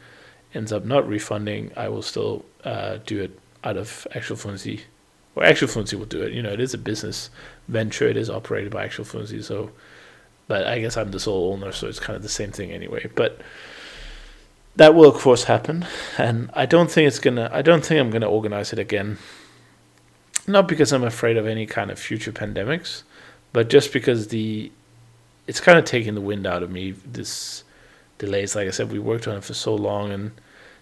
ends 0.55 0.72
up 0.72 0.85
not 0.85 1.09
refunding, 1.09 1.70
I 1.77 1.89
will 1.89 2.03
still 2.03 2.45
uh, 2.64 2.99
do 3.07 3.22
it 3.22 3.39
out 3.64 3.77
of 3.77 4.07
actual 4.14 4.37
fluency. 4.37 4.85
Or 5.35 5.45
actual 5.45 5.68
fluency 5.68 5.97
will 5.97 6.07
do 6.07 6.22
it. 6.22 6.33
You 6.33 6.43
know, 6.43 6.53
it 6.53 6.61
is 6.61 6.72
a 6.72 6.79
business 6.79 7.31
venture. 7.68 8.09
It 8.09 8.16
is 8.16 8.31
operated 8.31 8.72
by 8.72 8.85
actual 8.85 9.05
fluency. 9.05 9.43
So, 9.43 9.70
but 10.49 10.66
I 10.66 10.80
guess 10.80 10.97
I'm 10.97 11.11
the 11.11 11.20
sole 11.20 11.53
owner, 11.53 11.72
so 11.72 11.88
it's 11.88 12.01
kind 12.01 12.16
of 12.16 12.22
the 12.22 12.28
same 12.28 12.53
thing 12.53 12.70
anyway. 12.70 13.09
But 13.14 13.40
that 14.76 14.94
will 14.94 15.09
of 15.09 15.20
course 15.20 15.44
happen, 15.44 15.86
and 16.18 16.51
I 16.55 16.66
don't 16.66 16.90
think 16.90 17.09
it's 17.09 17.18
gonna. 17.18 17.51
I 17.53 17.62
don't 17.62 17.84
think 17.84 18.01
I'm 18.01 18.11
gonna 18.11 18.30
organize 18.30 18.72
it 18.72 18.78
again. 18.78 19.18
Not 20.47 20.68
because 20.68 20.92
I'm 20.92 21.03
afraid 21.03 21.36
of 21.36 21.47
any 21.47 21.66
kind 21.66 21.90
of 21.90 21.99
future 21.99 22.32
pandemics, 22.32 23.03
but 23.53 23.68
just 23.68 23.92
because 23.92 24.28
the 24.28 24.70
it's 25.47 25.61
kind 25.61 25.78
of 25.78 25.84
taking 25.84 26.14
the 26.14 26.20
wind 26.20 26.47
out 26.47 26.62
of 26.62 26.70
me. 26.70 26.92
This 26.92 27.64
delays, 28.18 28.57
like 28.57 28.68
I 28.68 28.70
said, 28.70 28.90
we 28.92 28.99
worked 28.99 29.28
on 29.28 29.36
it 29.36 29.44
for 29.44 29.55
so 29.55 29.74
long, 29.74 30.12
and 30.12 30.32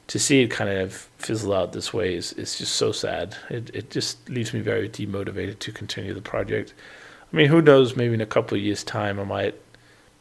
to 0.09 0.19
see 0.19 0.43
it 0.43 0.49
kind 0.49 0.71
of 0.71 0.93
fizzle 1.19 1.55
out 1.55 1.73
this 1.73 1.93
way 1.95 2.15
is 2.15 2.33
is 2.35 2.59
just 2.59 2.75
so 2.75 2.93
sad. 2.93 3.37
It 3.49 3.71
it 3.75 3.91
just 3.91 4.29
leaves 4.29 4.53
me 4.53 4.61
very 4.61 4.89
demotivated 4.89 5.59
to 5.61 5.73
continue 5.73 6.15
the 6.15 6.21
project. 6.21 6.75
I 7.35 7.37
mean, 7.37 7.49
who 7.49 7.61
knows? 7.61 7.97
Maybe 7.97 8.15
in 8.15 8.21
a 8.21 8.27
couple 8.27 8.57
of 8.57 8.63
years' 8.63 8.85
time, 8.85 9.19
I 9.19 9.25
might 9.25 9.57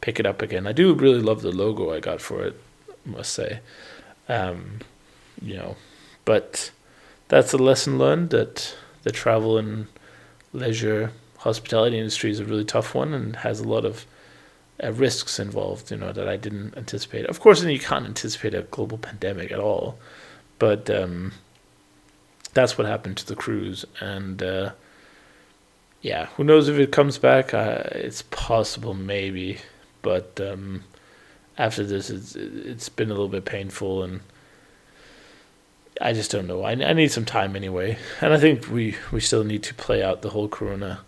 pick 0.00 0.18
it 0.18 0.26
up 0.26 0.42
again. 0.42 0.66
I 0.66 0.72
do 0.72 0.92
really 0.94 1.20
love 1.20 1.42
the 1.42 1.52
logo 1.52 1.94
I 1.94 2.00
got 2.00 2.20
for 2.20 2.44
it 2.44 2.60
must 3.04 3.32
say. 3.32 3.60
Um, 4.28 4.80
you 5.40 5.54
know, 5.54 5.76
but 6.24 6.72
that's 7.28 7.52
a 7.52 7.56
lesson 7.56 7.98
learned 7.98 8.30
that 8.30 8.74
the 9.04 9.12
travel 9.12 9.56
and 9.58 9.86
leisure 10.52 11.12
hospitality 11.38 11.98
industry 11.98 12.32
is 12.32 12.40
a 12.40 12.44
really 12.44 12.64
tough 12.64 12.96
one 12.96 13.14
and 13.14 13.36
has 13.36 13.60
a 13.60 13.68
lot 13.68 13.84
of 13.84 14.06
uh, 14.82 14.92
risks 14.92 15.38
involved, 15.38 15.92
you 15.92 15.96
know, 15.96 16.12
that 16.12 16.28
I 16.28 16.36
didn't 16.36 16.76
anticipate. 16.76 17.26
Of 17.26 17.38
course, 17.38 17.62
you 17.62 17.78
can't 17.78 18.06
anticipate 18.06 18.54
a 18.54 18.62
global 18.62 18.98
pandemic 18.98 19.52
at 19.52 19.60
all, 19.60 19.98
but 20.58 20.90
um, 20.90 21.30
that's 22.54 22.76
what 22.76 22.88
happened 22.88 23.18
to 23.18 23.26
the 23.26 23.36
cruise. 23.36 23.84
And 24.00 24.42
uh, 24.42 24.72
yeah, 26.04 26.26
who 26.36 26.44
knows 26.44 26.68
if 26.68 26.78
it 26.78 26.92
comes 26.92 27.16
back? 27.16 27.54
Uh, 27.54 27.82
it's 27.92 28.20
possible, 28.20 28.92
maybe, 28.92 29.56
but 30.02 30.38
um, 30.38 30.84
after 31.56 31.82
this, 31.82 32.10
it's 32.10 32.36
it's 32.36 32.90
been 32.90 33.08
a 33.08 33.14
little 33.14 33.30
bit 33.30 33.46
painful, 33.46 34.02
and 34.02 34.20
I 36.02 36.12
just 36.12 36.30
don't 36.30 36.46
know. 36.46 36.62
I 36.62 36.72
I 36.72 36.92
need 36.92 37.10
some 37.10 37.24
time 37.24 37.56
anyway, 37.56 37.96
and 38.20 38.34
I 38.34 38.36
think 38.36 38.68
we 38.68 38.96
we 39.12 39.20
still 39.20 39.44
need 39.44 39.62
to 39.62 39.72
play 39.72 40.02
out 40.02 40.20
the 40.20 40.28
whole 40.28 40.46
Corona 40.46 41.00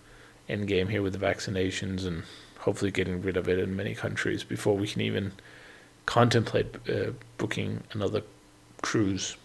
end 0.49 0.67
game 0.67 0.89
here 0.89 1.03
with 1.03 1.13
the 1.13 1.19
vaccinations 1.19 2.07
and 2.07 2.23
hopefully 2.61 2.91
getting 2.91 3.21
rid 3.21 3.37
of 3.37 3.51
it 3.51 3.59
in 3.59 3.77
many 3.77 3.95
countries 3.95 4.45
before 4.45 4.79
we 4.79 4.89
can 4.89 5.03
even 5.03 5.33
contemplate 6.07 6.75
uh, 6.89 7.11
booking 7.37 7.83
another 7.93 8.23
cruise. 8.81 9.37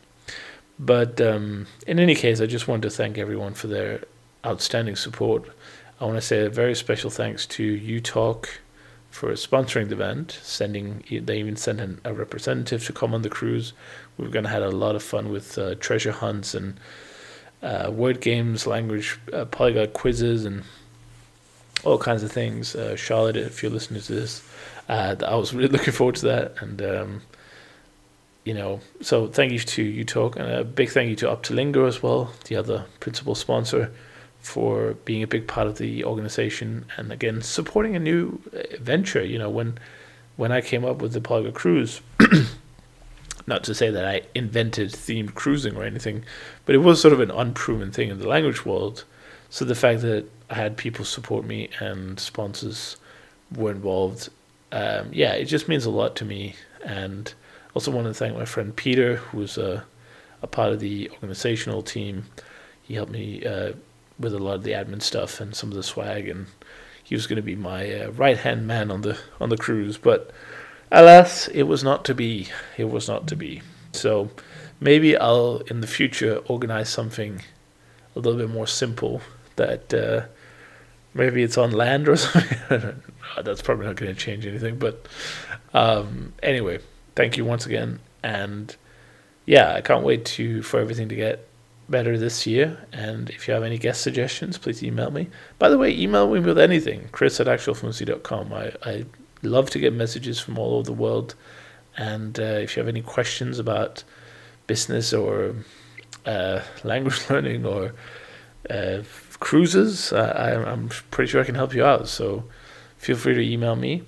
But 0.79 1.19
um, 1.19 1.67
in 1.85 1.99
any 1.99 2.15
case, 2.15 2.39
I 2.39 2.45
just 2.45 2.69
want 2.69 2.83
to 2.83 2.89
thank 2.89 3.17
everyone 3.17 3.53
for 3.53 3.67
their 3.67 4.05
outstanding 4.45 4.95
support. 4.95 5.49
I 5.99 6.05
want 6.05 6.17
to 6.17 6.21
say 6.21 6.45
a 6.45 6.49
very 6.49 6.75
special 6.75 7.09
thanks 7.09 7.45
to 7.47 7.79
UTalk 7.79 8.47
for 9.11 9.31
sponsoring 9.33 9.89
the 9.89 9.95
event. 9.95 10.39
Sending 10.41 11.03
they 11.09 11.39
even 11.39 11.55
sent 11.55 11.79
an, 11.79 12.01
a 12.03 12.13
representative 12.13 12.85
to 12.85 12.93
come 12.93 13.13
on 13.13 13.21
the 13.21 13.29
cruise. 13.29 13.73
We 14.17 14.25
are 14.25 14.29
gonna 14.29 14.49
have 14.49 14.63
a 14.63 14.69
lot 14.69 14.95
of 14.95 15.03
fun 15.03 15.31
with 15.31 15.57
uh, 15.57 15.75
treasure 15.75 16.11
hunts 16.11 16.55
and 16.55 16.79
uh, 17.61 17.91
word 17.93 18.21
games, 18.21 18.65
language 18.65 19.19
uh, 19.31 19.45
polyglot 19.45 19.93
quizzes, 19.93 20.45
and 20.45 20.63
all 21.83 21.97
kinds 21.97 22.23
of 22.23 22.31
things. 22.31 22.75
Uh, 22.75 22.95
Charlotte, 22.95 23.37
if 23.37 23.61
you're 23.61 23.71
listening 23.71 24.01
to 24.01 24.13
this, 24.13 24.43
uh, 24.89 25.15
I 25.25 25.35
was 25.35 25.53
really 25.53 25.67
looking 25.75 25.93
forward 25.93 26.15
to 26.15 26.25
that, 26.27 26.53
and 26.61 26.81
um, 26.81 27.21
you 28.43 28.53
know, 28.53 28.79
so 29.01 29.27
thank 29.27 29.51
you 29.51 29.59
to 29.59 30.05
UTalk 30.05 30.35
and 30.35 30.51
a 30.51 30.63
big 30.63 30.89
thank 30.89 31.09
you 31.09 31.15
to 31.17 31.27
Optilingo 31.27 31.87
as 31.87 32.01
well, 32.01 32.31
the 32.45 32.55
other 32.55 32.85
principal 32.99 33.35
sponsor, 33.35 33.91
for 34.41 34.93
being 35.05 35.23
a 35.23 35.27
big 35.27 35.47
part 35.47 35.67
of 35.67 35.77
the 35.77 36.03
organization 36.03 36.85
and 36.97 37.11
again 37.11 37.41
supporting 37.41 37.95
a 37.95 37.99
new 37.99 38.41
uh, 38.53 38.77
venture. 38.79 39.23
You 39.23 39.39
know, 39.39 39.49
when 39.49 39.77
when 40.37 40.51
I 40.51 40.61
came 40.61 40.83
up 40.83 41.01
with 41.01 41.13
the 41.13 41.21
Polyglot 41.21 41.53
Cruise, 41.53 42.01
not 43.47 43.63
to 43.65 43.75
say 43.75 43.89
that 43.89 44.05
I 44.05 44.21
invented 44.33 44.91
themed 44.91 45.35
cruising 45.35 45.75
or 45.75 45.83
anything, 45.83 46.23
but 46.65 46.75
it 46.75 46.79
was 46.79 47.01
sort 47.01 47.13
of 47.13 47.19
an 47.19 47.31
unproven 47.31 47.91
thing 47.91 48.09
in 48.09 48.19
the 48.19 48.27
language 48.27 48.65
world. 48.65 49.03
So 49.49 49.65
the 49.65 49.75
fact 49.75 50.01
that 50.01 50.25
I 50.49 50.55
had 50.55 50.77
people 50.77 51.05
support 51.05 51.45
me 51.45 51.69
and 51.79 52.19
sponsors 52.19 52.97
were 53.55 53.71
involved, 53.71 54.29
um, 54.71 55.09
yeah, 55.11 55.33
it 55.33 55.45
just 55.45 55.67
means 55.67 55.85
a 55.85 55.89
lot 55.89 56.15
to 56.17 56.25
me. 56.25 56.55
And 56.83 57.33
also 57.73 57.91
want 57.91 58.07
to 58.07 58.13
thank 58.13 58.35
my 58.35 58.45
friend 58.45 58.75
Peter, 58.75 59.17
who's 59.17 59.57
a, 59.57 59.83
a 60.41 60.47
part 60.47 60.71
of 60.71 60.79
the 60.79 61.09
organizational 61.11 61.81
team. 61.83 62.25
He 62.83 62.95
helped 62.95 63.11
me 63.11 63.45
uh, 63.45 63.73
with 64.21 64.33
a 64.33 64.39
lot 64.39 64.55
of 64.55 64.63
the 64.63 64.71
admin 64.71 65.01
stuff 65.01 65.39
and 65.39 65.55
some 65.55 65.69
of 65.69 65.75
the 65.75 65.83
swag, 65.83 66.27
and 66.27 66.47
he 67.03 67.15
was 67.15 67.27
going 67.27 67.37
to 67.37 67.41
be 67.41 67.55
my 67.55 67.91
uh, 67.93 68.11
right 68.11 68.37
hand 68.37 68.67
man 68.67 68.91
on 68.91 69.01
the 69.01 69.17
on 69.39 69.49
the 69.49 69.57
cruise. 69.57 69.97
But 69.97 70.31
alas, 70.91 71.47
it 71.49 71.63
was 71.63 71.83
not 71.83 72.05
to 72.05 72.15
be. 72.15 72.47
It 72.77 72.85
was 72.85 73.07
not 73.07 73.27
to 73.27 73.35
be. 73.35 73.61
So 73.93 74.29
maybe 74.79 75.17
I'll 75.17 75.57
in 75.67 75.81
the 75.81 75.87
future 75.87 76.37
organize 76.47 76.89
something 76.89 77.41
a 78.15 78.19
little 78.19 78.39
bit 78.39 78.49
more 78.49 78.67
simple 78.67 79.21
that 79.55 79.93
uh, 79.93 80.25
maybe 81.13 81.43
it's 81.43 81.57
on 81.57 81.71
land 81.71 82.07
or 82.07 82.15
something. 82.17 83.01
That's 83.43 83.61
probably 83.61 83.85
not 83.85 83.95
going 83.95 84.13
to 84.13 84.19
change 84.19 84.45
anything. 84.45 84.77
But 84.77 85.07
um, 85.73 86.33
anyway, 86.43 86.79
thank 87.15 87.37
you 87.37 87.45
once 87.45 87.65
again, 87.65 87.99
and 88.23 88.75
yeah, 89.45 89.73
I 89.73 89.81
can't 89.81 90.03
wait 90.03 90.25
to 90.25 90.61
for 90.63 90.79
everything 90.79 91.09
to 91.09 91.15
get 91.15 91.47
better 91.91 92.17
this 92.17 92.47
year. 92.47 92.87
And 92.91 93.29
if 93.29 93.47
you 93.47 93.53
have 93.53 93.63
any 93.63 93.77
guest 93.77 94.01
suggestions, 94.01 94.57
please 94.57 94.81
email 94.81 95.11
me. 95.11 95.27
By 95.59 95.69
the 95.69 95.77
way, 95.77 95.95
email 95.95 96.31
me 96.31 96.39
with 96.39 96.57
anything, 96.57 97.09
chris 97.11 97.39
at 97.39 97.47
actualfluency.com. 97.47 98.53
I, 98.53 98.73
I 98.83 99.05
love 99.43 99.69
to 99.71 99.79
get 99.79 99.93
messages 99.93 100.39
from 100.39 100.57
all 100.57 100.75
over 100.75 100.85
the 100.85 100.93
world. 100.93 101.35
And 101.97 102.39
uh, 102.39 102.59
if 102.63 102.75
you 102.75 102.81
have 102.81 102.87
any 102.87 103.01
questions 103.01 103.59
about 103.59 104.03
business 104.67 105.13
or 105.13 105.55
uh, 106.25 106.61
language 106.83 107.21
learning 107.29 107.65
or 107.65 107.93
uh, 108.69 109.03
cruises, 109.39 110.13
I, 110.13 110.53
I'm 110.53 110.89
pretty 111.11 111.29
sure 111.29 111.41
I 111.41 111.45
can 111.45 111.55
help 111.55 111.73
you 111.73 111.83
out. 111.83 112.07
So 112.07 112.45
feel 112.97 113.17
free 113.17 113.35
to 113.35 113.41
email 113.41 113.75
me. 113.75 114.03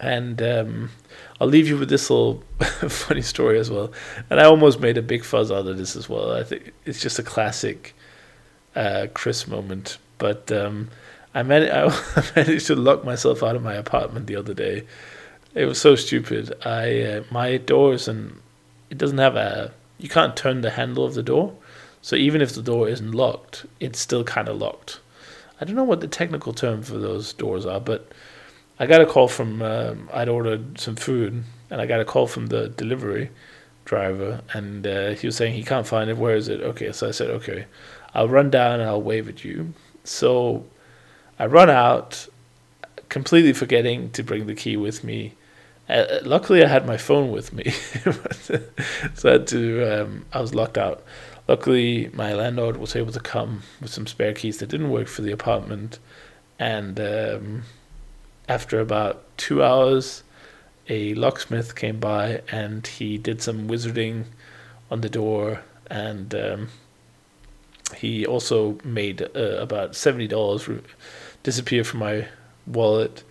And 0.00 0.42
um, 0.42 0.90
I'll 1.40 1.48
leave 1.48 1.68
you 1.68 1.76
with 1.76 1.88
this 1.88 2.10
little 2.10 2.42
funny 2.88 3.22
story 3.22 3.58
as 3.58 3.70
well. 3.70 3.92
And 4.30 4.40
I 4.40 4.44
almost 4.44 4.80
made 4.80 4.96
a 4.96 5.02
big 5.02 5.24
fuzz 5.24 5.50
out 5.50 5.66
of 5.66 5.76
this 5.76 5.96
as 5.96 6.08
well. 6.08 6.32
I 6.32 6.44
think 6.44 6.72
it's 6.84 7.00
just 7.00 7.18
a 7.18 7.22
classic 7.22 7.94
uh, 8.76 9.08
Chris 9.14 9.48
moment. 9.48 9.98
But 10.18 10.52
um, 10.52 10.90
I, 11.34 11.42
managed, 11.42 11.72
I 12.16 12.24
managed 12.36 12.66
to 12.68 12.76
lock 12.76 13.04
myself 13.04 13.42
out 13.42 13.56
of 13.56 13.62
my 13.62 13.74
apartment 13.74 14.26
the 14.26 14.36
other 14.36 14.54
day. 14.54 14.86
It 15.54 15.66
was 15.66 15.80
so 15.80 15.96
stupid. 15.96 16.52
I 16.64 17.02
uh, 17.02 17.24
my 17.30 17.58
doors 17.58 18.08
and 18.08 18.40
it 18.90 18.98
doesn't 18.98 19.18
have 19.18 19.36
a 19.36 19.72
you 19.98 20.08
can't 20.08 20.36
turn 20.36 20.60
the 20.60 20.70
handle 20.70 21.04
of 21.04 21.14
the 21.14 21.22
door. 21.22 21.54
So 22.02 22.16
even 22.16 22.42
if 22.42 22.54
the 22.54 22.62
door 22.62 22.88
isn't 22.88 23.12
locked, 23.12 23.64
it's 23.80 23.98
still 23.98 24.24
kind 24.24 24.48
of 24.48 24.58
locked. 24.58 25.00
I 25.60 25.64
don't 25.64 25.76
know 25.76 25.84
what 25.84 26.00
the 26.00 26.08
technical 26.08 26.52
term 26.52 26.82
for 26.82 26.98
those 26.98 27.32
doors 27.32 27.64
are, 27.64 27.80
but 27.80 28.12
I 28.78 28.86
got 28.86 29.00
a 29.00 29.06
call 29.06 29.28
from 29.28 29.62
um, 29.62 30.08
I'd 30.12 30.28
ordered 30.28 30.80
some 30.80 30.96
food, 30.96 31.44
and 31.70 31.80
I 31.80 31.86
got 31.86 32.00
a 32.00 32.04
call 32.04 32.26
from 32.26 32.46
the 32.46 32.68
delivery 32.68 33.30
driver, 33.84 34.42
and 34.52 34.86
uh, 34.86 35.10
he 35.10 35.26
was 35.26 35.36
saying 35.36 35.54
he 35.54 35.62
can't 35.62 35.86
find 35.86 36.10
it. 36.10 36.16
Where 36.16 36.34
is 36.34 36.48
it? 36.48 36.60
Okay, 36.60 36.90
so 36.92 37.08
I 37.08 37.10
said, 37.12 37.30
okay, 37.30 37.66
I'll 38.14 38.28
run 38.28 38.50
down 38.50 38.80
and 38.80 38.88
I'll 38.88 39.02
wave 39.02 39.28
at 39.28 39.44
you. 39.44 39.74
So 40.02 40.64
I 41.38 41.46
run 41.46 41.70
out, 41.70 42.26
completely 43.08 43.52
forgetting 43.52 44.10
to 44.10 44.22
bring 44.22 44.46
the 44.46 44.54
key 44.54 44.76
with 44.76 45.04
me. 45.04 45.34
Uh, 45.88 46.18
luckily, 46.22 46.64
I 46.64 46.68
had 46.68 46.86
my 46.86 46.96
phone 46.96 47.30
with 47.30 47.52
me, 47.52 47.70
so 47.70 49.28
I 49.28 49.32
had 49.32 49.46
to. 49.48 50.02
Um, 50.02 50.26
I 50.32 50.40
was 50.40 50.54
locked 50.54 50.78
out. 50.78 51.04
Luckily, 51.46 52.10
my 52.14 52.32
landlord 52.32 52.78
was 52.78 52.96
able 52.96 53.12
to 53.12 53.20
come 53.20 53.62
with 53.80 53.90
some 53.90 54.06
spare 54.06 54.32
keys 54.32 54.58
that 54.58 54.68
didn't 54.70 54.90
work 54.90 55.06
for 55.06 55.22
the 55.22 55.30
apartment, 55.30 56.00
and. 56.58 56.98
Um, 56.98 57.62
after 58.48 58.80
about 58.80 59.24
two 59.36 59.62
hours, 59.62 60.22
a 60.88 61.14
locksmith 61.14 61.74
came 61.74 61.98
by 61.98 62.42
and 62.50 62.86
he 62.86 63.18
did 63.18 63.40
some 63.40 63.68
wizarding 63.68 64.24
on 64.90 65.00
the 65.00 65.08
door, 65.08 65.62
and 65.90 66.34
um, 66.34 66.68
he 67.96 68.26
also 68.26 68.78
made 68.84 69.22
uh, 69.22 69.58
about 69.60 69.96
seventy 69.96 70.26
dollars 70.26 70.68
re- 70.68 70.80
disappear 71.42 71.84
from 71.84 72.00
my 72.00 72.28
wallet, 72.66 73.22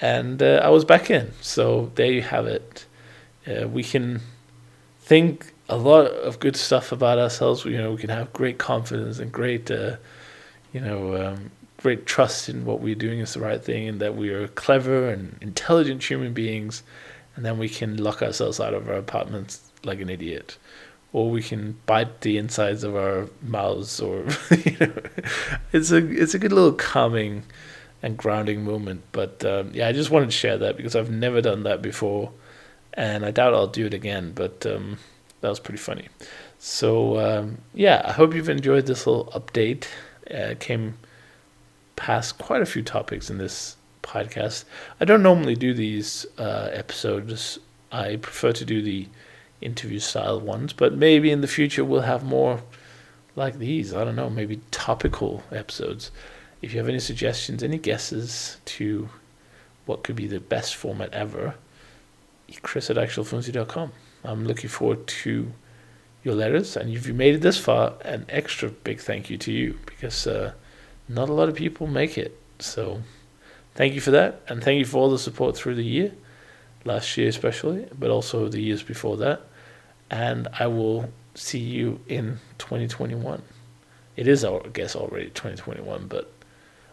and 0.00 0.42
uh, 0.42 0.60
I 0.62 0.68
was 0.70 0.84
back 0.84 1.10
in. 1.10 1.32
So 1.40 1.92
there 1.94 2.10
you 2.10 2.22
have 2.22 2.46
it. 2.46 2.86
Uh, 3.46 3.68
we 3.68 3.82
can 3.84 4.20
think 5.00 5.52
a 5.68 5.76
lot 5.76 6.06
of 6.06 6.40
good 6.40 6.56
stuff 6.56 6.92
about 6.92 7.18
ourselves. 7.18 7.64
You 7.64 7.78
know, 7.78 7.92
we 7.92 7.98
can 7.98 8.10
have 8.10 8.32
great 8.32 8.58
confidence 8.58 9.18
and 9.18 9.30
great, 9.30 9.70
uh, 9.70 9.96
you 10.72 10.80
know, 10.80 11.16
um, 11.16 11.50
great 11.86 12.04
trust 12.04 12.48
in 12.48 12.64
what 12.64 12.80
we're 12.80 12.96
doing 12.96 13.20
is 13.20 13.34
the 13.34 13.38
right 13.38 13.62
thing 13.62 13.86
and 13.86 14.00
that 14.00 14.16
we 14.16 14.28
are 14.30 14.48
clever 14.48 15.08
and 15.08 15.38
intelligent 15.40 16.02
human 16.02 16.32
beings, 16.32 16.82
and 17.36 17.44
then 17.44 17.58
we 17.58 17.68
can 17.68 17.96
lock 17.96 18.20
ourselves 18.22 18.58
out 18.58 18.74
of 18.74 18.88
our 18.88 18.96
apartments 18.96 19.70
like 19.84 20.00
an 20.00 20.10
idiot. 20.10 20.58
Or 21.12 21.30
we 21.30 21.42
can 21.42 21.76
bite 21.86 22.22
the 22.22 22.38
insides 22.38 22.82
of 22.82 22.96
our 22.96 23.28
mouths, 23.40 24.00
or 24.00 24.26
you 24.64 24.76
know, 24.80 24.92
it's 25.72 25.92
a 25.92 25.98
it's 25.98 26.34
a 26.34 26.40
good 26.40 26.52
little 26.52 26.72
calming 26.72 27.44
and 28.02 28.16
grounding 28.16 28.64
moment. 28.64 29.04
But 29.12 29.44
um, 29.44 29.70
yeah, 29.72 29.86
I 29.86 29.92
just 29.92 30.10
wanted 30.10 30.26
to 30.26 30.36
share 30.36 30.58
that 30.58 30.76
because 30.76 30.96
I've 30.96 31.12
never 31.12 31.40
done 31.40 31.62
that 31.62 31.82
before, 31.82 32.32
and 32.94 33.24
I 33.24 33.30
doubt 33.30 33.54
I'll 33.54 33.68
do 33.68 33.86
it 33.86 33.94
again. 33.94 34.32
But 34.34 34.66
um, 34.66 34.98
that 35.40 35.50
was 35.50 35.60
pretty 35.60 35.78
funny. 35.78 36.08
So 36.58 37.20
um, 37.20 37.58
yeah, 37.74 38.02
I 38.04 38.10
hope 38.10 38.34
you've 38.34 38.48
enjoyed 38.48 38.86
this 38.86 39.06
little 39.06 39.26
update. 39.26 39.86
Uh, 40.28 40.56
came 40.58 40.98
past 41.96 42.38
quite 42.38 42.62
a 42.62 42.66
few 42.66 42.82
topics 42.82 43.30
in 43.30 43.38
this 43.38 43.76
podcast. 44.02 44.64
I 45.00 45.04
don't 45.04 45.22
normally 45.22 45.56
do 45.56 45.74
these 45.74 46.26
uh, 46.38 46.70
episodes. 46.72 47.58
I 47.90 48.16
prefer 48.16 48.52
to 48.52 48.64
do 48.64 48.82
the 48.82 49.08
interview 49.60 49.98
style 49.98 50.40
ones, 50.40 50.72
but 50.72 50.94
maybe 50.94 51.30
in 51.30 51.40
the 51.40 51.48
future 51.48 51.84
we'll 51.84 52.02
have 52.02 52.22
more 52.22 52.62
like 53.34 53.58
these. 53.58 53.94
I 53.94 54.04
don't 54.04 54.16
know, 54.16 54.30
maybe 54.30 54.60
topical 54.70 55.42
episodes. 55.50 56.10
If 56.62 56.72
you 56.72 56.78
have 56.78 56.88
any 56.88 57.00
suggestions, 57.00 57.62
any 57.62 57.78
guesses 57.78 58.58
to 58.66 59.08
what 59.84 60.02
could 60.02 60.16
be 60.16 60.26
the 60.26 60.40
best 60.40 60.74
format 60.74 61.12
ever, 61.12 61.54
chris 62.62 62.90
at 62.90 62.96
actualfluency.com. 62.96 63.92
I'm 64.24 64.44
looking 64.44 64.70
forward 64.70 65.06
to 65.06 65.52
your 66.24 66.34
letters, 66.34 66.76
and 66.76 66.90
if 66.90 67.06
you 67.06 67.14
made 67.14 67.36
it 67.36 67.40
this 67.40 67.58
far, 67.58 67.94
an 68.04 68.26
extra 68.28 68.68
big 68.68 69.00
thank 69.00 69.30
you 69.30 69.38
to 69.38 69.52
you 69.52 69.78
because 69.86 70.26
uh, 70.26 70.52
not 71.08 71.28
a 71.28 71.32
lot 71.32 71.48
of 71.48 71.54
people 71.54 71.86
make 71.86 72.18
it. 72.18 72.38
So 72.58 73.02
thank 73.74 73.94
you 73.94 74.00
for 74.00 74.10
that. 74.12 74.42
And 74.48 74.62
thank 74.62 74.78
you 74.78 74.84
for 74.84 74.98
all 74.98 75.10
the 75.10 75.18
support 75.18 75.56
through 75.56 75.76
the 75.76 75.84
year, 75.84 76.12
last 76.84 77.16
year 77.16 77.28
especially, 77.28 77.86
but 77.98 78.10
also 78.10 78.48
the 78.48 78.60
years 78.60 78.82
before 78.82 79.16
that. 79.18 79.42
And 80.10 80.48
I 80.58 80.66
will 80.66 81.10
see 81.34 81.58
you 81.58 82.00
in 82.08 82.38
2021. 82.58 83.42
It 84.16 84.26
is, 84.26 84.44
I 84.44 84.58
guess, 84.72 84.96
already 84.96 85.26
2021, 85.26 86.06
but 86.06 86.32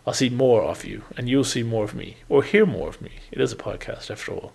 I'll 0.06 0.14
see 0.14 0.30
more 0.30 0.64
of 0.64 0.84
you, 0.84 1.04
and 1.16 1.30
you'll 1.30 1.46
see 1.46 1.64
more 1.64 1.86
of 1.86 1.96
me, 1.96 2.18
or 2.28 2.44
hear 2.44 2.66
more 2.66 2.90
of 2.90 3.02
me. 3.02 3.12
It 3.32 3.40
is 3.40 3.54
a 3.54 3.56
podcast, 3.56 4.12
after 4.12 4.34
all. 4.34 4.52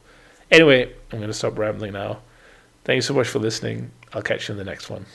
Anyway, 0.51 0.93
I'm 1.11 1.19
going 1.19 1.31
to 1.31 1.35
stop 1.35 1.59
rambling 1.59 1.95
now. 1.95 2.19
Thank 2.85 2.97
you 2.97 3.03
so 3.03 3.15
much 3.15 3.29
for 3.29 3.39
listening. 3.39 3.91
I'll 4.13 4.23
catch 4.23 4.49
you 4.49 4.53
in 4.53 4.59
the 4.59 4.65
next 4.65 4.91
one. 4.91 5.07